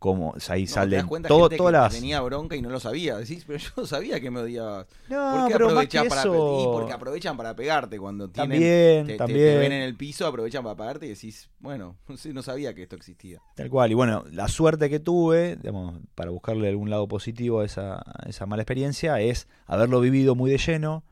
como 0.00 0.30
o 0.30 0.40
sea, 0.40 0.54
ahí 0.56 0.62
No, 0.62 0.66
te 0.66 0.72
salen 0.72 0.90
das 1.08 1.28
todo- 1.28 1.42
gente 1.44 1.56
todas 1.58 1.72
que 1.72 1.78
las... 1.78 1.94
tenía 1.94 2.20
bronca 2.22 2.56
y 2.56 2.62
no 2.62 2.70
lo 2.70 2.80
sabía. 2.80 3.18
Decís, 3.18 3.44
pero 3.46 3.58
yo 3.58 3.86
sabía 3.86 4.18
que 4.18 4.30
me 4.30 4.40
odiabas. 4.40 4.86
No, 5.08 5.30
¿Por 5.36 5.46
qué 5.46 5.52
pero 5.52 5.66
más 5.70 5.86
que 5.86 5.98
aprovechás 5.98 6.06
para 6.08 6.20
eso... 6.22 6.60
y 6.62 6.72
porque 6.72 6.92
aprovechan 6.94 7.36
para 7.36 7.54
pegarte 7.54 7.98
cuando 7.98 8.28
tienen 8.30 8.50
También, 8.50 9.06
te, 9.06 9.12
te- 9.12 9.18
también. 9.18 9.46
te 9.46 9.58
ven 9.58 9.72
en 9.72 9.82
el 9.82 9.94
piso, 9.96 10.26
aprovechan 10.26 10.64
para 10.64 10.74
pegarte 10.74 11.04
y 11.06 11.10
decís, 11.10 11.50
bueno, 11.60 11.96
no 12.32 12.42
sabía 12.42 12.74
que 12.74 12.82
esto 12.84 12.96
existía. 12.96 13.40
Tal 13.54 13.68
cual, 13.70 13.90
y 13.90 13.94
bueno, 13.94 14.24
la 14.32 14.48
suerte 14.48 14.88
que 14.90 14.98
tuve, 15.00 15.56
digamos, 15.56 16.00
para 16.14 16.30
buscarle 16.30 16.68
algún 16.68 16.88
lado 16.90 17.06
positivo 17.06 17.60
a 17.60 17.66
esa, 17.66 17.96
a 17.98 18.26
esa 18.26 18.46
mala 18.46 18.62
experiencia, 18.62 19.20
es 19.20 19.46
haberlo 19.66 20.00
vivido 20.00 20.34
muy 20.34 20.50
de 20.50 20.56
lleno, 20.58 21.04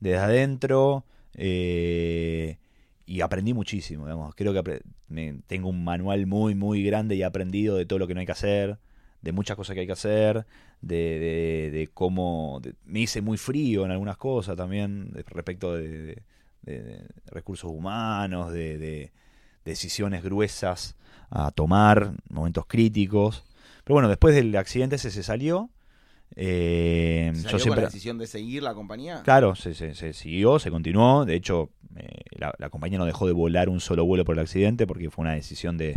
desde 0.00 0.18
adentro, 0.18 1.04
eh, 1.34 2.56
y 3.14 3.20
aprendí 3.20 3.52
muchísimo, 3.52 4.06
digamos. 4.06 4.34
Creo 4.34 4.54
que 4.54 4.80
me- 5.08 5.34
tengo 5.46 5.68
un 5.68 5.84
manual 5.84 6.26
muy, 6.26 6.54
muy 6.54 6.82
grande 6.82 7.14
y 7.14 7.22
aprendido 7.22 7.76
de 7.76 7.84
todo 7.84 7.98
lo 7.98 8.06
que 8.06 8.14
no 8.14 8.20
hay 8.20 8.26
que 8.26 8.32
hacer, 8.32 8.78
de 9.20 9.32
muchas 9.32 9.54
cosas 9.56 9.74
que 9.74 9.80
hay 9.80 9.86
que 9.86 9.92
hacer, 9.92 10.46
de, 10.80 10.96
de- 11.18 11.70
de 11.78 11.88
cómo 11.92 12.60
de- 12.62 12.74
me 12.86 13.00
hice 13.00 13.20
muy 13.20 13.36
frío 13.36 13.84
en 13.84 13.90
algunas 13.90 14.16
cosas 14.16 14.56
también, 14.56 15.10
respecto 15.26 15.74
de, 15.74 16.22
recursos 17.26 17.70
humanos, 17.70 18.50
de, 18.52 18.78
de 18.78 19.12
decisiones 19.64 20.22
gruesas 20.22 20.96
a 21.28 21.50
tomar, 21.50 22.12
momentos 22.30 22.64
críticos. 22.66 23.44
Pero 23.84 23.94
bueno, 23.96 24.08
después 24.08 24.34
del 24.34 24.56
accidente 24.56 24.96
ese 24.96 25.10
se 25.10 25.22
salió. 25.22 25.68
eh, 26.34 27.30
¿Se 27.34 27.42
yo 27.42 27.42
salió 27.42 27.52
con 27.52 27.60
siempre... 27.60 27.82
la 27.82 27.88
decisión 27.88 28.18
de 28.18 28.26
seguir 28.26 28.62
la 28.62 28.74
compañía? 28.74 29.20
Claro, 29.22 29.54
se, 29.54 29.74
se- 29.74 29.94
se 29.94 30.12
siguió, 30.12 30.58
se 30.58 30.70
continuó. 30.70 31.24
De 31.24 31.34
hecho, 31.34 31.70
eh, 31.96 32.08
la, 32.30 32.54
la 32.58 32.70
compañía 32.70 32.98
no 32.98 33.04
dejó 33.06 33.26
de 33.26 33.32
volar 33.32 33.68
un 33.68 33.80
solo 33.80 34.04
vuelo 34.04 34.24
por 34.24 34.34
el 34.36 34.40
accidente 34.40 34.86
porque 34.86 35.10
fue 35.10 35.22
una 35.22 35.32
decisión 35.34 35.76
de 35.78 35.96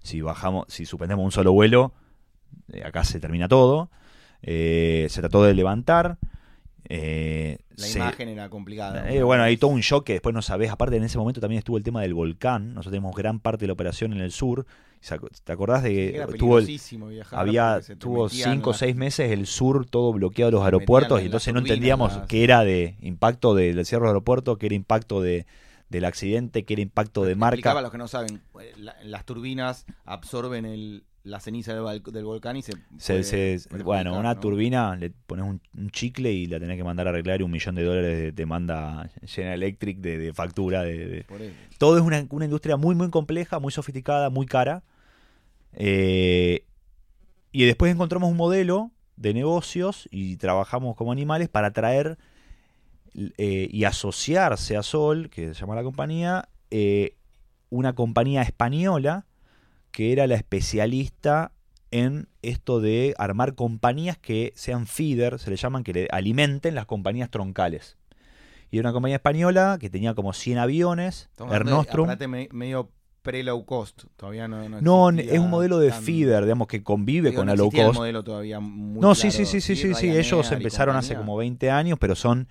si 0.00 0.20
bajamos, 0.20 0.66
si 0.68 0.86
suspendemos 0.86 1.24
un 1.24 1.32
solo 1.32 1.52
vuelo, 1.52 1.92
eh, 2.72 2.82
acá 2.84 3.04
se 3.04 3.20
termina 3.20 3.48
todo. 3.48 3.90
Eh, 4.42 5.06
se 5.10 5.20
trató 5.20 5.42
de 5.44 5.54
levantar. 5.54 6.18
eh, 6.88 7.58
La 7.76 7.86
se- 7.86 7.98
imagen 7.98 8.28
era 8.28 8.48
complicada. 8.50 9.06
bueno, 9.24 9.42
hay 9.42 9.56
todo 9.56 9.70
un 9.70 9.80
shock 9.80 10.04
que 10.04 10.12
después 10.14 10.34
no 10.34 10.42
sabés. 10.42 10.70
Aparte, 10.70 10.96
en 10.96 11.04
ese 11.04 11.16
momento 11.18 11.40
también 11.40 11.58
estuvo 11.58 11.78
el 11.78 11.82
tema 11.82 12.02
del 12.02 12.12
volcán. 12.14 12.74
Nosotros 12.74 12.92
tenemos 12.92 13.14
gran 13.16 13.40
parte 13.40 13.62
de 13.62 13.68
la 13.68 13.72
operación 13.72 14.12
en 14.12 14.20
el 14.20 14.32
sur. 14.32 14.66
¿Se 15.04 15.14
ac- 15.20 15.28
¿Te 15.44 15.52
acordás 15.52 15.82
de 15.82 15.90
que 15.90 16.16
Era 16.16 16.26
tuvo 16.26 16.60
viajar 17.10 17.38
había 17.38 17.78
tuvo 17.98 18.30
cinco 18.30 18.70
o 18.70 18.72
seis 18.72 18.96
meses 18.96 19.30
el 19.32 19.46
sur 19.46 19.84
todo 19.84 20.14
bloqueado 20.14 20.50
los 20.52 20.64
aeropuertos 20.64 21.18
y 21.18 21.20
en 21.20 21.26
entonces 21.26 21.52
no 21.52 21.60
entendíamos 21.60 22.16
las- 22.16 22.26
qué 22.26 22.42
era 22.42 22.64
de 22.64 22.96
impacto 23.02 23.54
del 23.54 23.84
cierre 23.84 24.04
del 24.04 24.08
aeropuerto, 24.08 24.56
qué 24.56 24.64
era 24.64 24.74
impacto 24.74 25.20
de 25.20 25.44
del 25.90 26.06
accidente, 26.06 26.64
qué 26.64 26.72
era 26.72 26.80
impacto 26.82 27.22
de 27.24 27.34
marca. 27.36 27.78
los 27.82 27.92
que 27.92 27.98
no 27.98 28.08
saben, 28.08 28.40
eh, 28.58 28.72
la- 28.78 28.96
las 29.04 29.26
turbinas 29.26 29.84
absorben 30.06 30.64
el, 30.64 31.04
la 31.22 31.38
ceniza 31.38 31.74
del, 31.74 32.00
volcán 32.24 32.56
y 32.56 32.62
se... 32.62 32.72
Se- 32.96 33.12
puede 33.12 33.24
se- 33.24 33.68
perjudicar, 33.68 33.84
bueno, 33.84 34.18
una 34.18 34.34
¿no? 34.34 34.40
turbina, 34.40 34.96
le 34.96 35.10
pones 35.10 35.44
un, 35.44 35.60
un 35.76 35.90
chicle 35.90 36.32
y 36.32 36.46
la 36.46 36.58
tenés 36.58 36.78
que 36.78 36.84
mandar 36.84 37.06
a 37.08 37.10
arreglar 37.10 37.40
y 37.40 37.44
un 37.44 37.50
millón 37.50 37.74
de 37.74 37.82
dólares 37.84 38.34
te 38.34 38.46
manda 38.46 39.10
General 39.24 39.62
Electric 39.62 39.98
de, 39.98 40.16
de 40.16 40.32
factura. 40.32 40.82
De, 40.82 41.06
de-. 41.06 41.26
Todo 41.76 41.98
es 41.98 42.02
una, 42.02 42.26
una 42.30 42.46
industria 42.46 42.78
muy, 42.78 42.94
muy 42.94 43.10
compleja, 43.10 43.58
muy 43.58 43.70
sofisticada, 43.70 44.30
muy 44.30 44.46
cara. 44.46 44.82
Eh, 45.76 46.64
y 47.52 47.64
después 47.64 47.92
encontramos 47.92 48.30
un 48.30 48.36
modelo 48.36 48.90
de 49.16 49.34
negocios 49.34 50.08
y 50.10 50.36
trabajamos 50.36 50.96
como 50.96 51.12
animales 51.12 51.48
para 51.48 51.72
traer 51.72 52.18
eh, 53.14 53.68
y 53.70 53.84
asociarse 53.84 54.76
a 54.76 54.82
Sol, 54.82 55.30
que 55.30 55.54
se 55.54 55.60
llama 55.60 55.76
la 55.76 55.84
compañía, 55.84 56.48
eh, 56.70 57.16
una 57.70 57.94
compañía 57.94 58.42
española 58.42 59.26
que 59.92 60.12
era 60.12 60.26
la 60.26 60.34
especialista 60.34 61.52
en 61.92 62.26
esto 62.42 62.80
de 62.80 63.14
armar 63.16 63.54
compañías 63.54 64.18
que 64.18 64.52
sean 64.56 64.88
feeder, 64.88 65.38
se 65.38 65.50
le 65.50 65.56
llaman, 65.56 65.84
que 65.84 65.92
le 65.92 66.08
alimenten 66.10 66.74
las 66.74 66.86
compañías 66.86 67.30
troncales. 67.30 67.96
Y 68.72 68.78
era 68.78 68.88
una 68.88 68.92
compañía 68.92 69.16
española 69.16 69.78
que 69.80 69.90
tenía 69.90 70.14
como 70.14 70.32
100 70.32 70.58
aviones, 70.58 71.28
Estamos 71.30 71.54
medio 72.50 72.90
pre-low 73.24 73.64
cost. 73.66 74.04
Todavía 74.16 74.46
no 74.46 74.68
No, 74.68 75.10
No, 75.10 75.20
es 75.20 75.38
un 75.40 75.50
modelo 75.50 75.78
de 75.80 75.88
tan- 75.90 76.04
feeder, 76.04 76.44
digamos, 76.44 76.68
que 76.68 76.84
convive 76.84 77.30
digo, 77.30 77.40
con 77.40 77.46
no 77.46 77.52
la 77.52 77.56
low 77.56 77.70
el 77.74 77.84
cost. 77.86 77.96
modelo 77.98 78.22
todavía 78.22 78.60
muy 78.60 79.00
No, 79.00 79.14
sí, 79.16 79.22
claro, 79.30 79.32
sí, 79.32 79.46
sí, 79.46 79.60
sí, 79.60 79.76
sí, 79.76 79.94
sí. 79.94 80.16
Ellos 80.16 80.52
empezaron 80.52 80.94
hace 80.94 81.16
como 81.16 81.36
20 81.36 81.70
años, 81.72 81.98
pero 81.98 82.14
son 82.14 82.46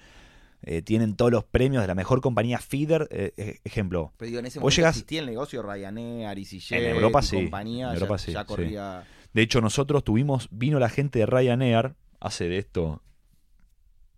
eh, 0.65 0.81
tienen 0.81 1.15
todos 1.15 1.29
los 1.31 1.43
premios 1.43 1.83
de 1.83 1.87
la 1.87 1.95
mejor 1.95 2.21
compañía 2.21 2.57
feeder. 2.57 3.07
eh, 3.11 3.33
eh, 3.37 3.59
ejemplo, 3.65 4.13
Pero 4.17 4.27
digo, 4.27 4.39
en 4.39 4.45
ese 4.45 4.59
momento 4.59 4.75
llegás- 4.77 4.95
existía 4.95 5.19
el 5.19 5.25
negocio 5.25 5.61
Ryanair, 5.61 6.37
EasyJet, 6.37 6.79
En 6.79 6.85
Europa 6.87 7.19
y 7.21 7.25
sí, 7.25 7.35
compañía, 7.35 7.87
en 7.89 7.93
Europa 7.93 8.15
ya, 8.15 8.23
sí, 8.23 8.31
ya 8.31 8.39
sí. 8.41 8.45
corría... 8.45 9.03
De 9.33 9.41
hecho, 9.41 9.59
nosotros 9.61 10.03
tuvimos, 10.03 10.47
vino 10.51 10.79
la 10.79 10.89
gente 10.89 11.19
de 11.19 11.25
Ryanair 11.25 11.95
hace 12.21 12.47
de 12.47 12.59
esto 12.59 13.01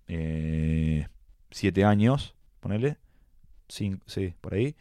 eh, 0.08 1.08
siete 1.52 1.84
años, 1.84 2.36
ponele, 2.60 2.98
cinco, 3.68 4.04
sí, 4.08 4.34
por 4.42 4.54
ahí, 4.54 4.76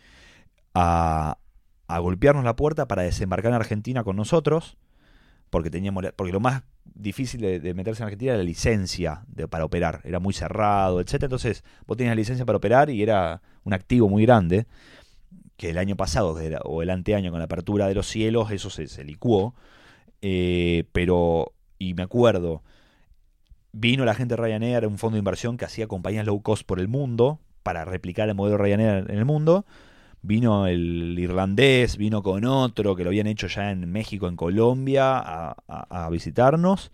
a, 0.74 1.38
a 1.86 1.98
golpearnos 1.98 2.44
la 2.44 2.56
puerta 2.56 2.88
para 2.88 3.02
desembarcar 3.02 3.50
en 3.52 3.56
Argentina 3.56 4.04
con 4.04 4.16
nosotros, 4.16 4.76
porque 5.50 5.70
teníamos, 5.70 6.04
porque 6.16 6.32
lo 6.32 6.40
más 6.40 6.62
difícil 6.84 7.40
de, 7.40 7.74
meterse 7.74 8.02
en 8.02 8.06
Argentina 8.06 8.32
era 8.32 8.38
la 8.38 8.44
licencia 8.44 9.24
de, 9.28 9.48
para 9.48 9.64
operar, 9.64 10.00
era 10.04 10.18
muy 10.18 10.34
cerrado, 10.34 11.00
etcétera. 11.00 11.26
Entonces, 11.26 11.64
vos 11.86 11.96
tenías 11.96 12.16
licencia 12.16 12.44
para 12.44 12.58
operar 12.58 12.90
y 12.90 13.02
era 13.02 13.42
un 13.64 13.72
activo 13.72 14.08
muy 14.08 14.24
grande, 14.24 14.66
que 15.56 15.70
el 15.70 15.78
año 15.78 15.96
pasado 15.96 16.36
o 16.64 16.82
el 16.82 16.90
anteaño 16.90 17.30
con 17.30 17.38
la 17.38 17.44
apertura 17.44 17.86
de 17.86 17.94
los 17.94 18.08
cielos, 18.08 18.50
eso 18.50 18.70
se, 18.70 18.88
se 18.88 19.04
licuó. 19.04 19.54
Eh, 20.22 20.84
pero, 20.92 21.52
y 21.78 21.94
me 21.94 22.02
acuerdo, 22.02 22.62
vino 23.72 24.04
la 24.04 24.14
gente 24.14 24.36
de 24.36 24.42
Ryanair, 24.42 24.86
un 24.86 24.98
fondo 24.98 25.16
de 25.16 25.20
inversión 25.20 25.56
que 25.56 25.64
hacía 25.64 25.86
compañías 25.86 26.26
low 26.26 26.40
cost 26.42 26.66
por 26.66 26.80
el 26.80 26.88
mundo, 26.88 27.40
para 27.62 27.84
replicar 27.84 28.28
el 28.28 28.34
modelo 28.34 28.58
Ryanair 28.58 29.10
en 29.10 29.18
el 29.18 29.24
mundo. 29.24 29.66
Vino 30.26 30.66
el 30.66 31.18
irlandés, 31.18 31.98
vino 31.98 32.22
con 32.22 32.46
otro 32.46 32.96
que 32.96 33.04
lo 33.04 33.10
habían 33.10 33.26
hecho 33.26 33.46
ya 33.46 33.70
en 33.70 33.90
México, 33.92 34.26
en 34.26 34.36
Colombia, 34.36 35.18
a, 35.18 35.54
a- 35.68 36.06
a 36.06 36.10
visitarnos. 36.10 36.90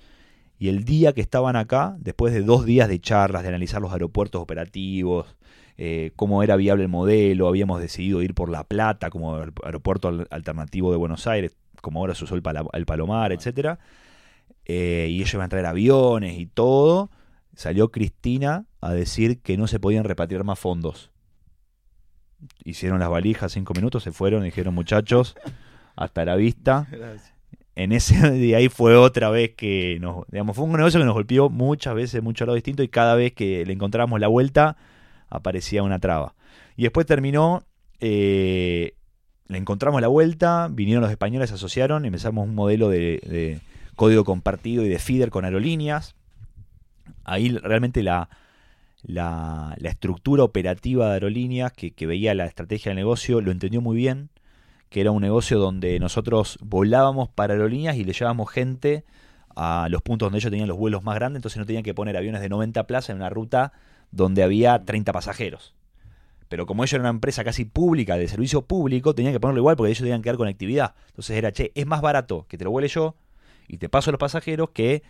Y 0.58 0.68
el 0.68 0.84
día 0.84 1.12
que 1.12 1.20
estaban 1.20 1.54
acá, 1.56 1.96
después 2.00 2.34
de 2.34 2.42
dos 2.42 2.64
días 2.66 2.88
de 2.88 3.00
charlas, 3.00 3.42
de 3.42 3.48
analizar 3.48 3.80
los 3.80 3.92
aeropuertos 3.92 4.42
operativos, 4.42 5.36
eh, 5.78 6.10
cómo 6.16 6.42
era 6.42 6.56
viable 6.56 6.82
el 6.82 6.88
modelo, 6.90 7.46
habíamos 7.48 7.80
decidido 7.80 8.20
ir 8.20 8.34
por 8.34 8.50
La 8.50 8.64
Plata 8.64 9.10
como 9.10 9.36
aer- 9.38 9.52
aeropuerto 9.64 10.08
al- 10.08 10.26
alternativo 10.30 10.90
de 10.90 10.98
Buenos 10.98 11.26
Aires, 11.28 11.56
como 11.82 12.00
ahora 12.00 12.14
se 12.16 12.24
usó 12.24 12.34
el, 12.34 12.42
Palomar, 12.84 13.32
etcétera. 13.32 13.78
Eh, 14.66 15.08
y 15.10 15.16
ellos 15.16 15.32
iban 15.34 15.46
a 15.46 15.48
traer 15.48 15.66
aviones 15.66 16.38
y 16.38 16.46
todo. 16.46 17.10
Salió 17.54 17.90
Cristina 17.90 18.66
a 18.80 18.92
decir 18.92 19.40
que 19.40 19.56
no 19.56 19.66
se 19.68 19.80
podían 19.80 20.04
repatriar 20.04 20.44
más 20.44 20.58
fondos. 20.58 21.09
Hicieron 22.64 23.00
las 23.00 23.08
valijas 23.08 23.52
cinco 23.52 23.74
minutos, 23.74 24.02
se 24.02 24.12
fueron, 24.12 24.44
dijeron 24.44 24.74
muchachos, 24.74 25.36
hasta 25.96 26.24
la 26.24 26.36
vista. 26.36 26.86
En 27.76 27.92
ese 27.92 28.30
de 28.30 28.56
ahí 28.56 28.68
fue 28.68 28.96
otra 28.96 29.30
vez 29.30 29.54
que 29.56 29.98
nos, 30.00 30.26
digamos, 30.28 30.54
fue 30.54 30.66
un 30.66 30.72
negocio 30.72 31.00
que 31.00 31.06
nos 31.06 31.14
golpeó 31.14 31.48
muchas 31.48 31.94
veces, 31.94 32.16
en 32.16 32.24
muchos 32.24 32.46
lados 32.46 32.56
distintos, 32.56 32.84
y 32.84 32.88
cada 32.88 33.14
vez 33.14 33.32
que 33.32 33.64
le 33.64 33.72
encontrábamos 33.72 34.20
la 34.20 34.28
vuelta, 34.28 34.76
aparecía 35.30 35.82
una 35.82 35.98
traba. 35.98 36.34
Y 36.76 36.82
después 36.82 37.06
terminó, 37.06 37.62
eh, 38.00 38.94
le 39.46 39.56
encontramos 39.56 40.00
la 40.02 40.08
vuelta, 40.08 40.68
vinieron 40.70 41.00
los 41.00 41.10
españoles, 41.10 41.48
se 41.48 41.54
asociaron, 41.54 42.04
empezamos 42.04 42.46
un 42.46 42.54
modelo 42.54 42.90
de, 42.90 43.20
de 43.24 43.60
código 43.96 44.24
compartido 44.24 44.84
y 44.84 44.88
de 44.88 44.98
feeder 44.98 45.30
con 45.30 45.44
aerolíneas. 45.44 46.16
Ahí 47.24 47.56
realmente 47.56 48.02
la, 48.02 48.28
la, 49.02 49.74
la 49.78 49.90
estructura 49.90 50.44
operativa 50.44 51.08
de 51.08 51.12
aerolíneas 51.14 51.72
que, 51.72 52.06
veía 52.06 52.34
la 52.34 52.46
estrategia 52.46 52.90
del 52.90 52.96
negocio 52.96 53.40
lo 53.40 53.50
entendió 53.50 53.80
muy 53.80 53.96
bien, 53.96 54.30
que 54.88 55.00
era 55.00 55.10
un 55.10 55.22
negocio 55.22 55.58
donde 55.58 55.98
nosotros 56.00 56.58
volábamos 56.62 57.28
para 57.28 57.54
aerolíneas 57.54 57.96
y 57.96 58.04
le 58.04 58.12
llevábamos 58.12 58.50
gente 58.50 59.04
a 59.56 59.88
los 59.90 60.02
puntos 60.02 60.26
donde 60.26 60.38
ellos 60.38 60.50
tenían 60.50 60.68
los 60.68 60.78
vuelos 60.78 61.02
más 61.02 61.14
grandes, 61.14 61.38
entonces 61.38 61.58
no 61.58 61.66
tenían 61.66 61.82
que 61.82 61.94
poner 61.94 62.16
aviones 62.16 62.40
de 62.40 62.48
90 62.48 62.86
plazas 62.86 63.10
en 63.10 63.16
una 63.16 63.30
ruta 63.30 63.72
donde 64.10 64.42
había 64.42 64.84
30 64.84 65.12
pasajeros. 65.12 65.74
Pero 66.48 66.66
como 66.66 66.82
ellos 66.82 66.94
eran 66.94 67.02
una 67.02 67.10
empresa 67.10 67.44
casi 67.44 67.64
pública, 67.64 68.16
de 68.16 68.26
servicio 68.26 68.62
público, 68.62 69.14
tenían 69.14 69.32
que 69.32 69.38
ponerlo 69.38 69.60
igual 69.60 69.76
porque 69.76 69.90
ellos 69.90 70.00
tenían 70.00 70.20
que 70.20 70.30
dar 70.30 70.36
conectividad. 70.36 70.94
Entonces 71.08 71.36
era, 71.36 71.52
che, 71.52 71.70
es 71.76 71.86
más 71.86 72.00
barato 72.00 72.46
que 72.48 72.58
te 72.58 72.64
lo 72.64 72.72
vuele 72.72 72.88
yo 72.88 73.14
y 73.68 73.78
te 73.78 73.88
paso 73.88 74.10
a 74.10 74.12
los 74.12 74.18
pasajeros 74.18 74.70
que 74.70 75.04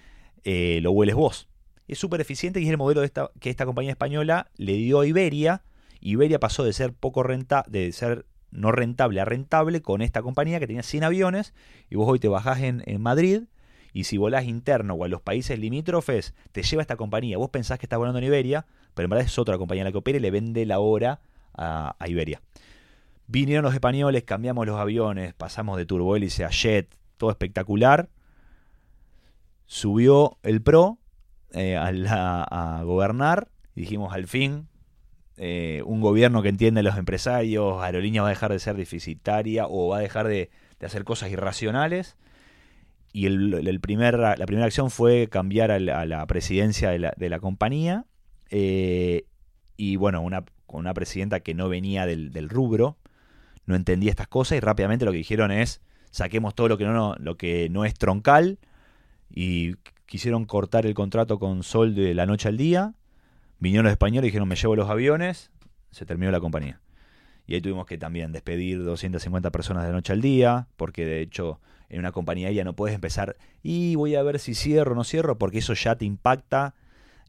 eh, 0.44 0.80
lo 0.82 0.92
vueles 0.92 1.14
vos. 1.14 1.48
Es 1.90 1.98
súper 1.98 2.20
eficiente 2.20 2.60
y 2.60 2.66
es 2.66 2.70
el 2.70 2.78
modelo 2.78 3.00
de 3.00 3.10
que 3.40 3.50
esta 3.50 3.66
compañía 3.66 3.90
española 3.90 4.46
le 4.56 4.74
dio 4.74 5.00
a 5.00 5.06
Iberia. 5.08 5.64
Iberia 6.00 6.38
pasó 6.38 6.62
de 6.62 6.72
ser 6.72 6.92
poco 6.92 7.24
renta, 7.24 7.64
de 7.66 7.90
ser 7.90 8.26
no 8.52 8.70
rentable 8.70 9.20
a 9.20 9.24
rentable 9.24 9.82
con 9.82 10.00
esta 10.00 10.22
compañía 10.22 10.60
que 10.60 10.68
tenía 10.68 10.84
100 10.84 11.02
aviones 11.02 11.52
y 11.88 11.96
vos 11.96 12.08
hoy 12.08 12.20
te 12.20 12.28
bajás 12.28 12.60
en, 12.60 12.84
en 12.86 13.02
Madrid 13.02 13.42
y 13.92 14.04
si 14.04 14.18
volás 14.18 14.44
interno 14.44 14.94
o 14.94 15.02
a 15.02 15.08
los 15.08 15.20
países 15.20 15.58
limítrofes, 15.58 16.32
te 16.52 16.62
lleva 16.62 16.80
esta 16.80 16.94
compañía. 16.94 17.38
Vos 17.38 17.50
pensás 17.50 17.80
que 17.80 17.86
estás 17.86 17.98
volando 17.98 18.20
en 18.20 18.26
Iberia, 18.26 18.66
pero 18.94 19.06
en 19.06 19.10
verdad 19.10 19.26
es 19.26 19.36
otra 19.36 19.58
compañía 19.58 19.82
la 19.82 19.90
que 19.90 19.98
opera 19.98 20.18
y 20.18 20.20
le 20.20 20.30
vende 20.30 20.64
la 20.66 20.78
hora 20.78 21.22
a, 21.54 21.96
a 21.98 22.08
Iberia. 22.08 22.40
Vinieron 23.26 23.64
los 23.64 23.74
españoles, 23.74 24.22
cambiamos 24.22 24.64
los 24.64 24.78
aviones, 24.78 25.34
pasamos 25.34 25.76
de 25.76 25.86
turbohélice 25.86 26.44
a 26.44 26.50
jet, 26.50 26.94
todo 27.16 27.30
espectacular. 27.30 28.10
Subió 29.66 30.38
el 30.44 30.62
PRO 30.62 30.99
eh, 31.52 31.76
a, 31.76 32.82
gobernar 32.84 33.48
dijimos 33.74 34.12
al 34.12 34.26
fin 34.26 34.68
eh, 35.36 35.82
un 35.86 36.00
gobierno 36.00 36.42
que 36.42 36.50
entiende 36.50 36.80
a 36.80 36.82
los 36.82 36.98
empresarios, 36.98 37.82
Aerolínea 37.82 38.22
va 38.22 38.28
a 38.28 38.30
dejar 38.30 38.52
de 38.52 38.58
ser 38.58 38.76
deficitaria 38.76 39.66
o 39.66 39.88
va 39.88 39.98
a 39.98 40.00
dejar 40.00 40.28
de, 40.28 40.50
hacer 40.84 41.04
cosas 41.04 41.30
irracionales. 41.30 42.16
Y 43.12 43.26
el, 43.26 43.80
primer, 43.80 44.18
la 44.18 44.36
primera 44.46 44.66
acción 44.66 44.90
fue 44.90 45.28
cambiar 45.28 45.70
a 45.70 45.78
la, 45.78 46.26
presidencia 46.26 46.90
de 46.90 46.98
la, 46.98 47.14
de 47.16 47.28
la 47.30 47.40
compañía. 47.40 48.04
eh, 48.50 49.24
y 49.76 49.96
bueno, 49.96 50.20
una, 50.20 50.44
con 50.66 50.80
una 50.80 50.92
presidenta 50.92 51.40
que 51.40 51.54
no 51.54 51.70
venía 51.70 52.04
del, 52.04 52.32
del 52.32 52.50
rubro, 52.50 52.98
no 53.64 53.76
entendía 53.76 54.10
estas 54.10 54.28
cosas 54.28 54.58
y 54.58 54.60
rápidamente 54.60 55.06
lo 55.06 55.12
que 55.12 55.18
dijeron 55.18 55.50
es 55.50 55.80
saquemos 56.10 56.54
todo 56.54 56.68
lo 56.68 56.76
que 56.76 56.84
no- 56.84 57.14
lo 57.18 57.36
que 57.36 57.68
no 57.70 57.84
es 57.84 57.94
troncal 57.94 58.58
y 59.30 59.74
quisieron 60.10 60.44
cortar 60.44 60.86
el 60.86 60.94
contrato 60.94 61.38
con 61.38 61.62
Sol 61.62 61.94
de 61.94 62.14
la 62.14 62.26
noche 62.26 62.48
al 62.48 62.56
día. 62.56 62.94
Vinieron 63.60 63.84
los 63.84 63.92
españoles 63.92 64.26
y 64.26 64.30
dijeron 64.30 64.48
me 64.48 64.56
llevo 64.56 64.74
los 64.74 64.90
aviones, 64.90 65.52
se 65.92 66.04
terminó 66.04 66.32
la 66.32 66.40
compañía. 66.40 66.80
Y 67.46 67.54
ahí 67.54 67.60
tuvimos 67.60 67.86
que 67.86 67.96
también 67.96 68.32
despedir 68.32 68.82
250 68.82 69.52
personas 69.52 69.84
de 69.84 69.90
la 69.90 69.94
noche 69.94 70.12
al 70.12 70.20
día, 70.20 70.66
porque 70.76 71.06
de 71.06 71.20
hecho 71.20 71.60
en 71.88 72.00
una 72.00 72.10
compañía 72.10 72.50
ya 72.50 72.64
no 72.64 72.74
puedes 72.74 72.96
empezar 72.96 73.36
y 73.62 73.94
voy 73.94 74.16
a 74.16 74.22
ver 74.24 74.40
si 74.40 74.56
cierro 74.56 74.92
o 74.92 74.94
no 74.96 75.04
cierro, 75.04 75.38
porque 75.38 75.58
eso 75.58 75.74
ya 75.74 75.94
te 75.94 76.06
impacta 76.06 76.74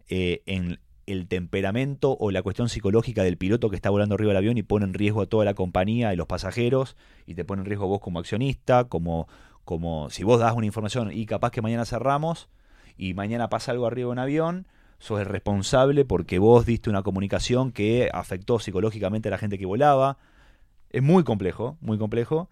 eh, 0.10 0.42
en 0.48 0.80
el 1.06 1.28
temperamento 1.28 2.18
o 2.20 2.32
la 2.32 2.42
cuestión 2.42 2.68
psicológica 2.68 3.22
del 3.22 3.38
piloto 3.38 3.70
que 3.70 3.76
está 3.76 3.92
volando 3.92 4.16
arriba 4.16 4.30
del 4.30 4.38
avión 4.38 4.58
y 4.58 4.64
pone 4.64 4.86
en 4.86 4.96
riesgo 4.96 5.22
a 5.22 5.28
toda 5.28 5.46
la 5.46 5.54
compañía 5.54 6.12
y 6.14 6.18
los 6.18 6.26
pasajeros 6.26 6.98
y 7.28 7.36
te 7.36 7.46
pone 7.46 7.62
en 7.62 7.68
riesgo 7.68 7.86
vos 7.86 8.02
como 8.02 8.18
accionista, 8.18 8.86
como, 8.86 9.28
como 9.66 10.10
si 10.10 10.24
vos 10.24 10.40
das 10.40 10.56
una 10.56 10.66
información 10.66 11.12
y 11.14 11.28
capaz 11.28 11.52
que 11.52 11.62
mañana 11.62 11.86
cerramos 11.86 12.50
y 12.98 13.14
mañana 13.14 13.50
pasa 13.50 13.72
algo 13.72 13.88
arriba 13.88 14.08
de 14.08 14.12
un 14.12 14.20
avión, 14.20 14.68
sos 15.00 15.20
el 15.20 15.26
responsable 15.26 16.06
porque 16.06 16.40
vos 16.40 16.66
diste 16.66 16.90
una 16.90 17.04
comunicación 17.04 17.72
que 17.72 18.10
afectó 18.14 18.60
psicológicamente 18.60 19.30
a 19.30 19.32
la 19.32 19.38
gente 19.38 19.58
que 19.58 19.66
volaba. 19.66 20.18
Es 20.90 21.02
muy 21.02 21.24
complejo, 21.24 21.78
muy 21.82 21.98
complejo. 21.98 22.50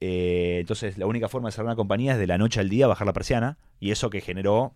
Eh, 0.00 0.58
entonces 0.60 0.98
la 0.98 1.06
única 1.06 1.28
forma 1.28 1.48
de 1.48 1.52
cerrar 1.52 1.66
una 1.66 1.76
compañía 1.76 2.12
es 2.12 2.18
de 2.18 2.26
la 2.26 2.36
noche 2.36 2.60
al 2.60 2.68
día 2.68 2.86
bajar 2.86 3.06
la 3.06 3.14
persiana 3.14 3.56
y 3.80 3.92
eso 3.92 4.10
que 4.10 4.20
generó 4.20 4.74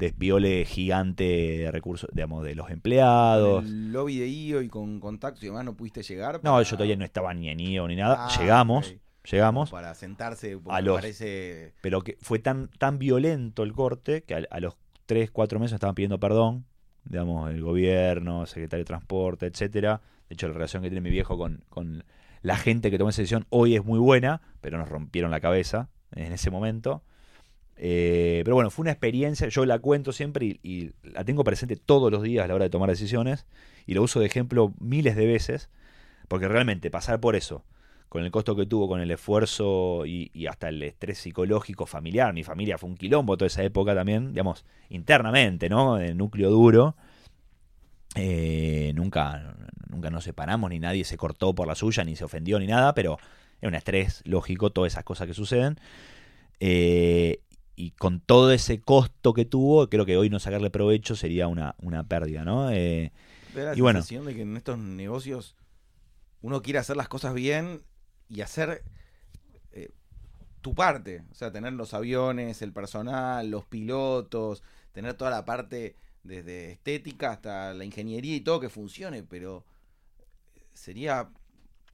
desviole 0.00 0.64
gigante 0.64 1.24
de 1.24 1.70
recursos, 1.70 2.10
digamos, 2.12 2.42
de 2.42 2.54
los 2.54 2.70
empleados. 2.70 3.64
El 3.64 3.92
lobby 3.92 4.18
de 4.18 4.26
IO 4.26 4.62
y 4.62 4.68
con 4.68 4.98
contactos 4.98 5.42
y 5.44 5.46
demás 5.46 5.64
no 5.64 5.74
pudiste 5.74 6.02
llegar. 6.02 6.40
No, 6.42 6.60
yo 6.60 6.76
todavía 6.76 6.96
no 6.96 7.04
estaba 7.04 7.32
ni 7.34 7.48
en 7.48 7.60
IO 7.60 7.86
ni 7.86 7.96
nada. 7.96 8.26
Ah, 8.26 8.40
llegamos. 8.40 8.94
Llegamos, 9.24 9.70
Para 9.70 9.94
sentarse, 9.94 10.58
A 10.68 10.80
los- 10.80 10.96
parece... 10.96 11.72
pero 11.80 12.02
que 12.02 12.16
fue 12.20 12.38
tan, 12.38 12.68
tan 12.78 12.98
violento 12.98 13.62
el 13.62 13.72
corte 13.72 14.22
que 14.22 14.34
a, 14.34 14.42
a 14.50 14.60
los 14.60 14.76
3, 15.06 15.30
4 15.30 15.58
meses 15.58 15.74
estaban 15.74 15.94
pidiendo 15.94 16.18
perdón, 16.20 16.64
digamos, 17.04 17.50
el 17.50 17.62
gobierno, 17.62 18.46
secretario 18.46 18.82
de 18.84 18.86
transporte, 18.88 19.46
etcétera. 19.46 20.00
De 20.28 20.34
hecho, 20.34 20.46
la 20.48 20.54
relación 20.54 20.82
que 20.82 20.88
tiene 20.90 21.00
mi 21.00 21.10
viejo 21.10 21.36
con, 21.36 21.64
con 21.68 22.04
la 22.42 22.56
gente 22.56 22.90
que 22.90 22.98
tomó 22.98 23.10
esa 23.10 23.22
decisión 23.22 23.46
hoy 23.50 23.74
es 23.74 23.84
muy 23.84 23.98
buena, 23.98 24.40
pero 24.60 24.78
nos 24.78 24.88
rompieron 24.88 25.30
la 25.30 25.40
cabeza 25.40 25.88
en 26.14 26.32
ese 26.32 26.50
momento. 26.50 27.02
Eh, 27.82 28.42
pero 28.44 28.54
bueno, 28.56 28.70
fue 28.70 28.82
una 28.82 28.90
experiencia, 28.92 29.48
yo 29.48 29.64
la 29.64 29.78
cuento 29.78 30.12
siempre 30.12 30.46
y, 30.46 30.60
y 30.62 30.90
la 31.02 31.24
tengo 31.24 31.44
presente 31.44 31.76
todos 31.76 32.12
los 32.12 32.22
días 32.22 32.44
a 32.44 32.48
la 32.48 32.54
hora 32.54 32.64
de 32.64 32.70
tomar 32.70 32.90
decisiones 32.90 33.46
y 33.86 33.94
lo 33.94 34.02
uso 34.02 34.20
de 34.20 34.26
ejemplo 34.26 34.74
miles 34.78 35.16
de 35.16 35.26
veces, 35.26 35.70
porque 36.28 36.46
realmente 36.46 36.90
pasar 36.90 37.20
por 37.20 37.36
eso, 37.36 37.64
con 38.10 38.24
el 38.24 38.32
costo 38.32 38.56
que 38.56 38.66
tuvo, 38.66 38.88
con 38.88 39.00
el 39.00 39.10
esfuerzo 39.12 40.04
y, 40.04 40.32
y 40.34 40.46
hasta 40.46 40.68
el 40.68 40.82
estrés 40.82 41.18
psicológico 41.18 41.86
familiar, 41.86 42.34
mi 42.34 42.42
familia 42.42 42.76
fue 42.76 42.90
un 42.90 42.96
quilombo 42.96 43.36
toda 43.36 43.46
esa 43.46 43.62
época 43.62 43.94
también, 43.94 44.32
digamos, 44.32 44.64
internamente, 44.88 45.68
¿no? 45.68 45.96
El 45.96 46.16
núcleo 46.16 46.50
duro. 46.50 46.96
Eh, 48.16 48.90
nunca, 48.96 49.54
nunca 49.88 50.10
nos 50.10 50.24
separamos, 50.24 50.70
ni 50.70 50.80
nadie 50.80 51.04
se 51.04 51.16
cortó 51.16 51.54
por 51.54 51.68
la 51.68 51.76
suya, 51.76 52.02
ni 52.02 52.16
se 52.16 52.24
ofendió, 52.24 52.58
ni 52.58 52.66
nada, 52.66 52.94
pero 52.94 53.16
es 53.60 53.68
un 53.68 53.76
estrés 53.76 54.22
lógico, 54.24 54.70
todas 54.70 54.92
esas 54.92 55.04
cosas 55.04 55.28
que 55.28 55.34
suceden. 55.34 55.78
Eh, 56.58 57.42
y 57.76 57.92
con 57.92 58.18
todo 58.18 58.50
ese 58.50 58.80
costo 58.80 59.34
que 59.34 59.44
tuvo, 59.44 59.88
creo 59.88 60.04
que 60.04 60.16
hoy 60.16 60.30
no 60.30 60.40
sacarle 60.40 60.70
provecho 60.70 61.14
sería 61.14 61.46
una, 61.46 61.76
una 61.78 62.02
pérdida, 62.02 62.44
¿no? 62.44 62.72
Eh, 62.72 63.12
la 63.54 63.76
y 63.76 63.80
bueno. 63.80 64.02
de 64.02 64.34
que 64.34 64.42
en 64.42 64.56
estos 64.56 64.78
negocios 64.78 65.54
uno 66.42 66.60
quiere 66.60 66.80
hacer 66.80 66.96
las 66.96 67.08
cosas 67.08 67.34
bien 67.34 67.82
y 68.30 68.40
hacer 68.42 68.82
eh, 69.72 69.90
tu 70.62 70.74
parte. 70.74 71.24
O 71.30 71.34
sea, 71.34 71.52
tener 71.52 71.72
los 71.74 71.94
aviones, 71.94 72.62
el 72.62 72.72
personal, 72.72 73.50
los 73.50 73.66
pilotos, 73.66 74.62
tener 74.92 75.14
toda 75.14 75.30
la 75.30 75.44
parte 75.44 75.96
desde 76.22 76.72
estética 76.72 77.32
hasta 77.32 77.74
la 77.74 77.84
ingeniería 77.84 78.36
y 78.36 78.40
todo 78.40 78.60
que 78.60 78.68
funcione, 78.70 79.22
pero 79.22 79.64
sería 80.74 81.30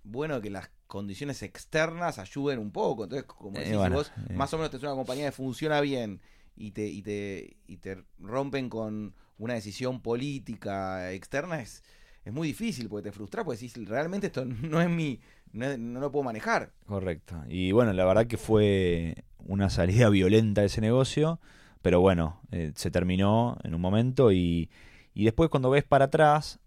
bueno 0.04 0.40
que 0.40 0.50
las 0.50 0.70
condiciones 0.86 1.42
externas 1.42 2.18
ayuden 2.18 2.58
un 2.58 2.70
poco. 2.70 3.04
Entonces, 3.04 3.26
como 3.26 3.56
Eh, 3.56 3.60
decís, 3.60 3.76
bueno, 3.76 3.96
vos 3.96 4.12
eh. 4.28 4.34
más 4.34 4.52
o 4.52 4.58
menos 4.58 4.70
tenés 4.70 4.84
una 4.84 4.94
compañía 4.94 5.26
que 5.26 5.32
funciona 5.32 5.80
bien 5.80 6.20
y 6.56 6.70
te, 6.72 6.86
y 6.86 7.02
te, 7.02 7.56
y 7.66 7.78
te 7.78 8.04
rompen 8.18 8.68
con 8.70 9.14
una 9.38 9.54
decisión 9.54 10.00
política 10.00 11.12
externa, 11.12 11.60
es, 11.60 11.82
es 12.26 12.32
muy 12.32 12.48
difícil 12.48 12.88
porque 12.88 13.08
te 13.08 13.12
frustra, 13.12 13.44
porque 13.44 13.60
decís, 13.60 13.88
realmente 13.88 14.26
esto 14.26 14.44
no 14.44 14.80
es 14.80 14.90
mi, 14.90 15.20
no, 15.52 15.78
no 15.78 16.00
lo 16.00 16.10
puedo 16.10 16.24
manejar. 16.24 16.72
Correcto. 16.84 17.36
Y 17.48 17.70
bueno, 17.70 17.92
la 17.92 18.04
verdad 18.04 18.26
que 18.26 18.36
fue 18.36 19.24
una 19.38 19.70
salida 19.70 20.08
violenta 20.10 20.60
de 20.60 20.66
ese 20.66 20.80
negocio, 20.80 21.40
pero 21.82 22.00
bueno, 22.00 22.40
eh, 22.50 22.72
se 22.74 22.90
terminó 22.90 23.56
en 23.62 23.76
un 23.76 23.80
momento 23.80 24.32
y, 24.32 24.68
y 25.14 25.24
después 25.24 25.50
cuando 25.50 25.70
ves 25.70 25.84
para 25.84 26.06
atrás, 26.06 26.58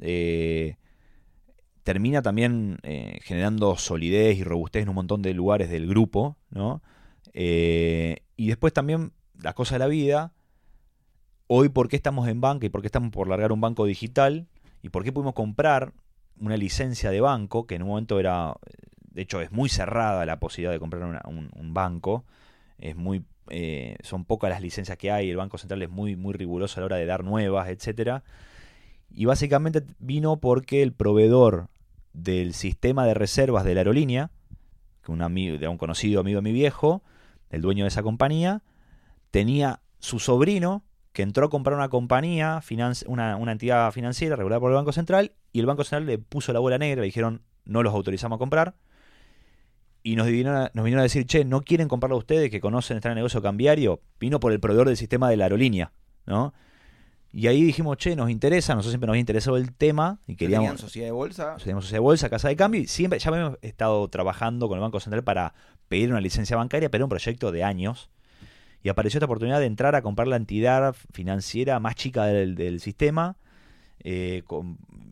eh, 0.00 0.76
termina 1.82 2.20
también 2.20 2.76
eh, 2.82 3.18
generando 3.22 3.74
solidez 3.76 4.36
y 4.36 4.44
robustez 4.44 4.82
en 4.82 4.90
un 4.90 4.96
montón 4.96 5.22
de 5.22 5.32
lugares 5.32 5.70
del 5.70 5.86
grupo, 5.86 6.36
¿no? 6.50 6.82
Y 7.32 8.48
después 8.48 8.72
también 8.72 9.12
las 9.38 9.54
cosas 9.54 9.74
de 9.74 9.78
la 9.80 9.86
vida. 9.88 10.32
Hoy, 11.48 11.68
¿por 11.68 11.88
qué 11.88 11.96
estamos 11.96 12.28
en 12.28 12.40
banca 12.40 12.64
y 12.64 12.70
por 12.70 12.80
qué 12.80 12.86
estamos 12.86 13.10
por 13.10 13.28
largar 13.28 13.52
un 13.52 13.60
banco 13.60 13.84
digital? 13.84 14.48
¿Y 14.86 14.88
por 14.88 15.02
qué 15.02 15.12
pudimos 15.12 15.34
comprar 15.34 15.92
una 16.38 16.56
licencia 16.56 17.10
de 17.10 17.20
banco 17.20 17.66
que 17.66 17.74
en 17.74 17.82
un 17.82 17.88
momento 17.88 18.20
era 18.20 18.54
de 19.10 19.22
hecho 19.22 19.40
es 19.40 19.50
muy 19.50 19.68
cerrada 19.68 20.24
la 20.24 20.38
posibilidad 20.38 20.70
de 20.70 20.78
comprar 20.78 21.02
un 21.26 21.74
banco 21.74 22.24
es 22.78 22.94
muy 22.94 23.24
eh, 23.50 23.96
son 24.04 24.24
pocas 24.24 24.48
las 24.48 24.60
licencias 24.60 24.96
que 24.96 25.10
hay 25.10 25.28
el 25.28 25.38
banco 25.38 25.58
central 25.58 25.82
es 25.82 25.90
muy 25.90 26.14
muy 26.14 26.34
riguroso 26.34 26.78
a 26.78 26.80
la 26.82 26.86
hora 26.86 26.96
de 26.98 27.06
dar 27.06 27.24
nuevas 27.24 27.68
etcétera. 27.68 28.22
Y 29.10 29.24
básicamente 29.24 29.82
vino 29.98 30.36
porque 30.36 30.84
el 30.84 30.92
proveedor 30.92 31.68
del 32.12 32.54
sistema 32.54 33.06
de 33.06 33.14
reservas 33.14 33.64
de 33.64 33.74
la 33.74 33.80
aerolínea 33.80 34.30
que 35.02 35.10
un 35.10 35.20
amigo 35.20 35.58
de 35.58 35.66
un 35.66 35.78
conocido 35.78 36.20
amigo 36.20 36.38
de 36.38 36.42
mi 36.42 36.52
viejo 36.52 37.02
el 37.50 37.60
dueño 37.60 37.82
de 37.82 37.88
esa 37.88 38.04
compañía 38.04 38.62
tenía 39.32 39.80
su 39.98 40.20
sobrino 40.20 40.84
que 41.16 41.22
entró 41.22 41.46
a 41.46 41.48
comprar 41.48 41.74
una 41.74 41.88
compañía, 41.88 42.60
una, 43.06 43.36
una 43.38 43.52
entidad 43.52 43.90
financiera 43.90 44.36
regulada 44.36 44.60
por 44.60 44.70
el 44.70 44.76
Banco 44.76 44.92
Central, 44.92 45.32
y 45.50 45.60
el 45.60 45.64
Banco 45.64 45.82
Central 45.82 46.04
le 46.04 46.18
puso 46.18 46.52
la 46.52 46.58
bola 46.58 46.76
negra, 46.76 47.00
le 47.00 47.06
dijeron, 47.06 47.40
no 47.64 47.82
los 47.82 47.94
autorizamos 47.94 48.36
a 48.36 48.38
comprar, 48.38 48.74
y 50.02 50.14
nos 50.14 50.26
vinieron 50.26 50.54
a, 50.54 50.70
nos 50.74 50.84
vinieron 50.84 51.00
a 51.00 51.04
decir, 51.04 51.24
che, 51.24 51.46
¿no 51.46 51.62
quieren 51.62 51.88
comprarlo 51.88 52.18
ustedes 52.18 52.50
que 52.50 52.60
conocen, 52.60 52.98
están 52.98 53.12
en 53.12 53.16
el 53.16 53.22
negocio 53.22 53.40
cambiario? 53.40 54.02
Vino 54.20 54.40
por 54.40 54.52
el 54.52 54.60
proveedor 54.60 54.88
del 54.88 54.98
sistema 54.98 55.30
de 55.30 55.38
la 55.38 55.44
aerolínea, 55.44 55.90
¿no? 56.26 56.52
Y 57.32 57.46
ahí 57.46 57.62
dijimos, 57.62 57.96
che, 57.96 58.14
nos 58.14 58.28
interesa, 58.28 58.74
nosotros 58.74 58.92
siempre 58.92 59.06
nos 59.06 59.14
había 59.14 59.20
interesado 59.20 59.56
el 59.56 59.72
tema, 59.72 60.20
y 60.26 60.36
Tenían 60.36 60.60
queríamos... 60.60 60.80
sociedad 60.82 61.06
de 61.06 61.12
bolsa. 61.12 61.56
Teníamos 61.56 61.84
sociedad 61.84 61.96
de 61.96 62.04
bolsa, 62.04 62.28
casa 62.28 62.48
de 62.48 62.56
cambio, 62.56 62.82
y 62.82 62.88
siempre 62.88 63.18
ya 63.18 63.30
habíamos 63.30 63.58
estado 63.62 64.06
trabajando 64.08 64.68
con 64.68 64.76
el 64.76 64.82
Banco 64.82 65.00
Central 65.00 65.24
para 65.24 65.54
pedir 65.88 66.10
una 66.10 66.20
licencia 66.20 66.58
bancaria, 66.58 66.90
pero 66.90 67.00
era 67.00 67.06
un 67.06 67.10
proyecto 67.10 67.52
de 67.52 67.64
años. 67.64 68.10
Y 68.86 68.88
apareció 68.88 69.18
esta 69.18 69.26
oportunidad 69.26 69.58
de 69.58 69.66
entrar 69.66 69.96
a 69.96 70.02
comprar 70.02 70.28
la 70.28 70.36
entidad 70.36 70.94
financiera 71.10 71.80
más 71.80 71.96
chica 71.96 72.26
del, 72.26 72.78
sistema. 72.78 73.34
eh, 74.04 74.44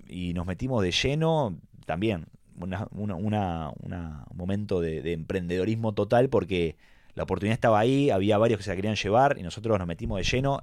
y 0.06 0.32
nos 0.32 0.46
metimos 0.46 0.80
de 0.80 0.92
lleno 0.92 1.58
también. 1.84 2.26
Una, 2.56 2.86
un 2.92 4.36
momento 4.36 4.80
de, 4.80 5.02
de 5.02 5.12
emprendedorismo 5.12 5.92
total 5.92 6.28
porque 6.28 6.76
la 7.16 7.24
oportunidad 7.24 7.54
estaba 7.54 7.80
ahí, 7.80 8.10
había 8.10 8.38
varios 8.38 8.58
que 8.58 8.62
se 8.62 8.70
la 8.70 8.76
querían 8.76 8.94
llevar 8.94 9.38
y 9.40 9.42
nosotros 9.42 9.76
nos 9.76 9.88
metimos 9.88 10.18
de 10.18 10.22
lleno. 10.22 10.62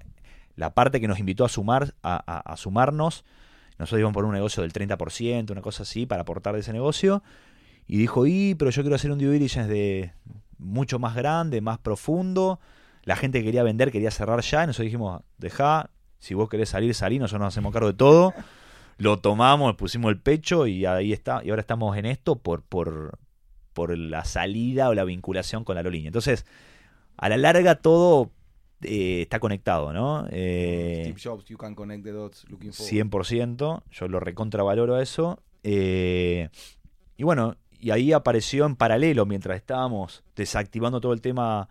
La 0.55 0.73
parte 0.73 1.01
que 1.01 1.09
nos 1.09 1.19
invitó 1.19 1.43
a 1.43 1.49
sumar, 1.49 1.93
a 2.03 2.55
sumarnos, 2.55 3.25
nosotros 3.77 3.99
íbamos 3.99 4.13
por 4.13 4.23
un 4.23 4.31
negocio 4.31 4.63
del 4.63 4.71
30%, 4.71 5.51
una 5.51 5.61
cosa 5.61 5.83
así, 5.83 6.05
para 6.05 6.21
aportar 6.21 6.53
de 6.53 6.61
ese 6.61 6.71
negocio. 6.71 7.23
Y 7.87 7.97
dijo, 7.97 8.25
y, 8.25 8.55
pero 8.55 8.71
yo 8.71 8.83
quiero 8.83 8.95
hacer 8.95 9.11
un 9.11 9.19
due 9.19 9.33
diligence 9.33 9.69
de 9.69 10.13
mucho 10.59 10.97
más 10.97 11.13
grande, 11.13 11.59
más 11.59 11.77
profundo. 11.77 12.61
La 13.03 13.15
gente 13.15 13.39
que 13.39 13.45
quería 13.45 13.63
vender 13.63 13.91
quería 13.91 14.11
cerrar 14.11 14.41
ya. 14.41 14.63
Y 14.63 14.67
nosotros 14.67 14.85
dijimos, 14.85 15.21
deja, 15.37 15.89
si 16.19 16.33
vos 16.33 16.49
querés 16.49 16.69
salir, 16.69 16.93
salí, 16.93 17.19
nosotros 17.19 17.41
nos 17.41 17.53
hacemos 17.53 17.73
cargo 17.73 17.87
de 17.89 17.97
todo. 17.97 18.33
Lo 18.97 19.17
tomamos, 19.17 19.75
pusimos 19.75 20.11
el 20.11 20.19
pecho 20.19 20.67
y 20.67 20.85
ahí 20.85 21.11
está. 21.11 21.41
Y 21.43 21.49
ahora 21.49 21.61
estamos 21.61 21.97
en 21.97 22.05
esto 22.05 22.35
por, 22.35 22.61
por, 22.61 23.17
por 23.73 23.97
la 23.97 24.25
salida 24.25 24.89
o 24.89 24.93
la 24.93 25.03
vinculación 25.03 25.63
con 25.63 25.75
la 25.75 25.79
aerolínea. 25.79 26.09
Entonces, 26.09 26.45
a 27.17 27.27
la 27.29 27.37
larga 27.37 27.75
todo 27.75 28.31
eh, 28.83 29.21
está 29.23 29.39
conectado, 29.39 29.93
¿no? 29.93 30.27
Eh, 30.31 31.01
Steve 31.05 31.21
Jobs, 31.23 31.45
you 31.45 31.57
can 31.57 31.75
connect 31.75 32.03
the 32.03 32.11
dots 32.11 32.45
looking 32.49 32.73
for. 32.73 32.85
100%, 32.85 33.83
yo 33.91 34.07
lo 34.07 34.19
recontravaloro 34.19 34.95
a 34.95 35.01
eso. 35.01 35.39
Eh, 35.63 36.49
y 37.17 37.23
bueno, 37.23 37.57
y 37.79 37.91
ahí 37.91 38.13
apareció 38.13 38.65
en 38.65 38.75
paralelo, 38.75 39.25
mientras 39.25 39.57
estábamos 39.57 40.23
desactivando 40.35 41.01
todo 41.01 41.13
el 41.13 41.21
tema 41.21 41.69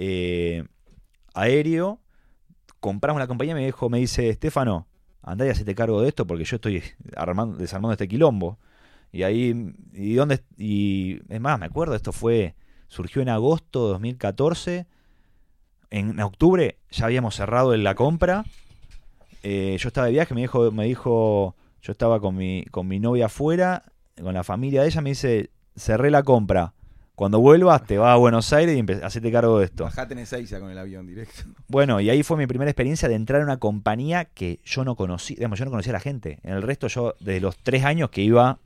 eh, 0.00 0.64
aéreo, 1.34 2.00
compramos 2.78 3.18
la 3.18 3.26
compañía 3.26 3.54
me 3.54 3.66
dijo, 3.66 3.90
me 3.90 3.98
dice, 3.98 4.28
Estefano, 4.28 4.86
andá 5.22 5.44
y 5.44 5.50
hacete 5.50 5.74
cargo 5.74 6.00
de 6.00 6.08
esto 6.08 6.24
porque 6.24 6.44
yo 6.44 6.56
estoy 6.56 6.82
armando, 7.16 7.58
desarmando 7.58 7.92
este 7.92 8.06
quilombo. 8.06 8.58
Y 9.10 9.24
ahí, 9.24 9.74
y 9.92 10.14
dónde, 10.14 10.44
y 10.56 11.20
es 11.28 11.40
más, 11.40 11.58
me 11.58 11.66
acuerdo, 11.66 11.96
esto 11.96 12.12
fue, 12.12 12.54
surgió 12.86 13.22
en 13.22 13.28
agosto 13.28 13.86
de 13.86 13.92
2014. 13.94 14.86
En 15.90 16.20
octubre 16.20 16.78
ya 16.90 17.06
habíamos 17.06 17.34
cerrado 17.34 17.76
la 17.76 17.96
compra. 17.96 18.44
Eh, 19.42 19.76
yo 19.80 19.88
estaba 19.88 20.06
de 20.06 20.12
viaje, 20.12 20.32
me 20.32 20.42
dijo, 20.42 20.70
me 20.70 20.84
dijo, 20.84 21.56
yo 21.82 21.90
estaba 21.90 22.20
con 22.20 22.36
mi, 22.36 22.64
con 22.70 22.86
mi 22.86 23.00
novia 23.00 23.26
afuera, 23.26 23.82
con 24.22 24.32
la 24.32 24.44
familia 24.44 24.82
de 24.82 24.88
ella, 24.88 25.00
me 25.00 25.10
dice, 25.10 25.50
cerré 25.74 26.12
la 26.12 26.22
compra. 26.22 26.74
Cuando 27.18 27.40
vuelvas 27.40 27.82
te 27.84 27.98
vas 27.98 28.10
a 28.12 28.16
Buenos 28.16 28.52
Aires 28.52 28.78
y 28.80 28.92
hacete 29.04 29.32
cargo 29.32 29.58
de 29.58 29.64
esto. 29.64 29.82
Bajate 29.82 30.12
en 30.12 30.20
Ezeiza 30.20 30.60
con 30.60 30.70
el 30.70 30.78
avión 30.78 31.04
directo. 31.04 31.42
Bueno, 31.66 32.00
y 32.00 32.08
ahí 32.10 32.22
fue 32.22 32.36
mi 32.36 32.46
primera 32.46 32.70
experiencia 32.70 33.08
de 33.08 33.16
entrar 33.16 33.40
en 33.40 33.46
una 33.46 33.56
compañía 33.56 34.26
que 34.26 34.60
yo 34.64 34.84
no 34.84 34.94
conocía, 34.94 35.34
digamos, 35.34 35.58
yo 35.58 35.64
no 35.64 35.72
conocía 35.72 35.90
a 35.90 35.94
la 35.94 36.00
gente. 36.00 36.38
En 36.44 36.54
el 36.54 36.62
resto 36.62 36.86
yo, 36.86 37.14
desde 37.18 37.40
los 37.40 37.56
tres 37.58 37.84
años 37.84 38.10
que 38.10 38.22
iba 38.22 38.60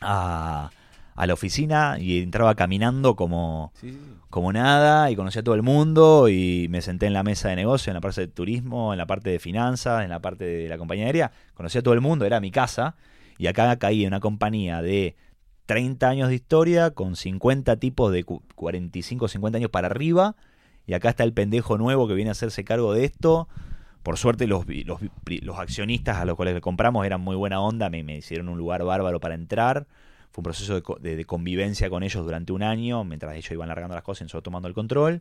a, 0.00 0.70
a 1.14 1.26
la 1.28 1.32
oficina 1.32 1.98
y 2.00 2.20
entraba 2.20 2.56
caminando 2.56 3.14
como, 3.14 3.70
Sí, 3.80 3.90
sí, 3.92 3.96
sí. 3.96 4.14
como 4.28 4.52
nada 4.52 5.12
y 5.12 5.14
conocía 5.14 5.42
a 5.42 5.44
todo 5.44 5.54
el 5.54 5.62
mundo 5.62 6.28
y 6.28 6.66
me 6.70 6.82
senté 6.82 7.06
en 7.06 7.12
la 7.12 7.22
mesa 7.22 7.48
de 7.48 7.54
negocio, 7.54 7.92
en 7.92 7.94
la 7.94 8.00
parte 8.00 8.22
de 8.22 8.26
turismo, 8.26 8.92
en 8.92 8.98
la 8.98 9.06
parte 9.06 9.30
de 9.30 9.38
finanzas, 9.38 10.02
en 10.02 10.10
la 10.10 10.18
parte 10.20 10.44
de 10.44 10.68
la 10.68 10.78
compañía 10.78 11.06
aérea, 11.06 11.30
conocía 11.54 11.80
a 11.80 11.84
todo 11.84 11.94
el 11.94 12.00
mundo, 12.00 12.24
era 12.24 12.40
mi 12.40 12.50
casa 12.50 12.96
y 13.38 13.46
acá 13.46 13.76
caí 13.78 14.02
en 14.02 14.08
una 14.08 14.18
compañía 14.20 14.82
de 14.82 15.14
30 15.68 16.08
años 16.08 16.30
de 16.30 16.34
historia 16.34 16.92
con 16.92 17.14
50 17.14 17.76
tipos 17.76 18.10
de 18.10 18.24
cu- 18.24 18.42
45 18.54 19.28
50 19.28 19.58
años 19.58 19.70
para 19.70 19.88
arriba 19.88 20.34
y 20.86 20.94
acá 20.94 21.10
está 21.10 21.24
el 21.24 21.34
pendejo 21.34 21.76
nuevo 21.76 22.08
que 22.08 22.14
viene 22.14 22.30
a 22.30 22.32
hacerse 22.32 22.64
cargo 22.64 22.94
de 22.94 23.04
esto. 23.04 23.48
Por 24.02 24.16
suerte 24.16 24.46
los, 24.46 24.64
los, 24.86 25.00
los 25.42 25.58
accionistas 25.58 26.16
a 26.16 26.24
los 26.24 26.36
cuales 26.36 26.54
le 26.54 26.62
compramos 26.62 27.04
eran 27.04 27.20
muy 27.20 27.36
buena 27.36 27.60
onda, 27.60 27.90
me, 27.90 28.02
me 28.02 28.16
hicieron 28.16 28.48
un 28.48 28.56
lugar 28.56 28.82
bárbaro 28.82 29.20
para 29.20 29.34
entrar. 29.34 29.86
Fue 30.30 30.40
un 30.40 30.44
proceso 30.44 30.74
de, 30.74 30.80
co- 30.80 30.98
de- 30.98 31.16
de 31.16 31.24
convivencia 31.26 31.90
con 31.90 32.02
ellos 32.02 32.24
durante 32.24 32.54
un 32.54 32.62
año, 32.62 33.04
mientras 33.04 33.36
ellos 33.36 33.52
iban 33.52 33.68
largando 33.68 33.94
las 33.94 34.04
cosas 34.04 34.22
y 34.22 34.24
nosotros 34.24 34.44
tomando 34.44 34.68
el 34.68 34.74
control. 34.74 35.20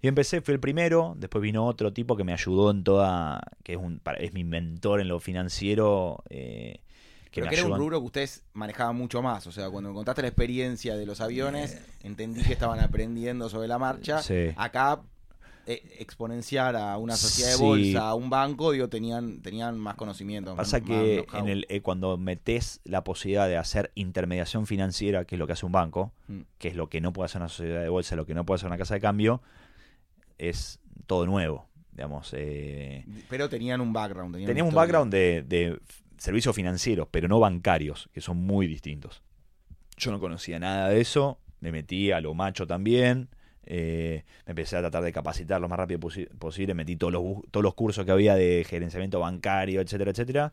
Y 0.00 0.06
empecé, 0.06 0.42
fui 0.42 0.54
el 0.54 0.60
primero, 0.60 1.16
después 1.18 1.42
vino 1.42 1.66
otro 1.66 1.92
tipo 1.92 2.16
que 2.16 2.22
me 2.22 2.32
ayudó 2.32 2.70
en 2.70 2.84
toda, 2.84 3.40
que 3.64 3.72
es, 3.72 3.78
un, 3.80 4.00
es 4.18 4.32
mi 4.32 4.44
mentor 4.44 5.00
en 5.00 5.08
lo 5.08 5.18
financiero. 5.18 6.22
eh, 6.30 6.78
Pero 7.40 7.46
me 7.46 7.50
que 7.54 7.60
era 7.60 7.68
un 7.68 7.78
rubro 7.78 8.00
que 8.00 8.06
ustedes 8.06 8.44
manejaban 8.52 8.96
mucho 8.96 9.22
más. 9.22 9.46
O 9.46 9.52
sea, 9.52 9.70
cuando 9.70 9.90
me 9.90 9.94
contaste 9.94 10.22
la 10.22 10.28
experiencia 10.28 10.96
de 10.96 11.06
los 11.06 11.20
aviones, 11.20 11.74
Eh. 11.74 11.82
entendí 12.04 12.42
que 12.42 12.52
estaban 12.52 12.80
aprendiendo 12.80 13.48
sobre 13.48 13.68
la 13.68 13.78
marcha. 13.78 14.22
Sí. 14.22 14.48
Acá, 14.56 15.00
eh, 15.66 15.80
exponenciar 16.00 16.74
a 16.74 16.98
una 16.98 17.14
sociedad 17.16 17.50
de 17.52 17.56
Sí. 17.56 17.62
bolsa, 17.62 18.08
a 18.08 18.14
un 18.14 18.28
banco, 18.30 18.72
digo, 18.72 18.88
tenían, 18.88 19.42
tenían 19.42 19.78
más 19.78 19.94
conocimiento. 19.94 20.56
Pasa 20.56 20.80
más 20.80 20.88
que 20.88 21.24
know-how. 21.28 21.40
en 21.44 21.48
el, 21.48 21.66
eh, 21.68 21.80
cuando 21.82 22.16
metes 22.18 22.80
la 22.84 23.04
posibilidad 23.04 23.46
de 23.46 23.56
hacer 23.56 23.92
intermediación 23.94 24.66
financiera, 24.66 25.24
que 25.24 25.36
es 25.36 25.38
lo 25.38 25.46
que 25.46 25.52
hace 25.52 25.64
un 25.64 25.70
banco, 25.72 26.12
Mm. 26.28 26.40
que 26.58 26.66
es 26.68 26.74
lo 26.74 26.88
que 26.88 27.00
no 27.00 27.12
puede 27.12 27.26
hacer 27.26 27.40
una 27.40 27.48
sociedad 27.48 27.80
de 27.82 27.88
bolsa, 27.88 28.16
lo 28.16 28.26
que 28.26 28.34
no 28.34 28.44
puede 28.44 28.56
hacer 28.56 28.66
una 28.66 28.76
casa 28.78 28.94
de 28.94 29.00
cambio, 29.00 29.40
es 30.38 30.80
todo 31.06 31.26
nuevo. 31.26 31.66
Digamos, 31.92 32.32
eh, 32.36 33.04
Pero 33.28 33.48
tenían 33.50 33.80
un 33.82 33.92
background. 33.92 34.32
Tenían 34.34 34.48
teníamos 34.48 34.70
un 34.72 34.76
background 34.76 35.12
de, 35.12 35.78
servicios 36.18 36.54
financieros, 36.54 37.08
pero 37.10 37.28
no 37.28 37.40
bancarios, 37.40 38.08
que 38.12 38.20
son 38.20 38.38
muy 38.38 38.66
distintos. 38.66 39.22
Yo 39.96 40.10
no 40.10 40.20
conocía 40.20 40.58
nada 40.58 40.88
de 40.88 41.00
eso, 41.00 41.38
me 41.60 41.70
metí 41.72 42.10
a 42.12 42.20
lo 42.20 42.34
macho 42.34 42.66
también, 42.66 43.28
Eh, 43.64 44.24
me 44.44 44.50
empecé 44.50 44.76
a 44.76 44.80
tratar 44.80 45.04
de 45.04 45.12
capacitar 45.12 45.60
lo 45.60 45.68
más 45.68 45.78
rápido 45.78 46.00
posi- 46.00 46.28
posible, 46.36 46.74
metí 46.74 46.96
todos 46.96 47.12
los, 47.12 47.22
todos 47.52 47.62
los 47.62 47.74
cursos 47.74 48.04
que 48.04 48.10
había 48.10 48.34
de 48.34 48.66
gerenciamiento 48.68 49.20
bancario, 49.20 49.80
etcétera, 49.80 50.10
etcétera. 50.10 50.52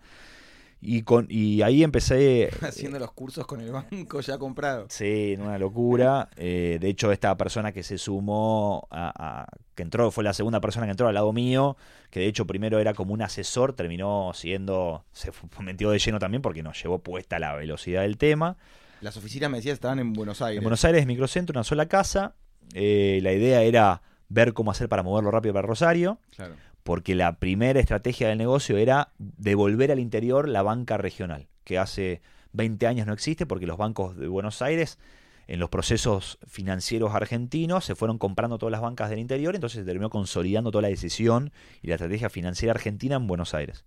Y, 0.81 1.01
con, 1.03 1.27
y 1.29 1.61
ahí 1.61 1.83
empecé... 1.83 2.49
Haciendo 2.61 2.99
los 2.99 3.11
cursos 3.11 3.45
con 3.45 3.59
el 3.59 3.71
banco 3.71 4.21
ya 4.21 4.37
comprado. 4.37 4.85
Sí, 4.89 5.35
una 5.37 5.57
locura. 5.57 6.29
Eh, 6.37 6.77
de 6.79 6.87
hecho, 6.89 7.11
esta 7.11 7.35
persona 7.35 7.73
que 7.73 7.83
se 7.83 7.97
sumó, 7.97 8.87
a, 8.89 9.11
a- 9.43 9.47
que 9.75 9.83
entró, 9.83 10.09
fue 10.11 10.23
la 10.23 10.33
segunda 10.33 10.61
persona 10.61 10.85
que 10.85 10.91
entró 10.91 11.07
al 11.09 11.13
lado 11.15 11.33
mío, 11.33 11.75
que 12.09 12.21
de 12.21 12.27
hecho 12.27 12.45
primero 12.47 12.79
era 12.79 12.93
como 12.93 13.13
un 13.13 13.21
asesor, 13.21 13.73
terminó 13.73 14.31
siendo, 14.33 15.03
se 15.11 15.31
metió 15.61 15.89
de 15.91 15.99
lleno 15.99 16.17
también 16.19 16.41
porque 16.41 16.63
nos 16.63 16.81
llevó 16.81 16.99
puesta 16.99 17.39
la 17.39 17.55
velocidad 17.55 18.03
del 18.03 18.17
tema. 18.17 18.55
Las 19.01 19.15
oficinas 19.17 19.49
me 19.49 19.57
decías 19.57 19.73
estaban 19.75 19.99
en 19.99 20.13
Buenos 20.13 20.41
Aires. 20.41 20.57
En 20.59 20.63
Buenos 20.63 20.83
Aires, 20.85 21.05
microcentro, 21.05 21.57
una 21.57 21.63
sola 21.63 21.87
casa. 21.87 22.35
Eh, 22.73 23.19
la 23.23 23.33
idea 23.33 23.61
era 23.63 24.01
ver 24.27 24.53
cómo 24.53 24.71
hacer 24.71 24.87
para 24.89 25.03
moverlo 25.03 25.31
rápido 25.31 25.53
para 25.53 25.67
Rosario, 25.67 26.19
Claro. 26.35 26.53
Porque 26.89 27.13
la 27.13 27.37
primera 27.37 27.79
estrategia 27.79 28.29
del 28.29 28.39
negocio 28.39 28.75
era 28.75 29.13
devolver 29.19 29.91
al 29.91 29.99
interior 29.99 30.49
la 30.49 30.63
banca 30.63 30.97
regional, 30.97 31.47
que 31.63 31.77
hace 31.77 32.23
20 32.53 32.87
años 32.87 33.05
no 33.05 33.13
existe 33.13 33.45
porque 33.45 33.67
los 33.67 33.77
bancos 33.77 34.17
de 34.17 34.27
Buenos 34.27 34.63
Aires, 34.63 34.97
en 35.45 35.59
los 35.59 35.69
procesos 35.69 36.39
financieros 36.47 37.13
argentinos, 37.13 37.85
se 37.85 37.93
fueron 37.93 38.17
comprando 38.17 38.57
todas 38.57 38.71
las 38.71 38.81
bancas 38.81 39.11
del 39.11 39.19
interior, 39.19 39.53
entonces 39.53 39.81
se 39.81 39.85
terminó 39.85 40.09
consolidando 40.09 40.71
toda 40.71 40.81
la 40.81 40.87
decisión 40.87 41.51
y 41.83 41.89
la 41.89 41.93
estrategia 41.93 42.31
financiera 42.31 42.71
argentina 42.71 43.17
en 43.17 43.27
Buenos 43.27 43.53
Aires. 43.53 43.85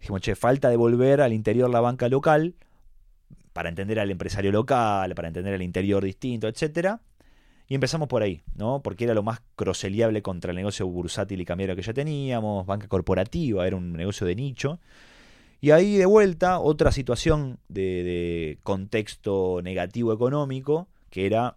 Dijimos, 0.00 0.20
che, 0.20 0.34
falta 0.34 0.68
devolver 0.70 1.20
al 1.20 1.32
interior 1.32 1.70
la 1.70 1.82
banca 1.82 2.08
local 2.08 2.56
para 3.52 3.68
entender 3.68 4.00
al 4.00 4.10
empresario 4.10 4.50
local, 4.50 5.14
para 5.14 5.28
entender 5.28 5.54
al 5.54 5.62
interior 5.62 6.02
distinto, 6.02 6.48
etcétera. 6.48 7.00
Y 7.66 7.74
empezamos 7.74 8.08
por 8.08 8.22
ahí, 8.22 8.42
¿no? 8.56 8.82
Porque 8.82 9.04
era 9.04 9.14
lo 9.14 9.22
más 9.22 9.40
croseliable 9.56 10.22
contra 10.22 10.50
el 10.50 10.56
negocio 10.56 10.86
bursátil 10.86 11.40
y 11.40 11.44
cambiario 11.44 11.74
que 11.74 11.82
ya 11.82 11.94
teníamos, 11.94 12.66
banca 12.66 12.88
corporativa, 12.88 13.66
era 13.66 13.76
un 13.76 13.94
negocio 13.94 14.26
de 14.26 14.34
nicho. 14.34 14.80
Y 15.60 15.70
ahí 15.70 15.96
de 15.96 16.04
vuelta, 16.04 16.58
otra 16.58 16.92
situación 16.92 17.58
de, 17.68 18.58
contexto 18.62 19.60
negativo 19.62 20.12
económico, 20.12 20.88
que 21.08 21.24
era 21.24 21.56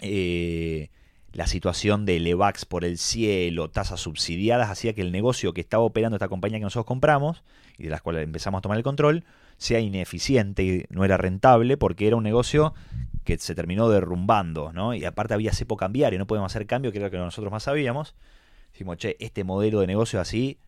eh, 0.00 0.90
la 1.32 1.46
situación 1.46 2.04
de 2.04 2.20
Levax 2.20 2.66
por 2.66 2.84
el 2.84 2.98
cielo, 2.98 3.70
tasas 3.70 4.00
subsidiadas, 4.00 4.68
hacía 4.68 4.92
que 4.92 5.00
el 5.00 5.10
negocio 5.10 5.54
que 5.54 5.62
estaba 5.62 5.84
operando 5.84 6.16
esta 6.16 6.28
compañía 6.28 6.58
que 6.58 6.64
nosotros 6.64 6.84
compramos, 6.84 7.42
y 7.78 7.84
de 7.84 7.90
las 7.90 8.02
cuales 8.02 8.24
empezamos 8.24 8.58
a 8.58 8.60
tomar 8.60 8.76
el 8.76 8.84
control, 8.84 9.24
sea 9.56 9.80
ineficiente 9.80 10.62
y 10.62 10.84
no 10.90 11.02
era 11.04 11.16
rentable, 11.16 11.78
porque 11.78 12.08
era 12.08 12.16
un 12.16 12.24
negocio 12.24 12.74
que 13.28 13.36
se 13.36 13.54
terminó 13.54 13.90
derrumbando, 13.90 14.72
¿no? 14.72 14.94
Y 14.94 15.04
aparte 15.04 15.34
había 15.34 15.52
cepo 15.52 15.76
cambiario, 15.76 16.18
no 16.18 16.26
podíamos 16.26 16.50
hacer 16.50 16.66
cambio, 16.66 16.92
que 16.92 16.96
era 16.96 17.08
lo 17.08 17.10
que 17.10 17.18
nosotros 17.18 17.52
más 17.52 17.64
sabíamos. 17.64 18.14
Dijimos, 18.72 18.96
che, 18.96 19.18
este 19.20 19.44
modelo 19.44 19.80
de 19.80 19.86
negocio 19.86 20.18
así 20.18 20.58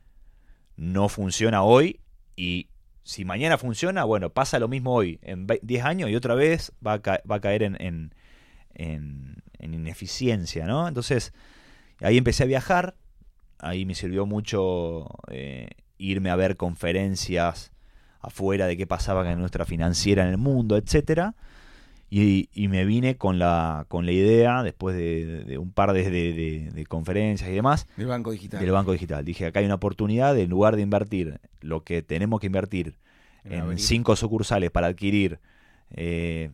no 0.76 1.08
funciona 1.08 1.62
hoy 1.62 2.00
y 2.36 2.68
si 3.02 3.24
mañana 3.24 3.56
funciona, 3.56 4.04
bueno, 4.04 4.28
pasa 4.28 4.58
lo 4.58 4.68
mismo 4.68 4.92
hoy, 4.94 5.18
en 5.22 5.46
ve- 5.46 5.60
10 5.62 5.86
años 5.86 6.10
y 6.10 6.16
otra 6.16 6.34
vez 6.34 6.72
va 6.86 7.00
a, 7.02 7.40
caer 7.40 7.62
en 7.62 8.12
ineficiencia, 9.58 10.66
¿no? 10.66 10.86
Entonces, 10.86 11.32
ahí 12.02 12.18
empecé 12.18 12.42
a 12.42 12.46
viajar, 12.46 12.94
ahí 13.58 13.86
me 13.86 13.94
sirvió 13.94 14.26
mucho 14.26 15.06
eh, 15.30 15.70
irme 15.96 16.28
a 16.28 16.36
ver 16.36 16.58
conferencias 16.58 17.72
afuera 18.20 18.66
de 18.66 18.76
qué 18.76 18.86
pasaba 18.86 19.32
en 19.32 19.38
nuestra 19.38 19.64
financiera 19.64 20.24
en 20.24 20.28
el 20.28 20.36
mundo, 20.36 20.76
etcétera. 20.76 21.34
Y, 22.12 22.48
y 22.52 22.66
me 22.66 22.84
vine 22.84 23.16
con 23.16 23.38
la, 23.38 23.86
con 23.88 24.04
la 24.04 24.10
idea, 24.10 24.64
después 24.64 24.96
de, 24.96 25.44
de 25.44 25.58
un 25.58 25.70
par 25.70 25.92
de, 25.92 26.10
de- 26.10 26.86
conferencias 26.86 27.48
y 27.48 27.52
demás, 27.52 27.86
Del 27.96 28.08
banco 28.08 28.32
digital. 28.32 28.60
del 28.60 28.72
Banco 28.72 28.90
Digital. 28.92 29.24
Dije, 29.24 29.46
acá 29.46 29.60
hay 29.60 29.66
una 29.66 29.76
oportunidad 29.76 30.34
de, 30.34 30.42
en 30.42 30.50
lugar 30.50 30.74
de 30.74 30.82
invertir 30.82 31.40
lo 31.60 31.84
que 31.84 32.02
tenemos 32.02 32.40
que 32.40 32.46
invertir 32.48 32.96
En 33.44 33.78
cinco 33.78 34.16
sucursales 34.16 34.70
para 34.72 34.88
adquirir 34.88 35.38
eh, 35.92 36.50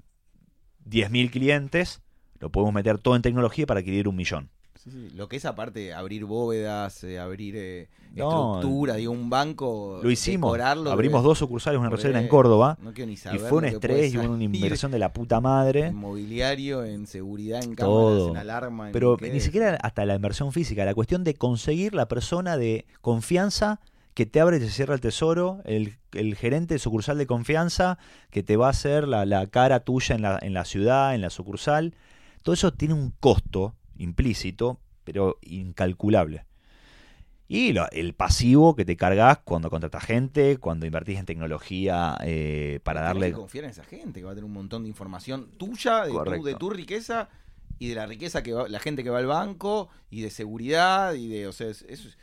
10.000 0.84 1.30
clientes, 1.30 2.02
lo 2.38 2.50
podemos 2.50 2.74
meter 2.74 2.98
todo 2.98 3.16
en 3.16 3.22
tecnología 3.22 3.66
para 3.66 3.80
adquirir 3.80 4.09
un 4.09 4.16
millón. 4.16 4.50
Sí, 4.87 5.09
sí. 5.09 5.16
Lo 5.16 5.28
que 5.28 5.37
es 5.37 5.45
aparte 5.45 5.93
abrir 5.93 6.24
bóvedas, 6.24 7.03
eh, 7.03 7.18
abrir 7.18 7.55
eh, 7.57 7.89
No, 8.14 8.57
estructura, 8.57 8.95
digo, 8.95 9.12
un 9.12 9.28
banco. 9.28 10.01
Lo 10.03 10.11
hicimos. 10.11 10.57
Abrimos 10.61 11.24
dos 11.24 11.39
sucursales, 11.39 11.80
una 11.80 11.89
una 11.89 12.20
en 12.20 12.28
Córdoba. 12.28 12.78
No 12.80 12.93
quiero 12.93 13.09
ni 13.09 13.14
Y 13.14 13.39
fue 13.39 13.59
un 13.59 13.64
estrés 13.64 14.14
y 14.14 14.18
una 14.18 14.43
inversión 14.43 14.93
de 14.93 14.99
la 14.99 15.12
puta 15.12 15.41
madre. 15.41 15.87
En 15.87 15.97
mobiliario, 15.97 16.84
en 16.84 17.07
seguridad, 17.07 17.62
en 17.62 17.74
cámaras, 17.74 18.28
en 18.28 18.37
alarma. 18.37 18.87
en 18.87 18.93
Pero 18.93 19.16
ni 19.20 19.41
siquiera 19.41 19.76
hasta 19.82 20.05
la 20.05 20.14
inversión 20.14 20.53
física, 20.53 20.84
la 20.84 20.95
cuestión 20.95 21.24
de 21.24 21.34
conseguir 21.34 21.95
la 21.95 22.07
persona 22.07 22.57
de 22.57 22.87
confianza 23.01 23.80
que 24.14 24.24
te 24.24 24.41
abre 24.41 24.57
y 24.57 24.61
te 24.61 24.68
cierra 24.70 24.95
el 24.95 25.01
tesoro, 25.01 25.61
el, 25.64 25.99
el 26.12 26.37
gerente 26.37 26.74
de 26.74 26.78
sucursal 26.78 27.18
de 27.18 27.26
confianza 27.26 27.99
que 28.30 28.43
te 28.43 28.57
va 28.57 28.68
a 28.68 28.70
hacer 28.70 29.07
la, 29.07 29.26
la 29.26 29.47
cara 29.49 29.80
tuya 29.80 30.14
en 30.14 30.22
la, 30.22 30.39
en 30.41 30.55
la 30.55 30.64
ciudad, 30.64 31.14
en 31.14 31.20
la 31.20 31.30
sucursal. 31.30 31.95
Todo 32.43 32.55
eso 32.55 32.72
tiene 32.72 32.95
un 32.95 33.12
costo 33.20 33.74
implícito, 33.99 34.78
pero 35.05 35.38
incalculable. 35.42 36.44
Y 37.49 37.72
lo- 37.72 37.88
el 37.92 38.12
pasivo 38.14 38.74
que 38.74 38.84
te 38.84 38.97
cargas 38.97 39.38
cuando 39.44 39.70
contratas 39.70 40.05
gente, 40.05 40.57
cuando 40.59 40.84
invertís 40.84 41.18
en 41.18 41.26
tecnología 41.26 42.16
eh, 42.24 42.80
para 42.82 43.03
darle... 43.03 43.28
que 43.28 43.32
confiar 43.34 43.64
en 43.64 43.70
esa 43.70 43.84
gente 43.84 44.18
que 44.20 44.26
va 44.26 44.32
a 44.32 44.34
tener 44.34 44.47
un 44.47 44.53
montón 44.53 44.82
de 44.82 44.88
información 44.88 45.51
tuya, 45.57 46.05
de, 46.05 46.12
tu, 46.12 46.42
de 46.44 46.55
tu 46.57 46.70
riqueza 46.70 47.28
y 47.78 47.88
de 47.88 47.94
la 47.94 48.07
riqueza 48.07 48.42
que 48.42 48.53
va, 48.53 48.68
la 48.68 48.80
gente 48.80 49.05
que 49.05 49.11
va 49.11 49.18
al 49.18 49.26
banco 49.26 49.88
y 50.11 50.22
de 50.22 50.30
seguridad 50.30 51.14
y 51.14 51.28
de, 51.28 51.47
o 51.47 51.53
sea, 51.53 51.68
es, 51.68 51.82
es, 51.82 52.18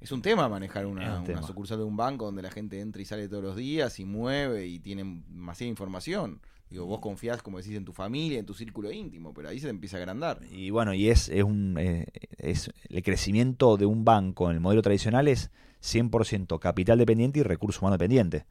es 0.00 0.12
un 0.12 0.22
tema 0.22 0.48
manejar 0.48 0.86
una, 0.86 1.18
un 1.18 1.24
tema. 1.24 1.38
una 1.40 1.46
sucursal 1.48 1.78
de 1.78 1.84
un 1.84 1.96
banco 1.96 2.26
donde 2.26 2.42
la 2.42 2.50
gente 2.52 2.78
entra 2.78 3.02
y 3.02 3.04
sale 3.04 3.26
todos 3.28 3.42
los 3.42 3.56
días 3.56 3.98
y 3.98 4.04
mueve 4.04 4.66
y 4.68 4.78
tiene 4.78 5.02
demasiada 5.28 5.70
información. 5.70 6.40
Digo, 6.70 6.84
vos 6.84 7.00
confiás, 7.00 7.42
como 7.42 7.58
decís, 7.58 7.76
en 7.76 7.84
tu 7.84 7.92
familia, 7.92 8.38
en 8.38 8.46
tu 8.46 8.52
círculo 8.52 8.92
íntimo, 8.92 9.32
pero 9.32 9.48
ahí 9.48 9.58
se 9.58 9.66
te 9.66 9.70
empieza 9.70 9.96
a 9.96 10.00
agrandar. 10.00 10.40
Y 10.50 10.70
bueno, 10.70 10.92
y 10.92 11.08
es, 11.08 11.28
es 11.30 11.42
un 11.42 11.76
eh, 11.78 12.06
es 12.36 12.70
el 12.88 13.02
crecimiento 13.02 13.76
de 13.76 13.86
un 13.86 14.04
banco 14.04 14.48
en 14.50 14.56
el 14.56 14.60
modelo 14.60 14.82
tradicional 14.82 15.28
es 15.28 15.50
100% 15.82 16.58
capital 16.58 16.98
dependiente 16.98 17.40
y 17.40 17.42
recurso 17.42 17.80
humano 17.80 17.96
dependiente. 17.96 18.44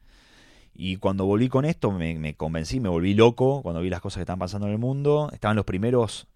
Y 0.74 0.96
cuando 0.96 1.26
volví 1.26 1.48
con 1.48 1.64
esto 1.64 1.90
me, 1.90 2.18
me 2.18 2.34
convencí, 2.34 2.80
me 2.80 2.88
volví 2.88 3.14
loco 3.14 3.62
cuando 3.62 3.80
vi 3.80 3.90
las 3.90 4.00
cosas 4.00 4.18
que 4.18 4.22
estaban 4.22 4.38
pasando 4.38 4.66
en 4.66 4.74
el 4.74 4.78
mundo. 4.78 5.30
Estaban 5.32 5.56
los 5.56 5.64
primeros, 5.64 6.28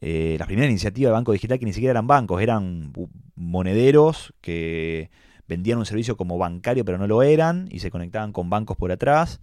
eh, 0.00 0.36
las 0.38 0.46
primeras 0.46 0.70
iniciativas 0.70 1.10
de 1.10 1.12
banco 1.12 1.32
digital 1.32 1.58
que 1.58 1.66
ni 1.66 1.72
siquiera 1.72 1.92
eran 1.92 2.06
bancos, 2.06 2.40
eran 2.40 2.92
monederos 3.34 4.34
que 4.40 5.10
vendían 5.48 5.78
un 5.78 5.86
servicio 5.86 6.16
como 6.16 6.38
bancario 6.38 6.84
pero 6.84 6.96
no 6.96 7.06
lo 7.06 7.22
eran 7.22 7.68
y 7.70 7.80
se 7.80 7.90
conectaban 7.90 8.32
con 8.32 8.50
bancos 8.50 8.76
por 8.76 8.92
atrás. 8.92 9.40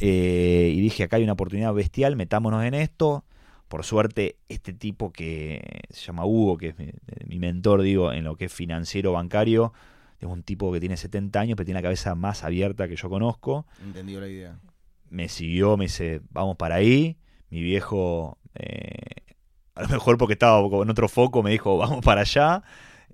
Eh, 0.00 0.72
y 0.74 0.80
dije, 0.80 1.04
acá 1.04 1.16
hay 1.16 1.22
una 1.24 1.32
oportunidad 1.32 1.72
bestial, 1.74 2.16
metámonos 2.16 2.64
en 2.64 2.74
esto. 2.74 3.24
Por 3.68 3.84
suerte, 3.84 4.36
este 4.48 4.72
tipo 4.72 5.10
que 5.12 5.80
se 5.90 6.04
llama 6.06 6.24
Hugo, 6.24 6.56
que 6.56 6.68
es 6.68 6.78
mi, 6.78 6.90
mi 7.26 7.38
mentor, 7.38 7.82
digo, 7.82 8.12
en 8.12 8.24
lo 8.24 8.36
que 8.36 8.44
es 8.44 8.52
financiero 8.52 9.12
bancario, 9.12 9.72
es 10.20 10.28
un 10.28 10.42
tipo 10.42 10.72
que 10.72 10.80
tiene 10.80 10.96
70 10.96 11.40
años, 11.40 11.56
pero 11.56 11.64
tiene 11.64 11.78
la 11.78 11.82
cabeza 11.82 12.14
más 12.14 12.44
abierta 12.44 12.86
que 12.88 12.96
yo 12.96 13.08
conozco. 13.10 13.66
Entendió 13.82 14.20
la 14.20 14.28
idea. 14.28 14.58
Me 15.10 15.28
siguió, 15.28 15.76
me 15.76 15.86
dice, 15.86 16.20
vamos 16.30 16.56
para 16.56 16.76
ahí. 16.76 17.16
Mi 17.50 17.60
viejo, 17.62 18.38
eh, 18.54 19.22
a 19.74 19.82
lo 19.82 19.88
mejor 19.88 20.16
porque 20.18 20.34
estaba 20.34 20.60
en 20.82 20.90
otro 20.90 21.08
foco, 21.08 21.42
me 21.42 21.50
dijo, 21.50 21.76
vamos 21.78 22.04
para 22.04 22.20
allá. 22.22 22.62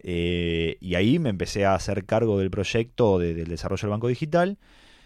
Eh, 0.05 0.77
y 0.81 0.95
ahí 0.97 1.19
me 1.19 1.29
empecé 1.31 1.65
a 1.65 1.75
hacer 1.75 2.05
cargo 2.05 2.39
del 2.39 2.51
proyecto 2.51 3.19
de- 3.19 3.35
del 3.35 3.49
desarrollo 3.49 3.83
del 3.83 3.91
Banco 3.91 4.09
Digital. 4.09 4.59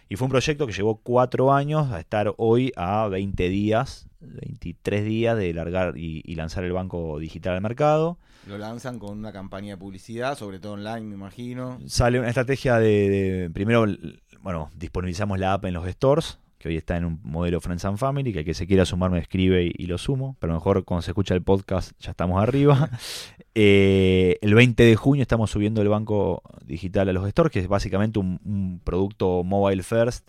Y 0.09 0.17
fue 0.17 0.27
un 0.27 0.31
proyecto 0.31 0.67
que 0.67 0.73
llevó 0.73 0.97
cuatro 1.03 1.53
años 1.53 1.91
a 1.91 1.99
estar 1.99 2.33
hoy 2.37 2.73
a 2.77 3.09
20 3.09 3.49
días, 3.49 4.07
23 4.21 5.05
días 5.05 5.37
de 5.37 5.53
largar 5.53 5.99
y, 5.99 6.23
y 6.25 6.35
lanzar 6.37 6.63
el 6.65 6.73
banco 6.73 7.19
digital 7.19 7.55
al 7.55 7.61
mercado. 7.61 8.19
Lo 8.47 8.57
lanzan 8.59 9.01
con 9.01 9.19
una 9.19 9.33
campaña 9.33 9.75
de 9.75 9.77
publicidad, 9.79 10.39
sobre 10.39 10.61
todo 10.61 10.75
online, 10.75 11.01
me 11.01 11.15
imagino. 11.15 11.81
Sale 11.87 12.21
una 12.21 12.29
estrategia 12.29 12.79
de, 12.79 13.09
de- 13.11 13.51
primero, 13.51 13.85
bueno, 14.43 14.71
disponibilizamos 14.77 15.41
la 15.41 15.55
app 15.55 15.65
en 15.65 15.75
los 15.75 15.89
stores, 15.89 16.39
que 16.67 16.73
hoy 16.73 16.77
está 16.77 16.97
en 16.97 17.05
un 17.05 17.21
modelo 17.23 17.61
Friends 17.61 17.85
and 17.85 17.97
Family, 17.97 18.33
que 18.33 18.41
el 18.41 18.45
que 18.45 18.55
se 18.55 18.67
quiera 18.67 18.85
sumar 18.85 19.11
me 19.11 19.19
escribe 19.21 19.65
y, 19.65 19.73
y 19.77 19.87
lo 19.87 19.99
sumo, 19.99 20.37
pero 20.41 20.53
a 20.53 20.55
lo 20.55 20.61
mejor 20.61 20.85
cuando 20.85 21.03
se 21.03 21.13
escucha 21.13 21.35
el 21.35 21.43
podcast 21.43 21.93
ya 22.01 22.11
estamos 22.11 22.43
arriba. 22.43 22.91
Eh, 23.59 24.37
el 24.43 24.55
20 24.55 24.83
de 24.83 24.97
junio 24.97 25.23
estamos 25.23 25.51
subiendo 25.51 25.81
el 25.81 25.89
banco 25.89 26.43
digital 26.67 27.09
a 27.09 27.15
los 27.15 27.27
stores, 27.31 27.51
que 27.51 27.61
es 27.61 27.69
básicamente 27.69 28.19
un, 28.19 28.39
un 28.45 28.83
producto 28.85 29.45
mobile 29.45 29.83
first, 29.83 30.29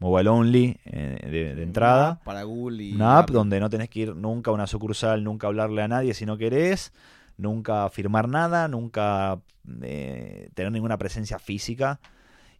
mobile 0.00 0.28
only, 0.28 0.76
eh, 0.86 1.20
de, 1.22 1.54
de 1.54 1.62
entrada. 1.62 2.18
Para 2.24 2.42
Google 2.42 2.82
y 2.82 2.92
Una 2.94 3.18
app 3.18 3.24
Apple. 3.26 3.34
donde 3.36 3.60
no 3.60 3.70
tenés 3.70 3.88
que 3.90 4.00
ir 4.00 4.16
nunca 4.16 4.50
a 4.50 4.54
una 4.54 4.66
sucursal, 4.66 5.22
nunca 5.22 5.46
hablarle 5.46 5.82
a 5.82 5.86
nadie 5.86 6.14
si 6.14 6.26
no 6.26 6.36
querés, 6.36 6.92
nunca 7.36 7.88
firmar 7.90 8.28
nada, 8.28 8.66
nunca 8.66 9.38
eh, 9.82 10.48
tener 10.54 10.72
ninguna 10.72 10.98
presencia 10.98 11.38
física. 11.38 12.00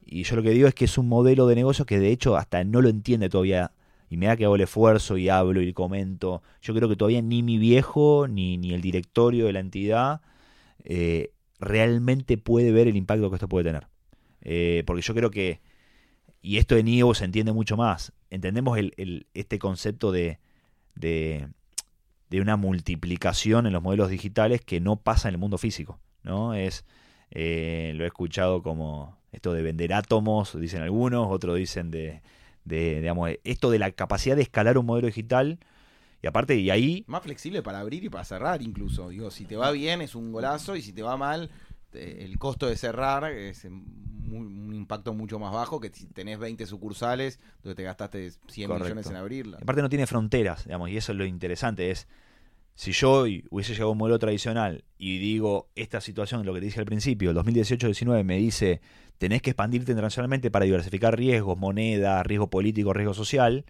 Y 0.06 0.24
yo 0.24 0.36
lo 0.36 0.42
que 0.42 0.50
digo 0.50 0.68
es 0.68 0.74
que 0.74 0.84
es 0.84 0.98
un 0.98 1.08
modelo 1.08 1.46
de 1.46 1.54
negocio 1.54 1.86
que 1.86 1.98
de 1.98 2.10
hecho 2.10 2.36
hasta 2.36 2.62
no 2.64 2.80
lo 2.80 2.88
entiende 2.88 3.28
todavía 3.28 3.72
y 4.10 4.16
me 4.16 4.26
da 4.26 4.36
que 4.36 4.44
hago 4.44 4.56
el 4.56 4.60
esfuerzo 4.60 5.16
y 5.16 5.28
hablo 5.28 5.60
y 5.60 5.72
comento, 5.72 6.42
yo 6.62 6.74
creo 6.74 6.88
que 6.88 6.96
todavía 6.96 7.22
ni 7.22 7.42
mi 7.42 7.58
viejo 7.58 8.28
ni, 8.28 8.58
ni 8.58 8.72
el 8.72 8.80
directorio 8.80 9.46
de 9.46 9.52
la 9.52 9.60
entidad 9.60 10.20
eh, 10.84 11.32
realmente 11.58 12.38
puede 12.38 12.72
ver 12.72 12.88
el 12.88 12.96
impacto 12.96 13.30
que 13.30 13.36
esto 13.36 13.48
puede 13.48 13.64
tener. 13.64 13.88
Eh, 14.42 14.84
porque 14.86 15.02
yo 15.02 15.14
creo 15.14 15.30
que, 15.30 15.60
y 16.42 16.58
esto 16.58 16.74
de 16.74 16.82
NIO 16.82 17.14
se 17.14 17.24
entiende 17.24 17.52
mucho 17.52 17.76
más, 17.76 18.12
entendemos 18.30 18.78
el, 18.78 19.26
este 19.32 19.58
concepto 19.58 20.12
de, 20.12 20.38
de, 20.94 21.48
de, 22.28 22.40
una 22.40 22.56
multiplicación 22.56 23.66
en 23.66 23.72
los 23.72 23.82
modelos 23.82 24.10
digitales 24.10 24.60
que 24.60 24.80
no 24.80 24.96
pasa 24.96 25.28
en 25.28 25.34
el 25.34 25.40
mundo 25.40 25.56
físico. 25.56 25.98
¿no? 26.22 26.54
Es, 26.54 26.84
eh, 27.30 27.92
lo 27.96 28.04
he 28.04 28.06
escuchado 28.06 28.62
como 28.62 29.16
esto 29.34 29.52
de 29.52 29.62
vender 29.62 29.92
átomos, 29.92 30.58
dicen 30.58 30.82
algunos, 30.82 31.28
otros 31.30 31.56
dicen 31.56 31.90
de, 31.90 32.22
de, 32.64 33.00
digamos, 33.00 33.30
esto 33.44 33.70
de 33.70 33.78
la 33.78 33.90
capacidad 33.92 34.36
de 34.36 34.42
escalar 34.42 34.78
un 34.78 34.86
modelo 34.86 35.06
digital. 35.06 35.58
Y 36.22 36.26
aparte, 36.26 36.56
y 36.56 36.70
ahí. 36.70 37.04
Más 37.06 37.22
flexible 37.22 37.62
para 37.62 37.80
abrir 37.80 38.02
y 38.04 38.08
para 38.08 38.24
cerrar, 38.24 38.62
incluso. 38.62 39.10
Digo, 39.10 39.30
si 39.30 39.44
te 39.44 39.56
va 39.56 39.70
bien 39.70 40.00
es 40.00 40.14
un 40.14 40.32
golazo 40.32 40.74
y 40.74 40.82
si 40.82 40.92
te 40.92 41.02
va 41.02 41.16
mal, 41.16 41.50
el 41.92 42.38
costo 42.38 42.66
de 42.66 42.76
cerrar 42.76 43.30
es 43.30 43.64
un 43.64 44.72
impacto 44.74 45.14
mucho 45.14 45.38
más 45.38 45.52
bajo 45.52 45.80
que 45.80 45.90
si 45.90 46.06
tenés 46.06 46.38
20 46.38 46.66
sucursales 46.66 47.38
donde 47.62 47.76
te 47.76 47.82
gastaste 47.82 48.32
100 48.48 48.70
millones 48.70 49.06
en 49.06 49.16
abrirla. 49.16 49.58
Aparte, 49.60 49.82
no 49.82 49.88
tiene 49.88 50.06
fronteras, 50.06 50.64
digamos, 50.64 50.90
y 50.90 50.96
eso 50.96 51.12
es 51.12 51.18
lo 51.18 51.26
interesante. 51.26 51.90
Es 51.90 52.08
si 52.74 52.92
yo 52.92 53.12
hoy 53.12 53.44
hubiese 53.50 53.72
llegado 53.72 53.90
a 53.90 53.92
un 53.92 53.98
modelo 53.98 54.18
tradicional 54.18 54.84
y 54.98 55.18
digo 55.18 55.68
esta 55.76 56.00
situación, 56.00 56.44
lo 56.44 56.52
que 56.54 56.60
te 56.60 56.66
dije 56.66 56.80
al 56.80 56.86
principio, 56.86 57.30
el 57.30 57.36
2018-19 57.36 58.24
me 58.24 58.38
dice 58.38 58.80
tenés 59.18 59.42
que 59.42 59.50
expandirte 59.50 59.92
internacionalmente 59.92 60.50
para 60.50 60.64
diversificar 60.64 61.16
riesgos, 61.16 61.58
moneda, 61.58 62.22
riesgo 62.22 62.48
político, 62.48 62.92
riesgo 62.92 63.14
social, 63.14 63.64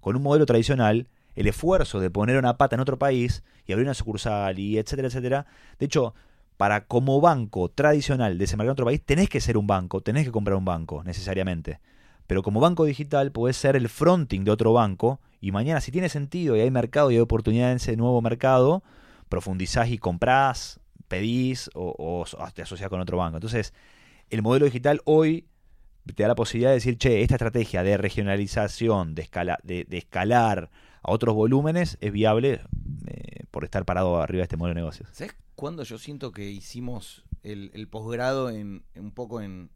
con 0.00 0.16
un 0.16 0.22
modelo 0.22 0.46
tradicional, 0.46 1.08
el 1.34 1.46
esfuerzo 1.46 2.00
de 2.00 2.10
poner 2.10 2.36
una 2.36 2.56
pata 2.56 2.76
en 2.76 2.80
otro 2.80 2.98
país 2.98 3.42
y 3.66 3.72
abrir 3.72 3.86
una 3.86 3.94
sucursal 3.94 4.58
y 4.58 4.78
etcétera, 4.78 5.08
etcétera. 5.08 5.46
De 5.78 5.86
hecho, 5.86 6.14
para 6.56 6.86
como 6.86 7.20
banco 7.20 7.68
tradicional 7.68 8.36
desembarcar 8.36 8.70
en 8.70 8.72
otro 8.72 8.86
país, 8.86 9.00
tenés 9.04 9.28
que 9.28 9.40
ser 9.40 9.56
un 9.56 9.66
banco, 9.66 10.00
tenés 10.00 10.24
que 10.24 10.32
comprar 10.32 10.56
un 10.56 10.64
banco, 10.64 11.04
necesariamente. 11.04 11.80
Pero 12.26 12.42
como 12.42 12.60
banco 12.60 12.84
digital 12.84 13.32
podés 13.32 13.56
ser 13.56 13.76
el 13.76 13.88
fronting 13.88 14.44
de 14.44 14.50
otro 14.50 14.72
banco 14.72 15.20
y 15.40 15.52
mañana 15.52 15.80
si 15.80 15.92
tiene 15.92 16.08
sentido 16.08 16.56
y 16.56 16.60
hay 16.60 16.70
mercado 16.70 17.10
y 17.10 17.14
hay 17.14 17.20
oportunidad 17.20 17.70
en 17.70 17.76
ese 17.76 17.96
nuevo 17.96 18.20
mercado, 18.20 18.82
profundizás 19.28 19.88
y 19.88 19.98
comprás, 19.98 20.80
pedís 21.06 21.70
o, 21.74 22.24
te 22.52 22.62
asociás 22.62 22.90
con 22.90 23.00
otro 23.00 23.16
banco. 23.16 23.36
Entonces, 23.36 23.72
el 24.30 24.42
modelo 24.42 24.66
digital 24.66 25.00
hoy 25.04 25.48
te 26.14 26.22
da 26.22 26.28
la 26.28 26.34
posibilidad 26.34 26.70
de 26.70 26.76
decir, 26.76 26.98
che, 26.98 27.22
esta 27.22 27.34
estrategia 27.34 27.82
de 27.82 27.96
regionalización, 27.96 29.14
de, 29.14 29.22
escala, 29.22 29.58
de, 29.62 29.86
escalar 29.90 30.70
a 31.02 31.12
otros 31.12 31.34
volúmenes 31.34 31.98
es 32.00 32.12
viable 32.12 32.62
eh, 33.06 33.44
por 33.50 33.64
estar 33.64 33.84
parado 33.84 34.20
arriba 34.20 34.38
de 34.38 34.44
este 34.44 34.56
modelo 34.56 34.74
de 34.74 34.80
negocios. 34.80 35.08
¿Sabes 35.12 35.34
cuándo 35.54 35.82
yo 35.82 35.98
siento 35.98 36.32
que 36.32 36.48
hicimos 36.48 37.24
el, 37.42 37.88
posgrado 37.88 38.50
en, 38.50 38.84
un 38.94 39.10
poco 39.12 39.40
en, 39.40 39.70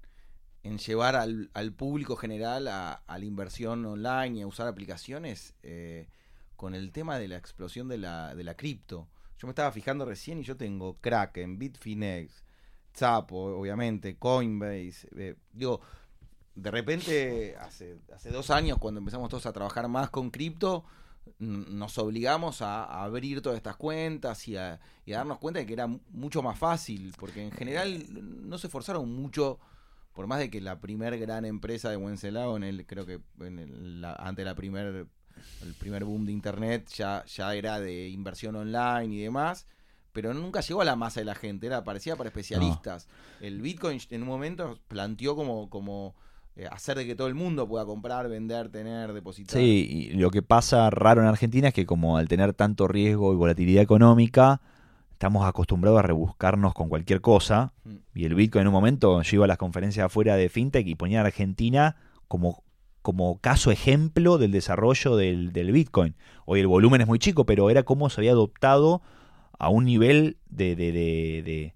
llevar 0.63 1.17
al, 1.17 1.51
al, 1.55 1.73
público 1.73 2.17
general 2.17 2.69
a, 2.69 3.03
la 3.07 3.25
inversión 3.25 3.85
online 3.85 4.39
y 4.39 4.43
a 4.43 4.47
usar 4.47 4.69
aplicaciones 4.69 5.55
eh, 5.63 6.09
con 6.57 6.75
el 6.75 6.93
tema 6.93 7.19
de 7.19 7.29
la 7.29 7.37
explosión 7.37 7.89
de 7.89 7.99
la, 7.99 8.35
de 8.35 8.45
la 8.45 8.55
cripto. 8.55 9.09
Yo 9.39 9.49
me 9.49 9.51
estaba 9.51 9.73
fijando 9.73 10.05
recién 10.05 10.39
y 10.39 10.45
yo 10.45 10.57
tengo 10.57 10.99
Kraken, 11.01 11.59
Bitfinex, 11.59 12.45
Zapo, 12.95 13.37
obviamente, 13.37 14.17
Coinbase. 14.17 15.09
Eh, 15.17 15.35
digo, 15.53 15.81
de 16.55 16.71
repente, 16.71 17.57
hace, 17.57 17.99
hace 18.15 18.31
dos 18.31 18.51
años, 18.51 18.79
cuando 18.79 18.99
empezamos 18.99 19.29
todos 19.29 19.47
a 19.47 19.53
trabajar 19.53 19.89
más 19.89 20.11
con 20.11 20.31
cripto, 20.31 20.85
nos 21.39 21.99
obligamos 21.99 22.63
a, 22.63 22.85
abrir 23.03 23.41
todas 23.43 23.57
estas 23.57 23.77
cuentas 23.77 24.47
y 24.49 24.57
a, 24.57 24.81
y 25.05 25.13
a 25.13 25.19
darnos 25.19 25.39
cuenta 25.39 25.61
de 25.61 25.67
que 25.67 25.73
era 25.73 25.87
mucho 25.87 26.43
más 26.43 26.59
fácil, 26.59 27.15
porque 27.19 27.43
en 27.43 27.53
general 27.53 28.05
no 28.11 28.59
se 28.59 28.67
esforzaron 28.67 29.13
mucho 29.15 29.59
por 30.13 30.27
más 30.27 30.39
de 30.39 30.51
que 30.51 30.61
la 30.61 30.81
primer 30.81 31.19
gran 31.19 31.45
empresa 31.45 31.91
de 31.91 31.97
Wenceslao, 31.97 32.57
en 32.57 32.65
el, 32.65 32.87
creo 32.87 33.07
que 33.07 33.21
en 33.41 34.01
la, 34.01 34.13
ante 34.13 34.45
la 34.45 34.55
primer, 34.55 35.07
el 35.63 35.75
primer 35.79 36.05
boom 36.05 36.27
de 36.27 36.33
internet 36.33 36.89
ya, 36.95 37.25
ya 37.25 37.55
era 37.55 37.81
de 37.81 38.09
inversión 38.09 38.57
online 38.57 39.15
y 39.15 39.23
demás, 39.23 39.67
pero 40.13 40.35
nunca 40.35 40.61
llegó 40.61 40.83
a 40.83 40.85
la 40.85 40.97
masa 40.97 41.21
de 41.21 41.27
la 41.27 41.35
gente, 41.35 41.67
era 41.67 41.85
parecía 41.85 42.17
para 42.17 42.29
especialistas. 42.29 43.09
El 43.41 43.63
Bitcoin 43.63 43.99
en 44.11 44.23
un 44.23 44.29
momento 44.29 44.79
planteó 44.89 45.35
como, 45.35 45.71
como 45.71 46.15
eh, 46.55 46.67
hacer 46.71 46.99
de 46.99 47.07
que 47.07 47.15
todo 47.15 47.29
el 47.29 47.35
mundo 47.35 47.67
pueda 47.67 47.87
comprar, 47.87 48.29
vender, 48.29 48.69
tener, 48.69 49.15
depositar. 49.15 49.59
Sí, 49.59 50.11
y 50.13 50.15
lo 50.15 50.31
que 50.31 50.43
pasa 50.43 50.91
raro 50.91 51.23
en 51.23 51.29
Argentina 51.29 51.69
es 51.69 51.75
que 51.75 51.87
como 51.87 52.19
al 52.19 52.29
tener 52.29 52.53
tanto 52.53 52.87
riesgo 52.87 53.33
y 53.33 53.37
volatilidad 53.37 53.83
económica, 53.83 54.61
estamos 55.13 55.47
acostumbrados 55.47 56.01
a 56.01 56.03
rebuscarnos 56.03 56.75
con 56.75 56.91
cualquier 56.91 57.23
cosa. 57.23 57.73
Mm. 57.85 57.95
Y 58.15 58.25
el 58.27 58.35
Bitcoin 58.35 58.63
en 58.63 58.69
un 58.69 58.75
momento, 58.75 59.23
yo 59.23 59.37
iba 59.37 59.47
a 59.47 59.49
las 59.49 59.57
conferencias 59.57 60.05
afuera 60.05 60.37
de 60.37 60.51
FinTech 60.51 60.87
y 60.87 60.95
ponía 60.95 61.23
a 61.23 61.25
Argentina 61.25 61.97
como, 62.29 62.65
como 63.01 63.39
caso 63.39 63.71
ejemplo 63.71 64.37
del 64.37 64.53
desarrollo 64.53 65.17
del, 65.17 65.55
del, 65.55 65.73
Bitcoin. 65.73 66.17
Hoy 66.45 66.61
el 66.61 66.67
volumen 66.67 67.01
es 67.01 67.07
muy 67.07 67.19
chico, 67.19 67.47
pero 67.47 67.71
era 67.71 67.83
como 67.85 68.11
se 68.11 68.21
había 68.21 68.33
adoptado 68.33 69.01
a 69.63 69.69
un 69.69 69.85
nivel 69.85 70.39
de, 70.51 70.75
de, 70.75 70.91
de, 70.91 71.75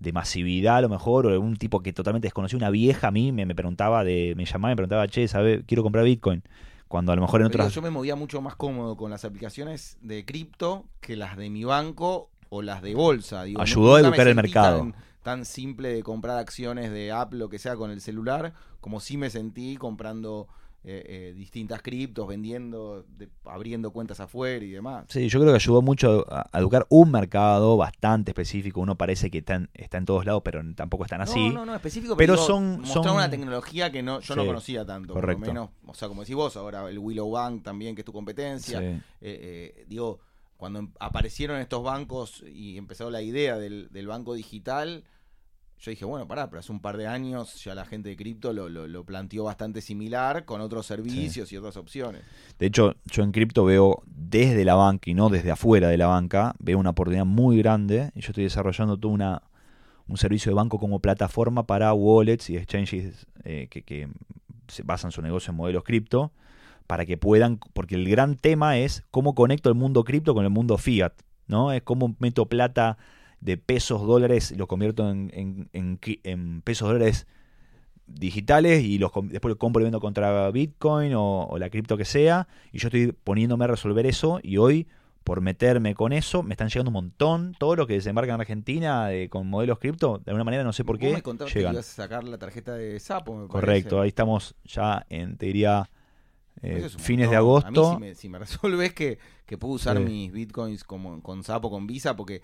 de 0.00 0.12
masividad 0.12 0.78
a 0.78 0.80
lo 0.80 0.88
mejor, 0.88 1.28
o 1.28 1.40
un 1.40 1.56
tipo 1.56 1.80
que 1.80 1.92
totalmente 1.92 2.26
desconocía, 2.26 2.56
una 2.56 2.70
vieja 2.70 3.06
a 3.06 3.10
mí 3.12 3.30
me, 3.30 3.46
me 3.46 3.54
preguntaba, 3.54 4.02
de, 4.02 4.34
me 4.36 4.46
llamaba 4.46 4.72
y 4.72 4.72
me 4.72 4.76
preguntaba, 4.76 5.06
che, 5.06 5.28
¿sabe? 5.28 5.62
quiero 5.64 5.84
comprar 5.84 6.04
Bitcoin. 6.04 6.42
Cuando 6.88 7.12
a 7.12 7.14
lo 7.14 7.22
mejor 7.22 7.42
en 7.42 7.46
otras... 7.46 7.72
Yo 7.72 7.82
me 7.82 7.90
movía 7.90 8.16
mucho 8.16 8.40
más 8.42 8.56
cómodo 8.56 8.96
con 8.96 9.12
las 9.12 9.24
aplicaciones 9.24 9.96
de 10.00 10.24
cripto 10.24 10.86
que 11.00 11.14
las 11.14 11.36
de 11.36 11.50
mi 11.50 11.62
banco 11.62 12.30
o 12.48 12.62
las 12.62 12.82
de 12.82 12.96
bolsa. 12.96 13.42
Ayudó 13.42 13.94
a 13.94 14.00
educar 14.00 14.26
el 14.26 14.34
mercado. 14.34 14.92
Tan, 15.22 15.44
simple 15.44 15.90
de 15.94 16.02
comprar 16.02 16.36
acciones 16.36 16.90
de 16.90 17.12
Apple 17.12 17.44
o 17.44 17.48
que 17.48 17.60
sea 17.60 17.76
con 17.76 17.92
el 17.92 18.00
celular, 18.00 18.54
como 18.80 18.98
sí 18.98 19.16
me 19.16 19.30
sentí 19.30 19.76
comprando 19.76 20.48
eh, 20.82 21.04
eh, 21.06 21.32
distintas 21.34 21.82
criptos, 21.82 22.26
vendiendo, 22.26 23.04
abriendo 23.44 23.92
cuentas 23.92 24.20
afuera 24.20 24.64
y 24.64 24.70
demás. 24.70 25.06
Sí, 25.08 25.28
yo 25.28 25.38
creo 25.40 25.52
que 25.52 25.56
ayudó 25.56 25.82
mucho 25.82 26.26
a, 26.30 26.48
educar 26.58 26.86
un 26.88 27.10
mercado 27.10 27.76
bastante 27.76 28.30
específico. 28.30 28.80
Uno 28.80 28.96
parece 28.96 29.30
que 29.30 29.38
está 29.38 29.56
en, 29.74 30.04
todos 30.04 30.24
lados, 30.24 30.42
pero 30.44 30.62
tampoco 30.74 31.04
están 31.04 31.20
así. 31.20 31.50
No, 31.50 31.60
no, 31.60 31.66
no, 31.66 31.74
específico, 31.74 32.16
pero, 32.16 32.36
son, 32.36 32.86
son 32.86 33.08
una 33.08 33.30
tecnología 33.30 33.92
que 33.92 34.02
no, 34.02 34.20
yo 34.20 34.36
no 34.36 34.46
conocía 34.46 34.86
tanto. 34.86 35.12
Correcto. 35.12 35.40
Por 35.40 35.48
lo 35.48 35.54
menos, 35.54 35.70
o 35.86 35.94
sea, 35.94 36.08
como 36.08 36.22
decís 36.22 36.36
vos, 36.36 36.56
ahora 36.56 36.88
el 36.88 36.98
Willow 36.98 37.30
Bank 37.30 37.62
también, 37.62 37.94
que 37.94 38.00
es 38.00 38.06
tu 38.06 38.12
competencia. 38.12 39.02
Eh, 39.20 39.84
digo 39.86 40.20
cuando 40.60 40.78
em, 40.78 40.92
aparecieron 41.00 41.58
estos 41.58 41.82
bancos 41.82 42.44
y 42.46 42.76
empezó 42.76 43.10
la 43.10 43.22
idea 43.22 43.56
del, 43.56 43.88
banco 44.06 44.34
digital, 44.34 45.04
yo 45.80 45.90
dije, 45.90 46.04
bueno, 46.04 46.28
pará, 46.28 46.50
pero 46.50 46.60
hace 46.60 46.72
un 46.72 46.80
par 46.80 46.98
de 46.98 47.06
años 47.06 47.62
ya 47.64 47.74
la 47.74 47.86
gente 47.86 48.10
de 48.10 48.16
cripto 48.16 48.52
lo, 48.52 48.68
lo, 48.68 49.04
planteó 49.04 49.44
bastante 49.44 49.80
similar 49.80 50.44
con 50.44 50.60
otros 50.60 50.84
servicios 50.84 51.50
y 51.52 51.56
otras 51.56 51.78
opciones. 51.78 52.22
De 52.58 52.66
hecho, 52.66 52.96
yo 53.06 53.22
en 53.22 53.32
cripto 53.32 53.64
veo 53.64 54.02
desde 54.06 54.64
la 54.66 54.74
banca 54.74 55.08
y 55.10 55.14
no 55.14 55.30
desde 55.30 55.50
afuera 55.50 55.88
de 55.88 55.96
la 55.96 56.06
banca, 56.06 56.54
veo 56.58 56.78
una 56.78 56.90
oportunidad 56.90 57.24
muy 57.24 57.56
grande 57.56 58.10
y 58.14 58.20
yo 58.20 58.28
estoy 58.28 58.44
desarrollando 58.44 58.98
todo 58.98 59.10
una, 59.10 59.42
un 60.06 60.18
servicio 60.18 60.50
de 60.50 60.56
banco 60.56 60.78
como 60.78 61.00
plataforma 61.00 61.66
para 61.66 61.94
wallets 61.94 62.50
y 62.50 62.58
exchanges 62.58 63.26
eh, 63.44 63.68
que, 63.70 63.82
que 63.82 64.06
se 64.68 64.82
basan 64.82 65.12
su 65.12 65.22
negocio 65.22 65.50
en 65.50 65.56
modelos 65.56 65.82
cripto 65.82 66.30
para 66.86 67.06
que 67.06 67.16
puedan, 67.16 67.58
porque 67.72 67.94
el 67.94 68.06
gran 68.06 68.36
tema 68.36 68.76
es 68.76 69.04
cómo 69.10 69.34
conecto 69.34 69.70
el 69.70 69.76
mundo 69.76 70.04
cripto 70.04 70.34
con 70.34 70.44
el 70.44 70.50
mundo 70.50 70.76
fiat, 70.76 71.12
¿no? 71.46 71.72
Es 71.72 71.82
cómo 71.82 72.16
meto 72.18 72.46
plata 72.46 72.98
de 73.40 73.56
pesos, 73.56 74.06
dólares, 74.06 74.52
lo 74.56 74.66
convierto 74.66 75.08
en, 75.10 75.68
en, 75.72 76.62
pesos, 76.62 76.88
dólares 76.88 77.26
digitales 78.06 78.82
y 78.82 78.98
los, 78.98 79.12
después 79.24 79.50
lo 79.50 79.58
compro 79.58 79.80
y 79.80 79.84
vendo 79.84 80.00
contra 80.00 80.50
Bitcoin 80.50 81.12
o, 81.14 81.56
la 81.58 81.70
cripto 81.70 81.96
que 81.96 82.04
sea, 82.04 82.48
y 82.72 82.78
yo 82.78 82.88
estoy 82.88 83.12
poniéndome 83.12 83.64
a 83.64 83.68
resolver 83.68 84.06
eso 84.06 84.40
y 84.42 84.56
hoy 84.56 84.86
por 85.24 85.42
meterme 85.42 85.94
con 85.94 86.12
eso, 86.12 86.42
me 86.42 86.54
están 86.54 86.68
llegando 86.68 86.88
un 86.88 86.94
montón. 86.94 87.54
Todo 87.58 87.76
lo 87.76 87.86
que 87.86 87.92
desembarca 87.92 88.34
en 88.34 88.40
Argentina 88.40 89.10
con 89.28 89.46
modelos 89.48 89.78
cripto, 89.78 90.18
de 90.18 90.30
alguna 90.30 90.44
manera 90.44 90.64
no 90.64 90.72
sé 90.72 90.82
por 90.82 90.98
qué. 90.98 91.12
Me 91.12 91.20
llegan. 91.20 91.46
que 91.46 91.60
ibas 91.60 91.76
a 91.76 91.82
sacar 91.82 92.24
la 92.24 92.38
tarjeta 92.38 92.74
de 92.74 92.98
Sapo. 92.98 93.46
Correcto, 93.46 94.00
ahí 94.00 94.08
estamos 94.08 94.54
ya 94.64 95.06
en, 95.10 95.36
te 95.36 95.46
diría, 95.46 95.88
eh, 96.62 96.88
fines 96.98 97.30
de 97.30 97.36
agosto. 97.36 97.92
A 97.92 97.98
mí 97.98 98.14
si 98.14 98.28
me, 98.28 98.38
resuelves 98.40 98.92
que, 98.92 99.18
que 99.46 99.56
puedo 99.56 99.74
usar 99.74 100.00
mis 100.00 100.32
bitcoins 100.32 100.84
como, 100.84 101.22
con 101.22 101.42
Sapo, 101.44 101.70
con 101.70 101.86
Visa, 101.86 102.16
porque 102.16 102.42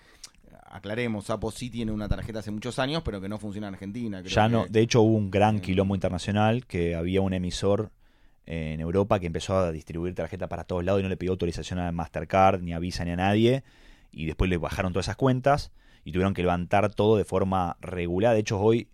aclaremos, 0.69 1.25
Sapo 1.25 1.51
sí 1.51 1.69
tiene 1.69 1.91
una 1.91 2.07
tarjeta 2.07 2.39
hace 2.39 2.51
muchos 2.51 2.79
años, 2.79 3.01
pero 3.03 3.21
que 3.21 3.29
no 3.29 3.37
funciona 3.37 3.67
en 3.67 3.73
Argentina. 3.73 4.21
ya 4.21 4.47
no, 4.49 4.65
de 4.67 4.81
hecho 4.81 5.01
hubo 5.01 5.15
un 5.15 5.31
gran 5.31 5.59
quilombo 5.59 5.95
internacional 5.95 6.65
que 6.65 6.95
había 6.95 7.21
un 7.21 7.33
emisor 7.33 7.91
en 8.45 8.79
Europa 8.79 9.19
que 9.19 9.27
empezó 9.27 9.57
a 9.57 9.71
distribuir 9.71 10.15
tarjeta 10.15 10.47
para 10.47 10.63
todos 10.63 10.83
lados 10.83 11.01
y 11.01 11.03
no 11.03 11.09
le 11.09 11.17
pidió 11.17 11.31
autorización 11.33 11.79
a 11.79 11.91
Mastercard, 11.91 12.61
ni 12.61 12.73
a 12.73 12.79
Visa, 12.79 13.03
ni 13.03 13.11
a 13.11 13.17
nadie. 13.17 13.63
Y 14.11 14.25
después 14.25 14.49
le 14.49 14.57
bajaron 14.57 14.93
todas 14.93 15.07
esas 15.07 15.17
cuentas 15.17 15.71
y 16.05 16.13
tuvieron 16.13 16.33
que 16.33 16.41
levantar 16.41 16.93
todo 16.93 17.17
de 17.17 17.25
forma 17.25 17.75
regular. 17.81 18.33
De 18.33 18.39
hecho, 18.39 18.59
hoy 18.59 18.87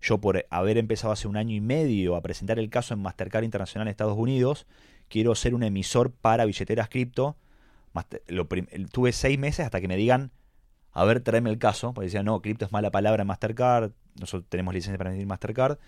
yo 0.00 0.20
por 0.20 0.46
haber 0.50 0.78
empezado 0.78 1.12
hace 1.12 1.26
un 1.26 1.36
año 1.36 1.54
y 1.54 1.60
medio 1.60 2.16
a 2.16 2.22
presentar 2.22 2.58
el 2.58 2.70
caso 2.70 2.94
en 2.94 3.00
Mastercard 3.00 3.44
Internacional 3.44 3.88
en 3.88 3.90
Estados 3.90 4.16
Unidos, 4.16 4.66
quiero 5.08 5.34
ser 5.34 5.54
un 5.54 5.62
emisor 5.64 6.12
para 6.12 6.44
billeteras 6.44 6.88
cripto. 6.88 7.36
Lo 8.28 8.46
tuve 8.90 9.12
seis 9.12 9.38
meses 9.38 9.64
hasta 9.64 9.80
que 9.80 9.88
me 9.88 9.96
digan, 9.96 10.30
a 10.92 11.04
ver, 11.04 11.20
tráeme 11.20 11.50
el 11.50 11.58
caso. 11.58 11.92
Porque 11.92 12.06
decían, 12.06 12.26
no, 12.26 12.40
cripto 12.40 12.64
es 12.64 12.72
mala 12.72 12.90
palabra 12.90 13.22
en 13.22 13.28
Mastercard. 13.28 13.92
Nosotros 14.20 14.48
tenemos 14.48 14.74
licencia 14.74 14.98
para 14.98 15.10
emitir 15.10 15.26
Mastercard. 15.26 15.78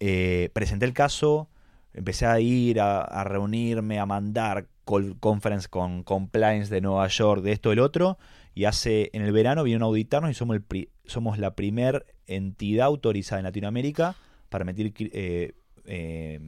Eh, 0.00 0.50
presenté 0.52 0.86
el 0.86 0.92
caso, 0.92 1.48
empecé 1.92 2.26
a 2.26 2.38
ir 2.40 2.80
a, 2.80 3.24
reunirme, 3.24 3.98
a 3.98 4.06
mandar 4.06 4.68
call 4.84 5.16
conference 5.18 5.68
con 5.68 6.04
compliance 6.04 6.72
de 6.72 6.80
Nueva 6.80 7.08
York, 7.08 7.42
de 7.42 7.52
esto, 7.52 7.70
del 7.70 7.80
otro. 7.80 8.18
Y 8.54 8.64
hace, 8.64 9.10
en 9.12 9.22
el 9.22 9.32
verano 9.32 9.64
vinieron 9.64 9.82
a 9.82 9.86
auditarnos 9.86 10.30
y 10.30 10.34
somos, 10.34 10.56
el 10.56 10.88
somos 11.04 11.38
la 11.38 11.54
primer 11.54 12.06
entidad 12.26 12.86
autorizada 12.86 13.40
en 13.40 13.44
Latinoamérica 13.44 14.16
para 14.48 14.62
emitir 14.62 14.92
eh, 15.12 15.52
eh, 15.84 16.40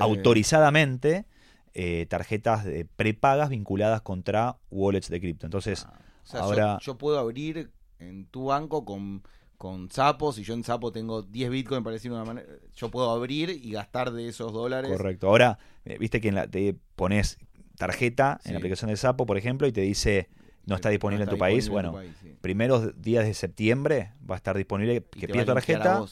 autorizadamente 0.00 1.26
eh, 1.74 2.06
tarjetas 2.08 2.64
de 2.64 2.84
prepagas 2.84 3.48
vinculadas 3.48 4.00
contra 4.02 4.56
wallets 4.70 5.08
de 5.10 5.20
cripto. 5.20 5.46
Entonces, 5.46 5.86
ah, 5.88 5.98
ahora... 6.32 6.78
Yo, 6.80 6.96
puedo 6.96 7.18
abrir 7.18 7.70
en 7.98 8.26
tu 8.26 8.46
banco 8.46 8.84
con, 8.84 9.22
con 9.56 9.88
Zapo, 9.90 10.32
si 10.32 10.42
yo 10.42 10.54
en 10.54 10.64
Zapo 10.64 10.92
tengo 10.92 11.22
10 11.22 11.50
Bitcoin, 11.50 11.82
para 11.82 11.94
decir 11.94 12.12
una 12.12 12.24
manera, 12.24 12.46
yo 12.74 12.90
puedo 12.90 13.10
abrir 13.10 13.50
y 13.50 13.72
gastar 13.72 14.12
de 14.12 14.28
esos 14.28 14.52
dólares. 14.52 14.90
Correcto. 14.90 15.28
Ahora, 15.28 15.58
eh, 15.84 15.96
viste 15.98 16.20
que 16.20 16.32
te 16.48 16.76
pones 16.96 17.38
tarjeta 17.76 18.40
en 18.44 18.52
la 18.52 18.58
aplicación 18.58 18.90
de 18.90 18.96
Zapo, 18.96 19.26
por 19.26 19.36
ejemplo, 19.36 19.66
y 19.66 19.72
te 19.72 19.80
dice 19.80 20.28
no 20.66 20.76
está 20.76 20.88
disponible 20.88 21.24
en 21.24 21.30
tu 21.30 21.38
país. 21.38 21.68
Bueno, 21.68 21.98
primeros 22.40 23.00
días 23.00 23.24
de 23.24 23.34
septiembre 23.34 24.12
va 24.28 24.34
a 24.34 24.38
estar 24.38 24.56
disponible 24.56 25.02
que 25.02 25.28
pides 25.28 25.46
tarjeta 25.46 26.04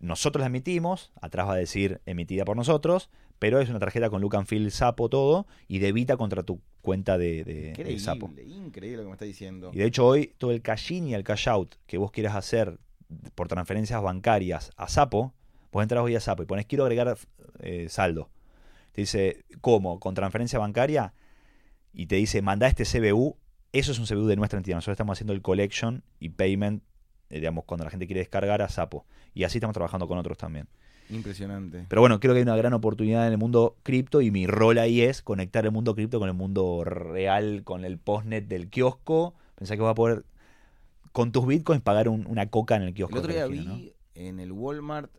nosotros 0.00 0.40
la 0.40 0.46
emitimos, 0.46 1.12
atrás 1.20 1.48
va 1.48 1.54
a 1.54 1.56
decir 1.56 2.00
emitida 2.06 2.44
por 2.44 2.56
nosotros, 2.56 3.10
pero 3.38 3.60
es 3.60 3.68
una 3.68 3.78
tarjeta 3.78 4.10
con 4.10 4.20
look 4.20 4.36
and 4.36 4.46
feel 4.46 4.70
sapo 4.70 5.08
todo 5.08 5.46
y 5.68 5.78
debita 5.78 6.16
contra 6.16 6.42
tu 6.42 6.60
cuenta 6.82 7.18
de, 7.18 7.44
de, 7.44 7.68
increíble, 7.70 8.00
sapo. 8.00 8.30
Increíble 8.44 8.98
lo 8.98 9.02
que 9.04 9.08
me 9.08 9.14
está 9.14 9.24
diciendo. 9.24 9.70
Y 9.72 9.78
de 9.78 9.84
hecho 9.84 10.06
hoy 10.06 10.34
todo 10.38 10.50
el 10.50 10.62
cash 10.62 10.92
in 10.92 11.08
y 11.08 11.14
el 11.14 11.24
cash 11.24 11.48
out 11.48 11.74
que 11.86 11.98
vos 11.98 12.10
quieras 12.10 12.34
hacer 12.34 12.78
por 13.34 13.48
transferencias 13.48 14.02
bancarias 14.02 14.70
a 14.76 14.88
Sapo, 14.88 15.34
vos 15.72 15.82
entras 15.82 16.02
hoy 16.02 16.14
a 16.16 16.20
Sapo 16.20 16.42
y 16.42 16.46
pones 16.46 16.66
quiero 16.66 16.84
agregar 16.84 17.16
eh, 17.60 17.86
saldo. 17.88 18.30
Te 18.92 19.02
dice, 19.02 19.44
¿cómo? 19.60 20.00
Con 20.00 20.14
transferencia 20.14 20.58
bancaria 20.58 21.14
y 21.92 22.06
te 22.06 22.16
dice, 22.16 22.42
manda 22.42 22.66
este 22.66 22.84
CBU. 22.84 23.36
Eso 23.72 23.92
es 23.92 23.98
un 23.98 24.06
CBU 24.06 24.26
de 24.26 24.36
nuestra 24.36 24.58
entidad. 24.58 24.76
Nosotros 24.76 24.94
estamos 24.94 25.16
haciendo 25.16 25.32
el 25.32 25.42
collection 25.42 26.02
y 26.18 26.30
payment 26.30 26.82
digamos, 27.30 27.64
cuando 27.64 27.84
la 27.84 27.90
gente 27.90 28.06
quiere 28.06 28.20
descargar 28.20 28.62
a 28.62 28.68
Sapo. 28.68 29.04
Y 29.34 29.44
así 29.44 29.58
estamos 29.58 29.74
trabajando 29.74 30.08
con 30.08 30.18
otros 30.18 30.38
también. 30.38 30.68
Impresionante. 31.10 31.86
Pero 31.88 32.02
bueno, 32.02 32.20
creo 32.20 32.34
que 32.34 32.38
hay 32.38 32.42
una 32.42 32.56
gran 32.56 32.74
oportunidad 32.74 33.26
en 33.26 33.32
el 33.32 33.38
mundo 33.38 33.76
cripto 33.82 34.20
y 34.20 34.30
mi 34.30 34.46
rol 34.46 34.78
ahí 34.78 35.00
es 35.00 35.22
conectar 35.22 35.64
el 35.64 35.72
mundo 35.72 35.94
cripto 35.94 36.18
con 36.18 36.28
el 36.28 36.34
mundo 36.34 36.82
real, 36.84 37.62
con 37.64 37.84
el 37.84 37.98
postnet 37.98 38.46
del 38.46 38.68
kiosco. 38.68 39.34
Pensá 39.54 39.76
que 39.76 39.82
vas 39.82 39.92
a 39.92 39.94
poder 39.94 40.24
con 41.12 41.32
tus 41.32 41.46
bitcoins 41.46 41.82
pagar 41.82 42.08
una 42.08 42.46
coca 42.50 42.76
en 42.76 42.82
el 42.82 42.94
kiosco. 42.94 43.16
El 43.16 43.20
otro 43.20 43.32
día 43.32 43.46
vi 43.46 43.94
en 44.14 44.38
el 44.38 44.52
Walmart 44.52 45.10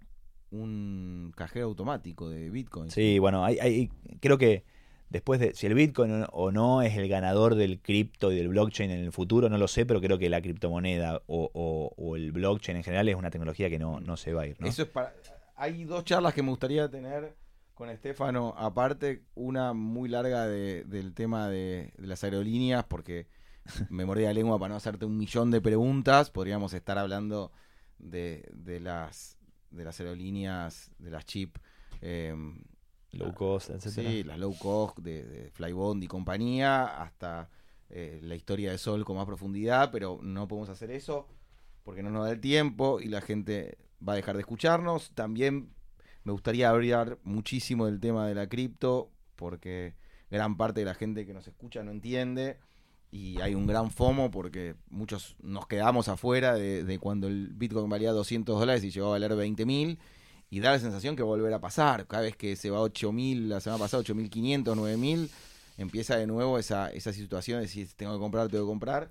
un 0.51 1.31
cajero 1.35 1.65
automático 1.65 2.29
de 2.29 2.49
bitcoins. 2.49 2.93
Sí, 2.93 3.19
bueno, 3.19 3.43
hay, 3.43 3.89
creo 4.19 4.37
que 4.37 4.63
Después 5.09 5.39
de 5.39 5.55
si 5.55 5.65
el 5.65 5.73
Bitcoin 5.73 6.25
o 6.31 6.51
no 6.51 6.83
es 6.83 6.95
el 6.95 7.07
ganador 7.07 7.55
del 7.55 7.81
cripto 7.81 8.31
y 8.31 8.35
del 8.35 8.49
blockchain 8.49 8.91
en 8.91 8.99
el 8.99 9.11
futuro, 9.11 9.49
no 9.49 9.57
lo 9.57 9.67
sé, 9.67 9.85
pero 9.85 9.99
creo 10.01 10.19
que 10.19 10.29
la 10.29 10.41
criptomoneda 10.41 11.21
o, 11.25 12.15
el 12.15 12.31
blockchain 12.31 12.77
en 12.77 12.83
general 12.83 13.09
es 13.09 13.15
una 13.15 13.31
tecnología 13.31 13.69
que 13.69 13.79
no, 13.79 13.99
no 13.99 14.17
se 14.17 14.33
va 14.33 14.43
a 14.43 14.47
ir. 14.47 14.57
Eso 14.63 14.83
es 14.83 14.89
Hay 15.55 15.83
dos 15.85 16.03
charlas 16.03 16.33
que 16.33 16.43
me 16.43 16.49
gustaría 16.49 16.89
tener 16.89 17.35
con 17.73 17.89
Estefano, 17.89 18.53
aparte, 18.57 19.23
una 19.33 19.73
muy 19.73 20.09
larga 20.09 20.45
del 20.45 21.13
tema 21.15 21.49
de, 21.49 21.93
las 21.97 22.23
aerolíneas, 22.23 22.83
porque 22.83 23.27
me 23.89 24.05
mordí 24.05 24.23
la 24.23 24.33
lengua 24.33 24.59
para 24.59 24.69
no 24.69 24.75
hacerte 24.75 25.05
un 25.05 25.17
millón 25.17 25.49
de 25.49 25.59
preguntas. 25.59 26.29
Podríamos 26.29 26.73
estar 26.73 26.99
hablando 26.99 27.51
de, 27.97 28.43
las, 28.81 29.39
de 29.71 29.85
las 29.85 29.99
aerolíneas, 29.99 30.91
de 30.99 31.09
las 31.09 31.25
chip. 31.25 31.57
Eh, 32.01 32.35
Low 33.11 33.33
cost, 33.33 33.71
etc. 33.71 33.89
Sí, 33.89 34.23
las 34.23 34.37
low 34.37 34.55
cost 34.57 34.99
de, 34.99 35.49
Flybond 35.53 36.03
y 36.03 36.07
compañía, 36.07 37.01
hasta 37.01 37.49
eh, 37.89 38.19
la 38.23 38.35
historia 38.35 38.71
de 38.71 38.77
Sol 38.77 39.03
con 39.03 39.17
más 39.17 39.25
profundidad, 39.25 39.91
pero 39.91 40.19
no 40.21 40.47
podemos 40.47 40.69
hacer 40.69 40.91
eso 40.91 41.27
porque 41.83 42.03
no 42.03 42.11
nos 42.11 42.25
da 42.25 42.31
el 42.31 42.39
tiempo 42.39 42.99
y 42.99 43.07
la 43.07 43.21
gente 43.21 43.79
va 44.07 44.13
a 44.13 44.15
dejar 44.15 44.35
de 44.35 44.41
escucharnos. 44.41 45.11
También 45.15 45.73
me 46.23 46.31
gustaría 46.31 46.69
hablar 46.69 47.17
muchísimo 47.23 47.87
del 47.87 47.99
tema 47.99 48.27
de 48.27 48.35
la 48.35 48.47
cripto 48.47 49.09
porque 49.35 49.95
gran 50.29 50.55
parte 50.55 50.81
de 50.81 50.85
la 50.85 50.93
gente 50.93 51.25
que 51.25 51.33
nos 51.33 51.47
escucha 51.47 51.81
no 51.83 51.91
entiende 51.91 52.59
y 53.09 53.41
hay 53.41 53.55
un 53.55 53.65
gran 53.65 53.89
FOMO 53.89 54.29
porque 54.29 54.75
muchos 54.91 55.35
nos 55.41 55.65
quedamos 55.65 56.09
afuera 56.09 56.53
de, 56.53 56.83
de 56.83 56.99
cuando 56.99 57.27
el 57.27 57.53
Bitcoin 57.55 57.89
valía 57.89 58.11
200 58.11 58.59
dólares 58.59 58.83
y 58.83 58.91
llegó 58.91 59.07
a 59.07 59.11
valer 59.11 59.35
20 59.35 59.65
mil 59.65 59.97
y 60.49 60.59
da 60.59 60.71
la 60.71 60.79
sensación 60.79 61.15
que 61.15 61.23
volverá 61.23 61.57
a 61.57 61.61
pasar. 61.61 62.07
Cada 62.07 62.23
vez 62.23 62.35
que 62.35 62.55
se 62.55 62.69
va 62.69 62.79
a 62.79 62.81
8.000, 62.81 63.47
la 63.47 63.59
semana 63.59 63.79
pasada 63.79 64.03
8.500, 64.03 64.63
9.000, 64.63 65.29
empieza 65.77 66.17
de 66.17 66.27
nuevo 66.27 66.57
esa, 66.57 66.89
esa 66.89 67.13
situación 67.13 67.61
de 67.61 67.67
si 67.67 67.85
tengo 67.85 68.13
que 68.13 68.19
comprar, 68.19 68.47
tengo 68.49 68.65
que 68.65 68.69
comprar. 68.69 69.09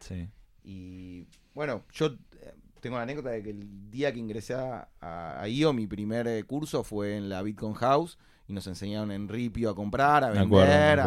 Y 0.64 1.26
bueno, 1.54 1.84
yo 1.92 2.06
eh, 2.06 2.54
tengo 2.80 2.96
la 2.96 3.02
anécdota 3.02 3.30
de 3.30 3.42
que 3.42 3.50
el 3.50 3.90
día 3.90 4.12
que 4.12 4.18
ingresé 4.18 4.54
a, 4.54 5.46
IO, 5.48 5.72
mi 5.72 5.86
primer 5.86 6.26
eh, 6.26 6.42
curso 6.44 6.82
fue 6.82 7.16
en 7.16 7.28
la 7.28 7.42
Bitcoin 7.42 7.74
House 7.74 8.18
y 8.48 8.52
nos 8.52 8.66
enseñaron 8.66 9.12
en 9.12 9.28
Ripio 9.28 9.70
a 9.70 9.74
comprar, 9.74 10.24
a 10.24 10.30
vender, 10.30 11.00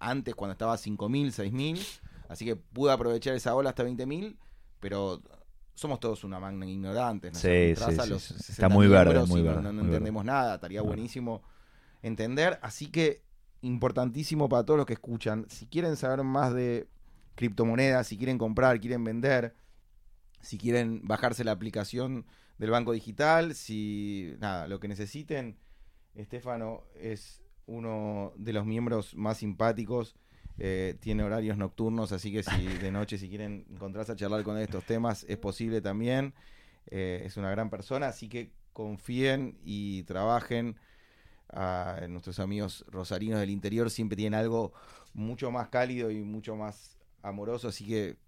antes 0.00 0.34
cuando 0.34 0.52
estaba 0.52 0.74
a 0.74 0.78
5.000, 0.78 1.28
6.000. 1.28 2.00
Así 2.28 2.44
que 2.44 2.56
pude 2.56 2.92
aprovechar 2.92 3.34
esa 3.34 3.54
ola 3.54 3.70
hasta 3.70 3.84
20.000, 3.84 4.36
pero 4.80 5.20
somos 5.80 5.98
todos 5.98 6.24
una 6.24 6.38
magna 6.38 6.66
ignorantes. 6.66 7.38
Sí, 7.38 7.48
Está 7.48 8.68
muy 8.68 8.86
verde, 8.86 9.24
muy 9.24 9.40
verde. 9.40 9.72
No, 9.72 9.80
entendemos 9.80 10.22
nada, 10.26 10.56
estaría 10.56 10.82
buenísimo 10.82 11.42
entender. 12.02 12.58
Así 12.60 12.88
que, 12.88 13.22
importantísimo 13.62 14.46
para 14.50 14.62
todos 14.66 14.76
los 14.76 14.84
que 14.84 14.92
escuchan, 14.92 15.46
si 15.48 15.66
quieren 15.66 15.96
saber 15.96 16.22
más 16.22 16.52
de 16.52 16.86
criptomonedas, 17.34 18.08
si 18.08 18.18
quieren 18.18 18.36
comprar, 18.36 18.78
quieren 18.78 19.04
vender, 19.04 19.54
si 20.42 20.58
quieren 20.58 21.00
bajarse 21.02 21.44
la 21.44 21.52
aplicación 21.52 22.26
del 22.58 22.70
banco 22.72 22.92
digital, 22.92 23.54
si 23.54 24.34
nada, 24.38 24.68
lo 24.68 24.80
que 24.80 24.88
necesiten, 24.88 25.56
Estefano 26.14 26.82
es 26.94 27.40
uno 27.64 28.34
de 28.36 28.52
los 28.52 28.66
miembros 28.66 29.14
más 29.14 29.38
simpáticos 29.38 30.14
eh, 30.62 30.94
tiene 31.00 31.22
horarios 31.22 31.56
nocturnos, 31.56 32.12
así 32.12 32.30
que 32.30 32.42
si 32.42 32.66
de 32.66 32.92
noche 32.92 33.16
si 33.16 33.30
quieren 33.30 33.64
encontrarse 33.70 34.12
a 34.12 34.16
charlar 34.16 34.42
con 34.44 34.58
estos 34.58 34.84
temas 34.84 35.24
es 35.26 35.38
posible 35.38 35.80
también. 35.80 36.34
Eh, 36.90 37.22
es 37.24 37.38
una 37.38 37.50
gran 37.50 37.70
persona, 37.70 38.08
así 38.08 38.28
que 38.28 38.52
confíen 38.74 39.58
y 39.64 40.02
trabajen. 40.04 40.76
A 41.52 42.06
nuestros 42.08 42.38
amigos 42.38 42.84
rosarinos 42.88 43.40
del 43.40 43.50
interior 43.50 43.90
siempre 43.90 44.14
tienen 44.14 44.38
algo 44.38 44.72
mucho 45.14 45.50
más 45.50 45.68
cálido 45.68 46.12
y 46.12 46.20
mucho 46.20 46.54
más 46.54 46.96
amoroso, 47.22 47.68
así 47.68 47.84
que 47.86 48.18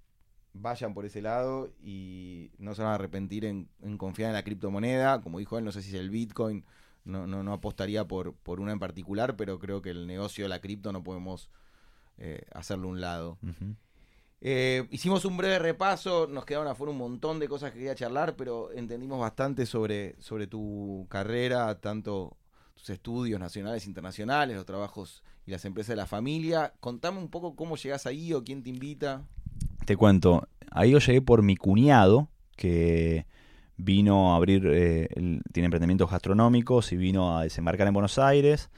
vayan 0.55 0.93
por 0.93 1.05
ese 1.05 1.22
lado 1.22 1.70
y 1.80 2.51
no 2.59 2.74
se 2.74 2.83
van 2.83 2.93
a 2.93 2.95
arrepentir 2.97 3.45
en, 3.45 3.68
confiar 3.97 4.30
en 4.30 4.35
la 4.35 4.43
criptomoneda. 4.43 5.20
Como 5.20 5.39
dijo 5.39 5.57
él, 5.59 5.64
no 5.64 5.70
sé 5.70 5.83
si 5.83 5.91
es 5.91 6.01
el 6.01 6.11
Bitcoin, 6.11 6.64
no, 7.05 7.26
no, 7.26 7.45
no 7.45 7.53
apostaría 7.53 8.09
por, 8.09 8.35
por 8.35 8.59
una 8.59 8.72
en 8.72 8.80
particular, 8.80 9.37
pero 9.37 9.59
creo 9.61 9.83
que 9.83 9.91
el 9.91 10.07
negocio 10.07 10.47
de 10.47 10.49
la 10.49 10.61
cripto 10.61 10.93
no 10.93 11.05
podemos 11.05 11.49
eh, 12.25 12.45
hacerlo 12.53 12.87
un 12.87 13.01
lado. 13.01 13.37
Eh, 14.41 14.87
hicimos 14.93 15.25
un 15.25 15.37
breve 15.37 15.59
repaso, 15.59 16.29
nos 16.29 16.45
quedaron 16.45 16.68
afuera 16.68 16.93
un 16.93 16.99
montón 16.99 17.41
de 17.41 17.49
cosas 17.49 17.73
que 17.73 17.79
quería 17.79 17.97
charlar, 17.97 18.37
pero 18.37 18.70
entendimos 18.70 19.18
bastante 19.18 19.66
sobre, 19.66 20.14
sobre 20.20 20.47
tu 20.47 21.05
carrera, 21.11 21.81
tanto 21.81 22.37
tus 22.75 22.91
estudios 22.91 23.41
nacionales 23.41 23.85
e 23.85 23.89
internacionales, 23.89 24.57
los 24.57 24.66
trabajos 24.66 25.25
y 25.47 25.51
las 25.51 25.64
empresas 25.64 25.89
de 25.89 25.97
la 25.97 26.07
familia. 26.07 26.73
Contame 26.79 27.18
un 27.18 27.29
poco 27.29 27.57
cómo 27.57 27.75
llegas 27.75 28.07
ahí 28.07 28.33
o 28.33 28.45
quién 28.45 28.62
te 28.62 28.70
invita. 28.70 29.25
Te 29.85 29.97
cuento, 29.97 30.47
ahí 30.70 30.93
yo 30.93 31.01
llegué 31.01 31.23
por 31.23 31.43
mi 31.43 31.57
cuñado, 31.57 32.29
que 32.55 33.27
vino 33.77 34.33
a 34.33 34.37
abrir, 34.37 34.64
eh, 34.73 35.09
tiene 35.53 35.64
emprendimientos 35.64 36.09
gastronómicos 36.09 36.93
y 36.93 36.97
vino 36.97 37.37
a 37.37 37.43
desembarcar 37.43 37.89
en 37.89 37.95
Buenos 37.95 38.16
Aires. 38.20 38.70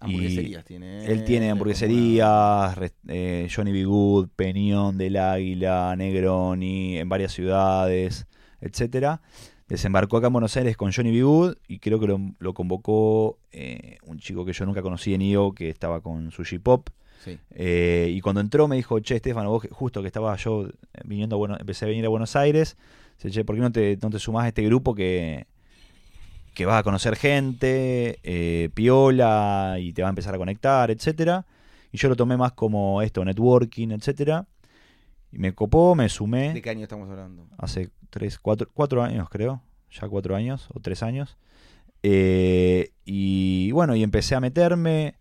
Hamburgueserías 0.00 0.64
tiene. 0.64 1.06
Él 1.06 1.24
tiene 1.24 1.50
hamburgueserías, 1.50 2.76
eh, 3.08 3.48
Johnny 3.54 3.72
B. 3.72 3.84
Good, 3.84 4.28
Peñón 4.36 4.98
del 4.98 5.16
Águila, 5.16 5.94
Negroni, 5.96 6.98
en 6.98 7.08
varias 7.08 7.32
ciudades, 7.32 8.26
etcétera. 8.60 9.22
Desembarcó 9.68 10.18
acá 10.18 10.28
en 10.28 10.34
Buenos 10.34 10.56
Aires 10.56 10.76
con 10.76 10.92
Johnny 10.92 11.10
B. 11.10 11.22
Good 11.22 11.54
y 11.66 11.78
creo 11.78 11.98
que 11.98 12.06
lo, 12.38 12.54
convocó 12.54 13.38
eh, 13.50 13.98
un 14.04 14.18
chico 14.18 14.44
que 14.44 14.52
yo 14.52 14.64
nunca 14.64 14.82
conocí 14.82 15.14
en 15.14 15.22
IO 15.22 15.52
que 15.52 15.68
estaba 15.70 16.00
con 16.00 16.30
Sushi 16.30 16.58
Pop. 16.58 16.88
Eh, 17.50 18.12
y 18.14 18.20
cuando 18.20 18.40
entró 18.40 18.68
me 18.68 18.76
dijo, 18.76 19.00
che, 19.00 19.16
Estefano, 19.16 19.50
vos 19.50 19.66
justo 19.72 20.00
que 20.00 20.06
estaba 20.06 20.36
yo 20.36 20.68
viniendo 21.04 21.34
a 21.34 21.38
bueno, 21.38 21.56
empecé 21.58 21.84
a 21.84 21.88
venir 21.88 22.06
a 22.06 22.08
Buenos 22.08 22.36
Aires, 22.36 22.76
che, 23.18 23.44
¿por 23.44 23.56
qué 23.56 23.62
no 23.62 23.72
te, 23.72 23.98
no 24.00 24.10
te 24.10 24.20
sumás 24.20 24.44
a 24.44 24.48
este 24.48 24.62
grupo 24.62 24.94
que, 24.94 25.48
que 26.56 26.64
vas 26.64 26.80
a 26.80 26.82
conocer 26.82 27.16
gente, 27.16 28.18
eh, 28.22 28.70
piola, 28.72 29.76
y 29.78 29.92
te 29.92 30.00
va 30.00 30.08
a 30.08 30.10
empezar 30.10 30.34
a 30.34 30.38
conectar, 30.38 30.90
etcétera. 30.90 31.44
Y 31.92 31.98
yo 31.98 32.08
lo 32.08 32.16
tomé 32.16 32.38
más 32.38 32.52
como 32.52 33.02
esto, 33.02 33.22
networking, 33.22 33.90
etcétera. 33.90 34.46
Y 35.30 35.36
me 35.38 35.52
copó, 35.52 35.94
me 35.94 36.08
sumé. 36.08 36.54
¿De 36.54 36.62
qué 36.62 36.70
año 36.70 36.84
estamos 36.84 37.10
hablando? 37.10 37.46
Hace 37.58 37.90
tres, 38.08 38.38
cuatro, 38.38 38.70
cuatro 38.72 39.02
años, 39.02 39.28
creo. 39.28 39.62
Ya 39.90 40.08
cuatro 40.08 40.34
años 40.34 40.68
o 40.72 40.80
tres 40.80 41.02
años. 41.02 41.36
Eh, 42.02 42.90
y 43.04 43.70
bueno, 43.72 43.94
y 43.94 44.02
empecé 44.02 44.34
a 44.34 44.40
meterme. 44.40 45.16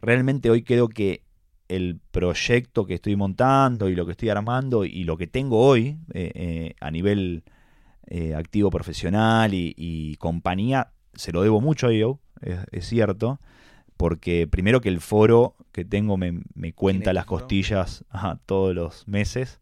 Realmente 0.00 0.48
hoy 0.48 0.62
creo 0.62 0.88
que 0.88 1.22
el 1.68 2.00
proyecto 2.10 2.86
que 2.86 2.94
estoy 2.94 3.14
montando 3.14 3.90
y 3.90 3.94
lo 3.94 4.06
que 4.06 4.12
estoy 4.12 4.30
armando 4.30 4.86
y 4.86 5.04
lo 5.04 5.18
que 5.18 5.26
tengo 5.26 5.58
hoy 5.58 5.98
eh, 6.14 6.32
eh, 6.34 6.74
a 6.80 6.90
nivel 6.90 7.44
activo 8.36 8.70
profesional 8.70 9.52
y, 9.52 10.16
compañía, 10.18 10.92
se 11.14 11.32
lo 11.32 11.42
debo 11.42 11.60
mucho 11.60 11.88
a 11.88 11.92
ello, 11.92 12.20
es, 12.72 12.86
cierto, 12.86 13.40
porque 13.96 14.46
primero 14.46 14.80
que 14.80 14.88
el 14.88 15.00
foro 15.00 15.56
que 15.72 15.84
tengo 15.84 16.16
me, 16.16 16.42
cuenta 16.74 17.12
las 17.12 17.26
costillas 17.26 18.04
todos 18.46 18.74
los 18.74 19.06
meses. 19.08 19.60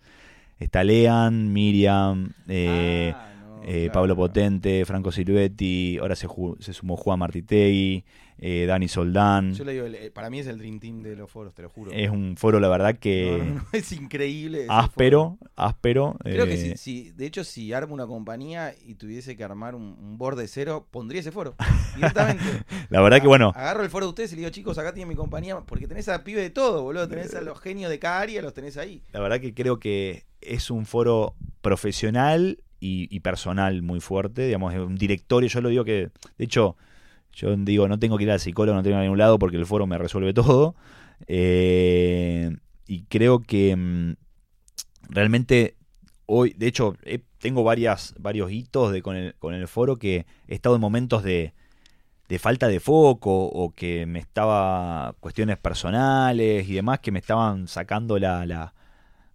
Está 0.58 0.84
Lean, 0.84 1.52
Miriam, 1.52 2.32
ah, 2.48 3.35
eh, 3.66 3.90
Pablo 3.92 4.14
Potente, 4.14 4.84
Franco 4.84 5.10
Silvetti, 5.10 5.98
ahora 5.98 6.14
se, 6.14 6.28
se 6.60 6.72
sumó 6.72 6.96
Juan 6.96 7.18
Martitegui, 7.18 8.04
eh, 8.38 8.64
Dani 8.66 8.86
Soldán. 8.86 9.54
Yo 9.54 9.64
le 9.64 9.72
digo, 9.72 9.86
para 10.14 10.30
mí 10.30 10.38
es 10.38 10.46
el 10.46 10.58
Dream 10.58 10.78
Team 10.78 11.02
de 11.02 11.16
los 11.16 11.28
foros, 11.28 11.52
te 11.52 11.62
lo 11.62 11.68
juro. 11.68 11.90
Es 11.90 12.08
un 12.10 12.36
foro, 12.36 12.60
la 12.60 12.68
verdad, 12.68 12.96
que. 12.96 13.54
es 13.72 13.90
increíble. 13.90 14.66
Áspero, 14.68 15.38
áspero. 15.56 16.16
Creo 16.22 16.46
que 16.46 16.54
eh, 16.54 16.76
si, 16.76 17.10
de 17.10 17.26
hecho, 17.26 17.42
si 17.42 17.72
armo 17.72 17.92
una 17.92 18.06
compañía 18.06 18.72
y 18.84 18.94
tuviese 18.94 19.36
que 19.36 19.42
armar 19.42 19.74
un, 19.74 19.96
un 19.98 20.16
board 20.16 20.38
de 20.38 20.46
cero, 20.46 20.86
pondría 20.90 21.20
ese 21.20 21.32
foro. 21.32 21.56
Directamente. 21.96 22.44
la 22.88 23.00
verdad 23.00 23.20
que 23.20 23.26
bueno. 23.26 23.52
Agarro 23.54 23.82
el 23.82 23.90
foro 23.90 24.06
de 24.06 24.10
ustedes 24.10 24.32
y 24.32 24.36
le 24.36 24.40
digo, 24.42 24.50
chicos, 24.50 24.78
acá 24.78 24.94
tiene 24.94 25.08
mi 25.08 25.16
compañía, 25.16 25.58
porque 25.62 25.88
tenés 25.88 26.08
a 26.08 26.22
pibe 26.22 26.40
de 26.40 26.50
todo, 26.50 26.84
boludo. 26.84 27.08
Tenés 27.08 27.34
a 27.34 27.40
los 27.40 27.58
genios 27.60 27.90
de 27.90 27.98
cada 27.98 28.20
área, 28.20 28.42
los 28.42 28.54
tenés 28.54 28.76
ahí. 28.76 29.02
La 29.12 29.18
verdad 29.18 29.40
que 29.40 29.54
creo 29.54 29.80
que 29.80 30.24
es 30.40 30.70
un 30.70 30.86
foro 30.86 31.34
profesional 31.62 32.58
y, 32.80 33.20
personal 33.20 33.82
muy 33.82 34.00
fuerte, 34.00 34.46
digamos, 34.46 34.74
un 34.74 34.96
directorio, 34.96 35.48
yo 35.48 35.60
lo 35.60 35.68
digo 35.70 35.84
que, 35.84 36.10
de 36.38 36.44
hecho, 36.44 36.76
yo 37.32 37.54
digo, 37.56 37.88
no 37.88 37.98
tengo 37.98 38.16
que 38.16 38.24
ir 38.24 38.30
al 38.30 38.40
psicólogo, 38.40 38.76
no 38.76 38.82
tengo 38.82 38.94
que 38.94 38.98
ir 38.98 39.00
a 39.00 39.02
ningún 39.02 39.18
lado 39.18 39.38
porque 39.38 39.56
el 39.56 39.66
foro 39.66 39.86
me 39.86 39.98
resuelve 39.98 40.32
todo. 40.34 40.74
Eh, 41.26 42.56
y 42.86 43.02
creo 43.04 43.40
que 43.40 43.74
mm, 43.74 44.14
realmente 45.08 45.76
hoy, 46.26 46.54
de 46.56 46.66
hecho, 46.66 46.96
tengo 47.38 47.64
varias, 47.64 48.14
varios 48.18 48.50
hitos 48.50 48.92
de, 48.92 49.02
con, 49.02 49.16
el, 49.16 49.34
con 49.36 49.54
el 49.54 49.68
foro 49.68 49.96
que 49.96 50.26
he 50.48 50.54
estado 50.54 50.74
en 50.74 50.80
momentos 50.80 51.22
de, 51.22 51.54
de 52.28 52.38
falta 52.38 52.68
de 52.68 52.80
foco 52.80 53.46
o 53.46 53.70
que 53.70 54.06
me 54.06 54.18
estaba 54.18 55.14
cuestiones 55.20 55.58
personales 55.58 56.68
y 56.68 56.74
demás 56.74 57.00
que 57.00 57.12
me 57.12 57.20
estaban 57.20 57.68
sacando 57.68 58.18
la, 58.18 58.44
la 58.46 58.74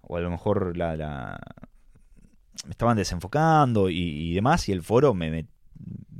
o 0.01 0.17
a 0.17 0.21
lo 0.21 0.29
mejor 0.29 0.75
la 0.75 1.39
me 2.65 2.71
estaban 2.71 2.97
desenfocando 2.97 3.89
y, 3.89 4.33
demás, 4.33 4.67
y 4.69 4.71
el 4.71 4.81
foro 4.81 5.13
me, 5.13 5.45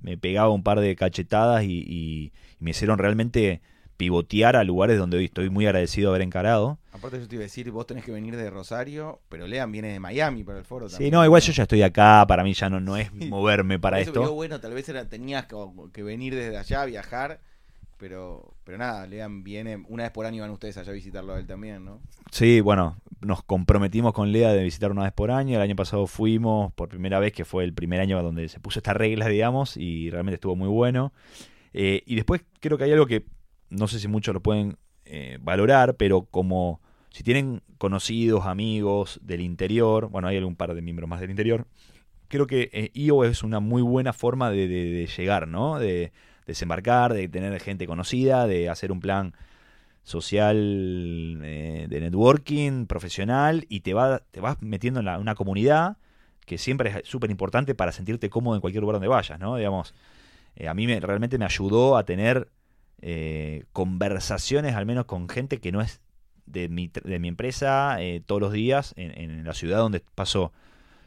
me, 0.01 0.17
pegaba 0.17 0.49
un 0.49 0.63
par 0.63 0.79
de 0.79 0.95
cachetadas 0.95 1.63
y, 1.63 2.33
me 2.59 2.71
hicieron 2.71 2.99
realmente 2.99 3.61
pivotear 3.97 4.55
a 4.55 4.63
lugares 4.63 4.99
donde 4.99 5.17
hoy 5.17 5.25
estoy 5.25 5.49
muy 5.49 5.65
agradecido 5.65 6.09
de 6.09 6.15
haber 6.15 6.21
encarado. 6.27 6.79
Aparte 6.91 7.19
yo 7.19 7.27
te 7.27 7.35
iba 7.35 7.41
a 7.41 7.45
decir, 7.45 7.71
vos 7.71 7.87
tenés 7.87 8.03
que 8.03 8.11
venir 8.11 8.35
de 8.35 8.49
Rosario, 8.51 9.21
pero 9.29 9.47
Lean 9.47 9.71
viene 9.71 9.93
de 9.93 9.99
Miami 9.99 10.43
para 10.43 10.59
el 10.59 10.65
foro 10.65 10.87
también. 10.87 11.09
Sí, 11.09 11.11
no, 11.11 11.23
igual 11.25 11.41
yo 11.41 11.51
ya 11.53 11.63
estoy 11.63 11.81
acá, 11.81 12.23
para 12.27 12.43
mí 12.43 12.53
ya 12.53 12.69
no, 12.69 12.79
no 12.79 12.97
es 12.97 13.11
moverme 13.13 13.79
para 13.79 13.99
esto. 13.99 14.33
bueno, 14.33 14.59
tal 14.59 14.73
vez 14.73 14.87
era, 14.89 15.07
tenías 15.07 15.47
que 15.91 16.03
venir 16.03 16.35
desde 16.35 16.57
allá, 16.57 16.85
viajar 16.85 17.39
pero, 18.01 18.55
pero 18.63 18.79
nada, 18.79 19.05
Lean 19.05 19.43
viene, 19.43 19.85
una 19.87 20.01
vez 20.01 20.11
por 20.11 20.25
año 20.25 20.41
van 20.41 20.49
ustedes 20.49 20.75
allá 20.75 20.89
a 20.89 20.95
visitarlo 20.95 21.35
a 21.35 21.39
él 21.39 21.45
también, 21.45 21.85
¿no? 21.85 22.01
Sí, 22.31 22.59
bueno, 22.59 22.97
nos 23.21 23.43
comprometimos 23.43 24.11
con 24.11 24.31
Lea 24.31 24.53
de 24.53 24.63
visitar 24.63 24.89
una 24.89 25.03
vez 25.03 25.11
por 25.11 25.29
año. 25.29 25.55
El 25.55 25.61
año 25.61 25.75
pasado 25.75 26.07
fuimos 26.07 26.73
por 26.73 26.89
primera 26.89 27.19
vez, 27.19 27.31
que 27.31 27.45
fue 27.45 27.63
el 27.63 27.75
primer 27.75 27.99
año 27.99 28.19
donde 28.23 28.49
se 28.49 28.59
puso 28.59 28.79
esta 28.79 28.95
regla, 28.95 29.27
digamos, 29.27 29.77
y 29.77 30.09
realmente 30.09 30.35
estuvo 30.35 30.55
muy 30.55 30.67
bueno. 30.67 31.13
Eh, 31.73 32.01
y 32.07 32.15
después 32.15 32.43
creo 32.59 32.75
que 32.75 32.85
hay 32.85 32.91
algo 32.91 33.05
que 33.05 33.27
no 33.69 33.87
sé 33.87 33.99
si 33.99 34.07
muchos 34.07 34.33
lo 34.33 34.41
pueden 34.41 34.77
eh, 35.05 35.37
valorar, 35.39 35.95
pero 35.95 36.23
como 36.23 36.81
si 37.11 37.21
tienen 37.21 37.61
conocidos, 37.77 38.47
amigos 38.47 39.19
del 39.21 39.41
interior, 39.41 40.09
bueno, 40.09 40.27
hay 40.27 40.37
algún 40.37 40.55
par 40.55 40.73
de 40.73 40.81
miembros 40.81 41.07
más 41.07 41.19
del 41.19 41.29
interior, 41.29 41.67
creo 42.29 42.47
que 42.47 42.71
eh, 42.73 42.89
IO 42.95 43.25
es 43.25 43.43
una 43.43 43.59
muy 43.59 43.83
buena 43.83 44.11
forma 44.11 44.49
de, 44.49 44.67
de 44.67 45.05
llegar, 45.05 45.47
¿no? 45.47 45.77
De, 45.77 46.11
desembarcar, 46.45 47.13
de 47.13 47.27
tener 47.27 47.59
gente 47.59 47.87
conocida, 47.87 48.47
de 48.47 48.69
hacer 48.69 48.91
un 48.91 48.99
plan 48.99 49.33
social, 50.03 51.39
eh, 51.43 51.85
de 51.89 51.99
networking, 51.99 52.85
profesional, 52.85 53.65
y 53.69 53.81
te, 53.81 53.93
va, 53.93 54.19
te 54.31 54.39
vas 54.39 54.61
metiendo 54.61 54.99
en 54.99 55.07
una 55.07 55.35
comunidad 55.35 55.97
que 56.45 56.57
siempre 56.57 56.89
es 56.89 57.07
súper 57.07 57.29
importante 57.29 57.75
para 57.75 57.91
sentirte 57.91 58.29
cómodo 58.29 58.55
en 58.55 58.61
cualquier 58.61 58.81
lugar 58.81 58.95
donde 58.95 59.07
vayas, 59.07 59.39
¿no? 59.39 59.55
Digamos, 59.55 59.93
eh, 60.55 60.67
a 60.67 60.73
mí 60.73 60.87
me, 60.87 60.99
realmente 60.99 61.37
me 61.37 61.45
ayudó 61.45 61.97
a 61.97 62.03
tener 62.03 62.49
eh, 63.01 63.65
conversaciones, 63.73 64.75
al 64.75 64.85
menos 64.85 65.05
con 65.05 65.29
gente 65.29 65.59
que 65.59 65.71
no 65.71 65.81
es 65.81 66.01
de 66.45 66.67
mi, 66.67 66.91
de 67.03 67.19
mi 67.19 67.27
empresa 67.27 67.97
todos 68.25 68.41
los 68.41 68.51
días 68.51 68.93
en, 68.97 69.45
la 69.45 69.53
ciudad 69.53 69.77
donde 69.77 70.03
paso 70.15 70.51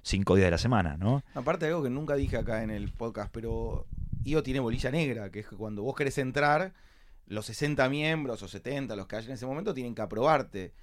cinco 0.03 0.37
días 0.37 0.47
de 0.47 0.53
la 0.53 0.59
semana, 0.59 0.97
¿no? 0.97 1.23
Aparte 1.35 1.67
de 1.67 1.73
algo 1.73 1.83
que 1.83 1.91
nunca 1.91 2.15
dije 2.15 2.37
acá 2.37 2.63
en 2.63 2.71
el 2.71 2.93
podcast, 2.93 3.31
pero 3.33 3.87
IO 4.25 4.43
tiene 4.43 4.61
bolilla 4.61 4.91
negra, 4.91 5.31
que 5.31 5.41
es 5.41 5.49
que 5.49 5.57
cuando 5.57 5.83
vos 5.83 5.95
querés 5.95 6.19
entrar, 6.19 6.73
los 7.27 7.47
60 7.47 7.89
miembros 7.89 8.43
o 8.43 8.49
70, 8.49 8.97
los 8.97 9.07
que 9.07 9.17
hay 9.17 9.25
en 9.25 9.33
ese 9.33 9.47
momento, 9.47 9.75
tienen 9.75 9.95
que 9.95 10.03
aprobarte. 10.03 10.75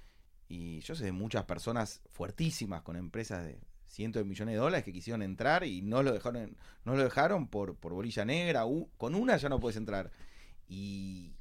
Y 0.48 0.80
yo 0.80 0.94
sé 0.94 1.04
de 1.04 1.12
muchas 1.12 1.44
personas 1.44 2.02
fuertísimas 2.10 2.82
con 2.82 2.96
empresas 2.96 3.44
de 3.44 3.60
cientos 3.86 4.22
de 4.22 4.28
millones 4.28 4.54
de 4.54 4.58
dólares 4.58 4.84
que 4.84 4.92
quisieron 4.92 5.22
entrar 5.22 5.64
y 5.64 5.82
no 5.82 6.02
lo 6.02 6.12
dejaron, 6.12 6.56
no 6.84 6.96
lo 6.96 7.02
dejaron 7.02 7.48
por, 7.48 7.76
por 7.76 7.92
bolilla 7.92 8.24
negra. 8.24 8.64
con 8.96 9.14
una 9.14 9.36
ya 9.36 9.48
no 9.48 9.60
puedes 9.60 9.76
entrar. 9.76 10.10
Y 10.68 11.34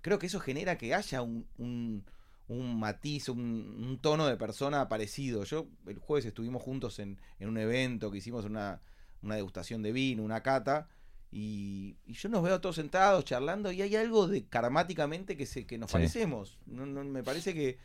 creo 0.00 0.18
que 0.18 0.26
eso 0.26 0.40
genera 0.40 0.78
que 0.78 0.94
haya 0.94 1.22
un, 1.22 1.46
un, 1.56 2.78
matiz, 2.78 3.28
un, 3.28 3.98
tono 4.00 4.26
de 4.26 4.36
persona 4.36 4.88
parecido. 4.88 5.44
Yo 5.44 5.66
el 5.86 5.98
jueves 5.98 6.24
estuvimos 6.26 6.62
juntos 6.62 6.98
en, 6.98 7.18
en 7.38 7.48
un 7.48 7.58
evento 7.58 8.10
que 8.10 8.18
hicimos 8.18 8.44
una, 8.44 8.80
una 9.22 9.36
degustación 9.36 9.82
de 9.82 9.92
vino, 9.92 10.22
una 10.22 10.42
cata 10.42 10.88
y, 11.36 11.96
yo 12.06 12.28
nos 12.28 12.44
veo 12.44 12.60
todos 12.60 12.76
sentados 12.76 13.24
charlando 13.24 13.72
y 13.72 13.82
hay 13.82 13.96
algo 13.96 14.28
de 14.28 14.44
karmáticamente 14.44 15.36
que, 15.36 15.46
se, 15.46 15.66
que 15.66 15.78
nos 15.78 15.90
parecemos. 15.90 16.60
No, 16.64 16.86
me 16.86 17.24
parece 17.24 17.52
que 17.52 17.76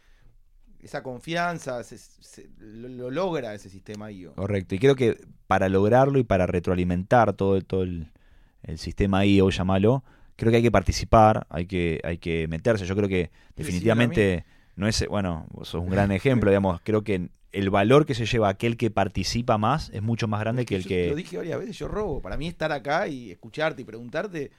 esa 0.84 1.02
confianza 1.02 1.82
lo, 2.60 3.10
logra 3.10 3.56
ese 3.56 3.72
sistema 3.72 4.12
IO. 4.12 4.36
Correcto, 4.36 4.76
y 4.76 4.80
creo 4.80 4.96
que 4.96 5.20
para 5.48 5.68
lograrlo 5.68 6.20
y 6.20 6.24
para 6.24 6.46
retroalimentar 6.46 7.34
todo, 7.34 7.60
todo 7.62 7.82
el, 7.82 8.12
sistema 8.76 9.26
IO, 9.26 9.50
llamalo, 9.50 10.04
creo 10.36 10.52
que 10.52 10.58
hay 10.58 10.64
que 10.64 10.72
participar, 10.72 11.48
hay 11.50 11.66
que, 11.66 12.00
hay 12.04 12.20
que 12.20 12.48
meterse. 12.48 12.86
Yo 12.86 12.96
creo 12.96 13.10
que 13.10 13.32
definitivamente 13.56 14.46
no 14.76 14.88
es, 14.88 15.08
bueno, 15.08 15.48
vos 15.50 15.70
sos 15.70 15.82
un 15.82 15.90
gran 15.90 16.12
ejemplo, 16.12 16.52
digamos, 16.52 16.82
creo 16.84 17.04
que 17.04 17.32
el 17.52 17.70
valor 17.70 18.06
que 18.06 18.14
se 18.14 18.26
lleva 18.26 18.50
aquel 18.50 18.78
que 18.78 18.92
participa 18.92 19.58
más 19.58 19.90
es 19.90 20.02
mucho 20.02 20.28
más 20.28 20.40
grande 20.40 20.66
que 20.66 20.76
el 20.76 20.86
que... 20.86 21.10
Lo 21.10 21.16
dije 21.16 21.38
varias 21.38 21.60
veces, 21.60 21.78
yo 21.78 21.88
robo. 21.88 22.22
Para 22.22 22.38
mí 22.38 22.48
estar 22.48 22.72
acá 22.72 23.08
y 23.08 23.32
escucharte 23.32 23.82
y 23.82 23.86
preguntarte, 23.86 24.52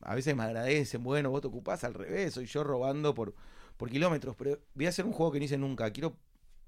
a 0.00 0.14
veces 0.14 0.34
me 0.34 0.42
agradecen, 0.42 1.02
bueno, 1.04 1.30
vos 1.30 1.40
te 1.40 1.46
ocupás 1.46 1.84
al 1.84 1.94
revés, 1.94 2.34
soy 2.34 2.46
yo 2.46 2.64
robando 2.64 3.14
por, 3.14 3.34
por 3.76 3.90
kilómetros, 3.90 4.34
pero 4.36 4.58
voy 4.74 4.86
a 4.86 4.88
hacer 4.88 5.04
un 5.04 5.12
juego 5.12 5.32
que 5.32 5.38
no 5.38 5.44
hice 5.44 5.58
nunca. 5.58 5.90
Quiero 5.90 6.16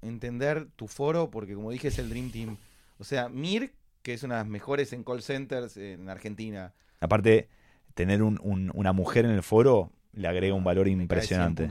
entender 0.01 0.67
tu 0.75 0.87
foro 0.87 1.29
porque 1.29 1.53
como 1.53 1.71
dije 1.71 1.89
es 1.89 1.99
el 1.99 2.09
Dream 2.09 2.31
Team. 2.31 2.57
O 2.99 3.03
sea, 3.03 3.29
Mir, 3.29 3.73
que 4.03 4.13
es 4.13 4.23
una 4.23 4.35
de 4.35 4.41
las 4.41 4.47
mejores 4.47 4.93
en 4.93 5.03
call 5.03 5.21
centers 5.21 5.75
en 5.77 6.07
Argentina. 6.09 6.73
Aparte, 7.01 7.49
tener 7.93 8.23
una 8.23 8.93
mujer 8.93 9.25
en 9.25 9.31
el 9.31 9.43
foro 9.43 9.91
le 10.13 10.27
agrega 10.27 10.55
un 10.55 10.63
valor 10.63 10.87
impresionante. 10.87 11.67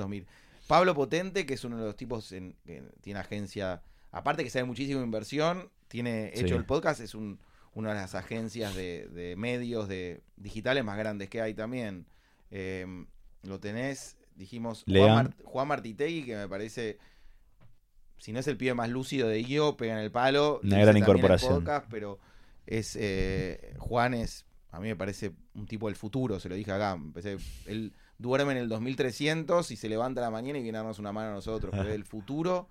Pablo 0.67 0.95
Potente, 0.95 1.47
que 1.47 1.55
es 1.55 1.65
uno 1.65 1.79
de 1.79 1.85
los 1.85 1.97
tipos 1.97 2.29
que 2.29 2.83
tiene 3.01 3.21
agencia, 3.21 3.83
aparte 4.11 4.45
que 4.45 4.51
sabe 4.51 4.65
muchísimo 4.65 5.01
de 5.01 5.05
inversión, 5.05 5.71
tiene 5.89 6.33
hecho 6.35 6.57
el 6.57 6.65
podcast, 6.65 7.01
es 7.01 7.15
una 7.15 7.91
de 7.91 7.95
las 7.95 8.15
agencias 8.15 8.75
de, 8.75 9.35
medios 9.37 9.89
de 9.89 10.23
digitales 10.37 10.85
más 10.85 10.99
grandes 10.99 11.29
que 11.29 11.41
hay 11.41 11.55
también. 11.55 12.07
Em, 12.51 13.07
lo 13.43 13.61
tenés, 13.61 14.17
dijimos, 14.35 14.85
Juan, 14.89 15.35
Juan, 15.45 15.69
Martitegui, 15.69 16.25
que 16.25 16.37
me 16.37 16.49
parece, 16.49 16.99
si 18.19 18.33
no 18.33 18.41
es 18.41 18.47
el 18.49 18.57
pibe 18.57 18.75
más 18.75 18.89
lúcido 18.89 19.29
de 19.29 19.43
Guio, 19.43 19.77
pega 19.77 19.95
en 19.95 20.01
el 20.01 20.11
palo. 20.11 20.61
Una 20.63 20.81
gran 20.81 20.97
incorporación. 20.97 21.65
pero 21.89 22.19
es 22.67 22.97
eh, 22.99 23.75
Juan 23.79 24.15
es, 24.15 24.47
a 24.71 24.81
mí 24.81 24.89
me 24.89 24.97
parece 24.97 25.33
un 25.55 25.67
tipo 25.67 25.87
del 25.87 25.97
futuro, 25.97 26.41
se 26.41 26.49
lo 26.49 26.57
dije 26.57 26.73
acá. 26.73 26.93
Empecé, 26.93 27.37
él 27.67 27.93
duerme 28.19 28.53
en 28.53 28.59
el 28.59 28.69
2300 28.69 29.71
y 29.71 29.77
se 29.77 29.89
levanta 29.89 30.21
la 30.21 30.31
mañana 30.31 30.59
y 30.59 30.63
viene 30.63 30.79
a 30.79 30.81
darnos 30.83 30.99
una 30.99 31.13
mano 31.13 31.31
a 31.31 31.35
nosotros. 31.35 31.73
Pero 31.77 31.93
el 31.93 32.05
futuro, 32.05 32.69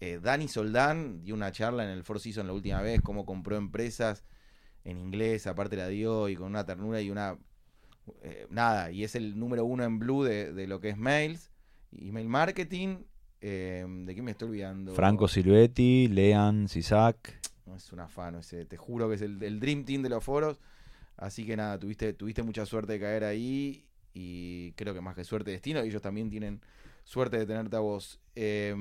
eh, 0.00 0.18
Dani 0.22 0.48
Soldán 0.48 1.22
dio 1.22 1.34
una 1.34 1.52
charla 1.52 1.84
en 1.84 1.90
el 1.90 2.04
Four 2.04 2.20
Seasons 2.20 2.46
la 2.46 2.52
última 2.52 2.80
vez, 2.82 3.00
cómo 3.02 3.24
compró 3.26 3.56
empresas 3.56 4.24
en 4.84 4.98
inglés, 4.98 5.46
aparte 5.46 5.76
la 5.76 5.88
dio 5.88 6.28
y 6.28 6.36
con 6.36 6.46
una 6.46 6.64
ternura 6.64 7.00
y 7.00 7.10
una... 7.10 7.36
eh, 8.22 8.46
nada, 8.50 8.90
y 8.90 9.04
es 9.04 9.14
el 9.14 9.38
número 9.38 9.64
uno 9.64 9.84
en 9.84 9.98
Blue 9.98 10.22
de, 10.24 10.52
de 10.52 10.66
lo 10.66 10.80
que 10.80 10.88
es 10.90 10.96
mails, 10.96 11.50
email 11.96 12.28
marketing. 12.28 12.98
eh, 13.42 13.84
¿De 14.06 14.14
qué 14.14 14.22
me 14.22 14.30
estoy 14.30 14.48
olvidando? 14.48 14.94
Franco 14.94 15.28
Silvetti, 15.28 16.08
Lean, 16.08 16.68
Sisak. 16.68 17.40
No 17.66 17.76
es 17.76 17.92
un 17.92 18.00
afano 18.00 18.38
ese, 18.38 18.64
te 18.64 18.76
juro 18.76 19.08
que 19.08 19.16
es 19.16 19.22
el, 19.22 19.42
el 19.42 19.60
Dream 19.60 19.84
Team 19.84 20.02
de 20.02 20.08
los 20.08 20.24
foros. 20.24 20.58
Así 21.16 21.44
que 21.44 21.56
nada, 21.56 21.78
tuviste, 21.78 22.14
tuviste 22.14 22.42
mucha 22.42 22.64
suerte 22.64 22.94
de 22.94 23.00
caer 23.00 23.24
ahí 23.24 23.84
y 24.14 24.72
creo 24.72 24.94
que 24.94 25.00
más 25.00 25.14
que 25.14 25.24
suerte 25.24 25.50
destino, 25.50 25.80
ellos 25.80 26.02
también 26.02 26.30
tienen 26.30 26.60
suerte 27.04 27.38
de 27.38 27.46
tenerte 27.46 27.76
a 27.76 27.80
vos. 27.80 28.20
Eh, 28.34 28.74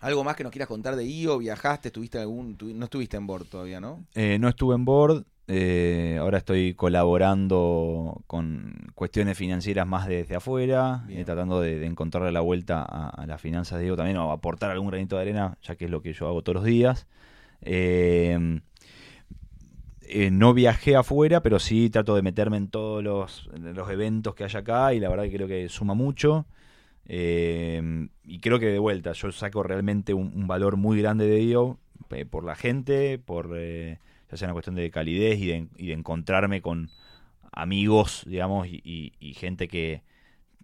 ¿Algo 0.00 0.24
más 0.24 0.36
que 0.36 0.42
nos 0.44 0.52
quieras 0.52 0.68
contar 0.68 0.94
de 0.94 1.04
IO? 1.04 1.38
¿Viajaste? 1.38 1.88
¿Estuviste 1.88 2.18
algún, 2.18 2.56
tu- 2.56 2.72
no 2.74 2.84
estuviste 2.84 3.16
en 3.16 3.26
board 3.26 3.46
todavía, 3.46 3.80
no? 3.80 4.04
Eh, 4.14 4.38
no 4.38 4.48
estuve 4.48 4.74
en 4.74 4.84
board, 4.84 5.24
eh, 5.48 6.18
ahora 6.20 6.36
estoy 6.38 6.74
colaborando 6.74 8.22
con 8.26 8.74
cuestiones 8.94 9.38
financieras 9.38 9.86
más 9.86 10.06
desde 10.06 10.36
afuera, 10.36 11.06
eh, 11.08 11.24
tratando 11.24 11.60
de, 11.62 11.78
de 11.78 11.86
encontrarle 11.86 12.30
la 12.30 12.40
vuelta 12.42 12.82
a, 12.82 13.08
a 13.08 13.26
las 13.26 13.40
finanzas, 13.40 13.80
digo, 13.80 13.96
también 13.96 14.18
o 14.18 14.32
aportar 14.32 14.70
algún 14.70 14.88
granito 14.88 15.16
de 15.16 15.22
arena, 15.22 15.56
ya 15.62 15.76
que 15.76 15.86
es 15.86 15.90
lo 15.90 16.02
que 16.02 16.12
yo 16.12 16.26
hago 16.28 16.42
todos 16.42 16.56
los 16.56 16.64
días. 16.64 17.06
Eh, 17.62 18.60
eh, 20.08 20.30
no 20.30 20.54
viajé 20.54 20.96
afuera, 20.96 21.42
pero 21.42 21.58
sí 21.58 21.90
trato 21.90 22.14
de 22.16 22.22
meterme 22.22 22.56
en 22.58 22.68
todos 22.68 23.02
los, 23.02 23.50
en 23.54 23.74
los 23.74 23.90
eventos 23.90 24.34
que 24.34 24.44
hay 24.44 24.54
acá 24.56 24.94
y 24.94 25.00
la 25.00 25.08
verdad 25.08 25.24
que 25.24 25.32
creo 25.32 25.48
que 25.48 25.68
suma 25.68 25.94
mucho. 25.94 26.46
Eh, 27.06 28.08
y 28.24 28.40
creo 28.40 28.58
que 28.58 28.66
de 28.66 28.78
vuelta, 28.80 29.12
yo 29.12 29.32
saco 29.32 29.62
realmente 29.62 30.14
un, 30.14 30.46
valor 30.48 30.76
muy 30.76 31.00
grande 31.00 31.26
de 31.28 31.38
ello 31.40 31.78
eh, 32.10 32.24
por 32.26 32.44
la 32.44 32.56
gente, 32.56 33.18
por 33.18 33.52
eh, 33.56 34.00
ya 34.30 34.36
sea 34.36 34.46
una 34.48 34.54
cuestión 34.54 34.76
de 34.76 34.90
calidez 34.90 35.38
y 35.40 35.46
de, 35.48 35.68
y 35.78 35.88
de 35.88 35.92
encontrarme 35.94 36.62
con 36.62 36.90
amigos, 37.52 38.24
digamos, 38.26 38.68
y, 38.68 38.80
y- 38.84 39.12
y 39.20 39.34
gente 39.34 39.68
que 39.68 40.02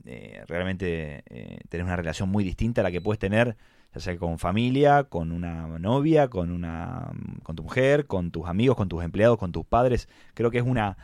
eh, 0.07 0.45
realmente 0.49 1.24
tenés 1.68 1.84
una 1.86 1.97
relación 1.97 2.28
muy 2.30 2.45
distinta 2.45 2.80
a 2.82 2.84
la 2.84 2.90
que 2.93 3.01
puedes 3.01 3.18
tener, 3.20 3.57
ya 3.95 4.01
sea 4.01 4.16
con 4.16 4.38
familia, 4.38 5.05
con 5.05 5.32
una 5.32 5.78
novia, 5.78 6.28
con 6.28 6.51
una 6.51 7.11
con 7.43 7.57
tu 7.57 7.62
mujer, 7.64 8.07
con 8.07 8.30
tus 8.30 8.47
amigos, 8.49 8.76
con 8.76 8.88
tus 8.88 9.05
empleados, 9.05 9.38
con 9.38 9.53
tus 9.53 9.64
padres. 9.66 10.09
Creo 10.34 10.51
que 10.51 10.59
es 10.59 10.64
una, 10.64 10.97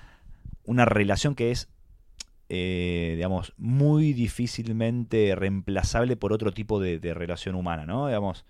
una 0.65 0.85
relación 0.85 1.35
que 1.35 1.51
es 1.51 1.69
eh, 2.49 3.13
digamos, 3.17 3.53
muy 3.59 4.15
difícilmente 4.15 5.35
reemplazable 5.35 6.17
por 6.17 6.33
otro 6.33 6.53
tipo 6.53 6.81
de, 6.81 6.99
de 6.99 7.13
relación 7.13 7.55
humana, 7.55 7.85
¿no? 7.85 8.07
Digamos, 8.07 8.47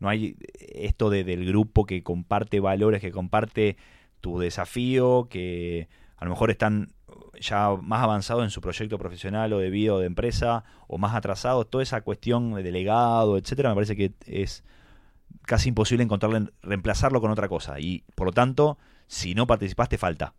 no 0.00 0.08
hay 0.10 0.36
esto 0.74 1.08
de- 1.08 1.24
del 1.24 1.46
grupo 1.46 1.86
que 1.86 2.02
comparte 2.02 2.60
valores, 2.60 3.00
que 3.00 3.10
comparte 3.10 3.76
tu 4.20 4.38
desafío, 4.38 5.28
que 5.30 5.88
a 6.18 6.24
lo 6.26 6.30
mejor 6.30 6.50
están 6.50 6.92
ya 7.40 7.70
más 7.80 8.02
avanzados 8.02 8.44
en 8.44 8.50
su 8.50 8.60
proyecto 8.60 8.98
profesional 8.98 9.52
o 9.52 9.58
de 9.58 9.70
vida 9.70 9.94
o 9.94 9.98
de 9.98 10.06
empresa, 10.06 10.64
o 10.86 10.98
más 10.98 11.14
atrasados, 11.14 11.68
toda 11.68 11.82
esa 11.82 12.00
cuestión 12.00 12.54
de 12.54 12.62
delegado, 12.62 13.36
etcétera, 13.38 13.70
me 13.70 13.74
parece 13.74 13.96
que 13.96 14.12
es 14.26 14.64
casi 15.42 15.70
imposible 15.70 16.04
encontrarle, 16.04 16.50
reemplazarlo 16.62 17.20
con 17.20 17.30
otra 17.30 17.48
cosa. 17.48 17.80
Y 17.80 18.04
por 18.14 18.26
lo 18.26 18.32
tanto, 18.32 18.78
si 19.06 19.34
no 19.34 19.46
participaste, 19.46 19.98
falta. 19.98 20.34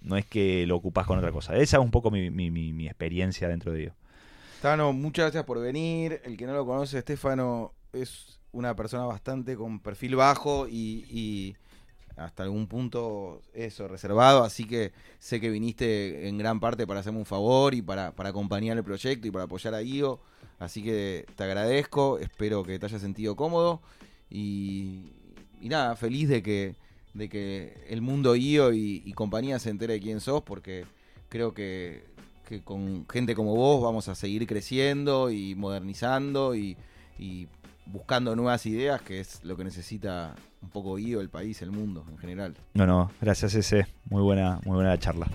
No 0.00 0.16
es 0.16 0.26
que 0.26 0.66
lo 0.66 0.76
ocupás 0.76 1.06
con 1.06 1.18
otra 1.18 1.32
cosa. 1.32 1.56
Esa 1.56 1.78
es 1.78 1.82
un 1.82 1.90
poco 1.90 2.10
mi, 2.10 2.86
experiencia 2.86 3.48
dentro 3.48 3.72
de 3.72 3.82
ello. 3.82 3.92
Tano, 4.62 4.92
muchas 4.92 5.24
gracias 5.24 5.44
por 5.44 5.60
venir. 5.60 6.20
El 6.24 6.36
que 6.36 6.46
no 6.46 6.54
lo 6.54 6.64
conoce, 6.64 6.98
Estefano 6.98 7.72
es 7.92 8.40
una 8.52 8.74
persona 8.74 9.04
bastante 9.04 9.56
con 9.56 9.80
perfil 9.80 10.16
bajo 10.16 10.66
y 10.68 11.56
hasta 12.16 12.42
algún 12.42 12.66
punto 12.66 13.42
eso, 13.52 13.88
reservado. 13.88 14.42
Así 14.42 14.64
que 14.64 14.92
sé 15.18 15.40
que 15.40 15.50
viniste 15.50 16.28
en 16.28 16.38
gran 16.38 16.60
parte 16.60 16.86
para 16.86 17.00
hacerme 17.00 17.18
un 17.18 17.26
favor 17.26 17.74
y 17.74 17.82
para, 17.82 18.12
para 18.12 18.30
acompañar 18.30 18.76
el 18.76 18.84
proyecto 18.84 19.28
y 19.28 19.30
para 19.30 19.44
apoyar 19.44 19.74
a 19.74 19.82
IO. 19.82 20.20
Así 20.58 20.82
que 20.82 21.26
te 21.36 21.44
agradezco, 21.44 22.18
espero 22.18 22.64
que 22.64 22.78
te 22.78 22.86
hayas 22.86 23.02
sentido 23.02 23.36
cómodo 23.36 23.82
y, 24.30 25.12
y 25.60 25.68
nada, 25.68 25.96
feliz 25.96 26.28
de 26.28 26.42
que, 26.42 26.74
de 27.12 27.28
que 27.28 27.84
el 27.88 28.00
mundo 28.00 28.34
IO 28.34 28.72
y, 28.72 29.12
compañía 29.12 29.58
se 29.58 29.70
entere 29.70 29.94
de 29.94 30.00
quién 30.00 30.20
sos 30.20 30.42
porque 30.42 30.86
creo 31.28 31.52
que, 31.52 32.04
que 32.48 32.62
con 32.62 33.06
gente 33.08 33.34
como 33.34 33.54
vos 33.54 33.82
vamos 33.82 34.08
a 34.08 34.14
seguir 34.14 34.46
creciendo 34.46 35.30
y 35.30 35.54
modernizando 35.54 36.54
y 36.54 36.78
buscando 37.86 38.36
nuevas 38.36 38.66
ideas, 38.66 39.00
que 39.00 39.20
es 39.20 39.44
lo 39.44 39.56
que 39.56 39.64
necesita 39.64 40.34
un 40.62 40.70
poco 40.70 40.98
IO, 40.98 41.20
el 41.20 41.28
país, 41.28 41.62
el 41.62 41.70
mundo 41.70 42.04
en 42.10 42.18
general. 42.18 42.54
No, 42.74 42.86
no, 42.86 43.10
gracias 43.20 43.54
ese. 43.54 43.86
Muy 44.10 44.22
buena, 44.22 44.60
muy 44.64 44.74
buena 44.74 44.90
la 44.90 44.98
charla. 44.98 45.26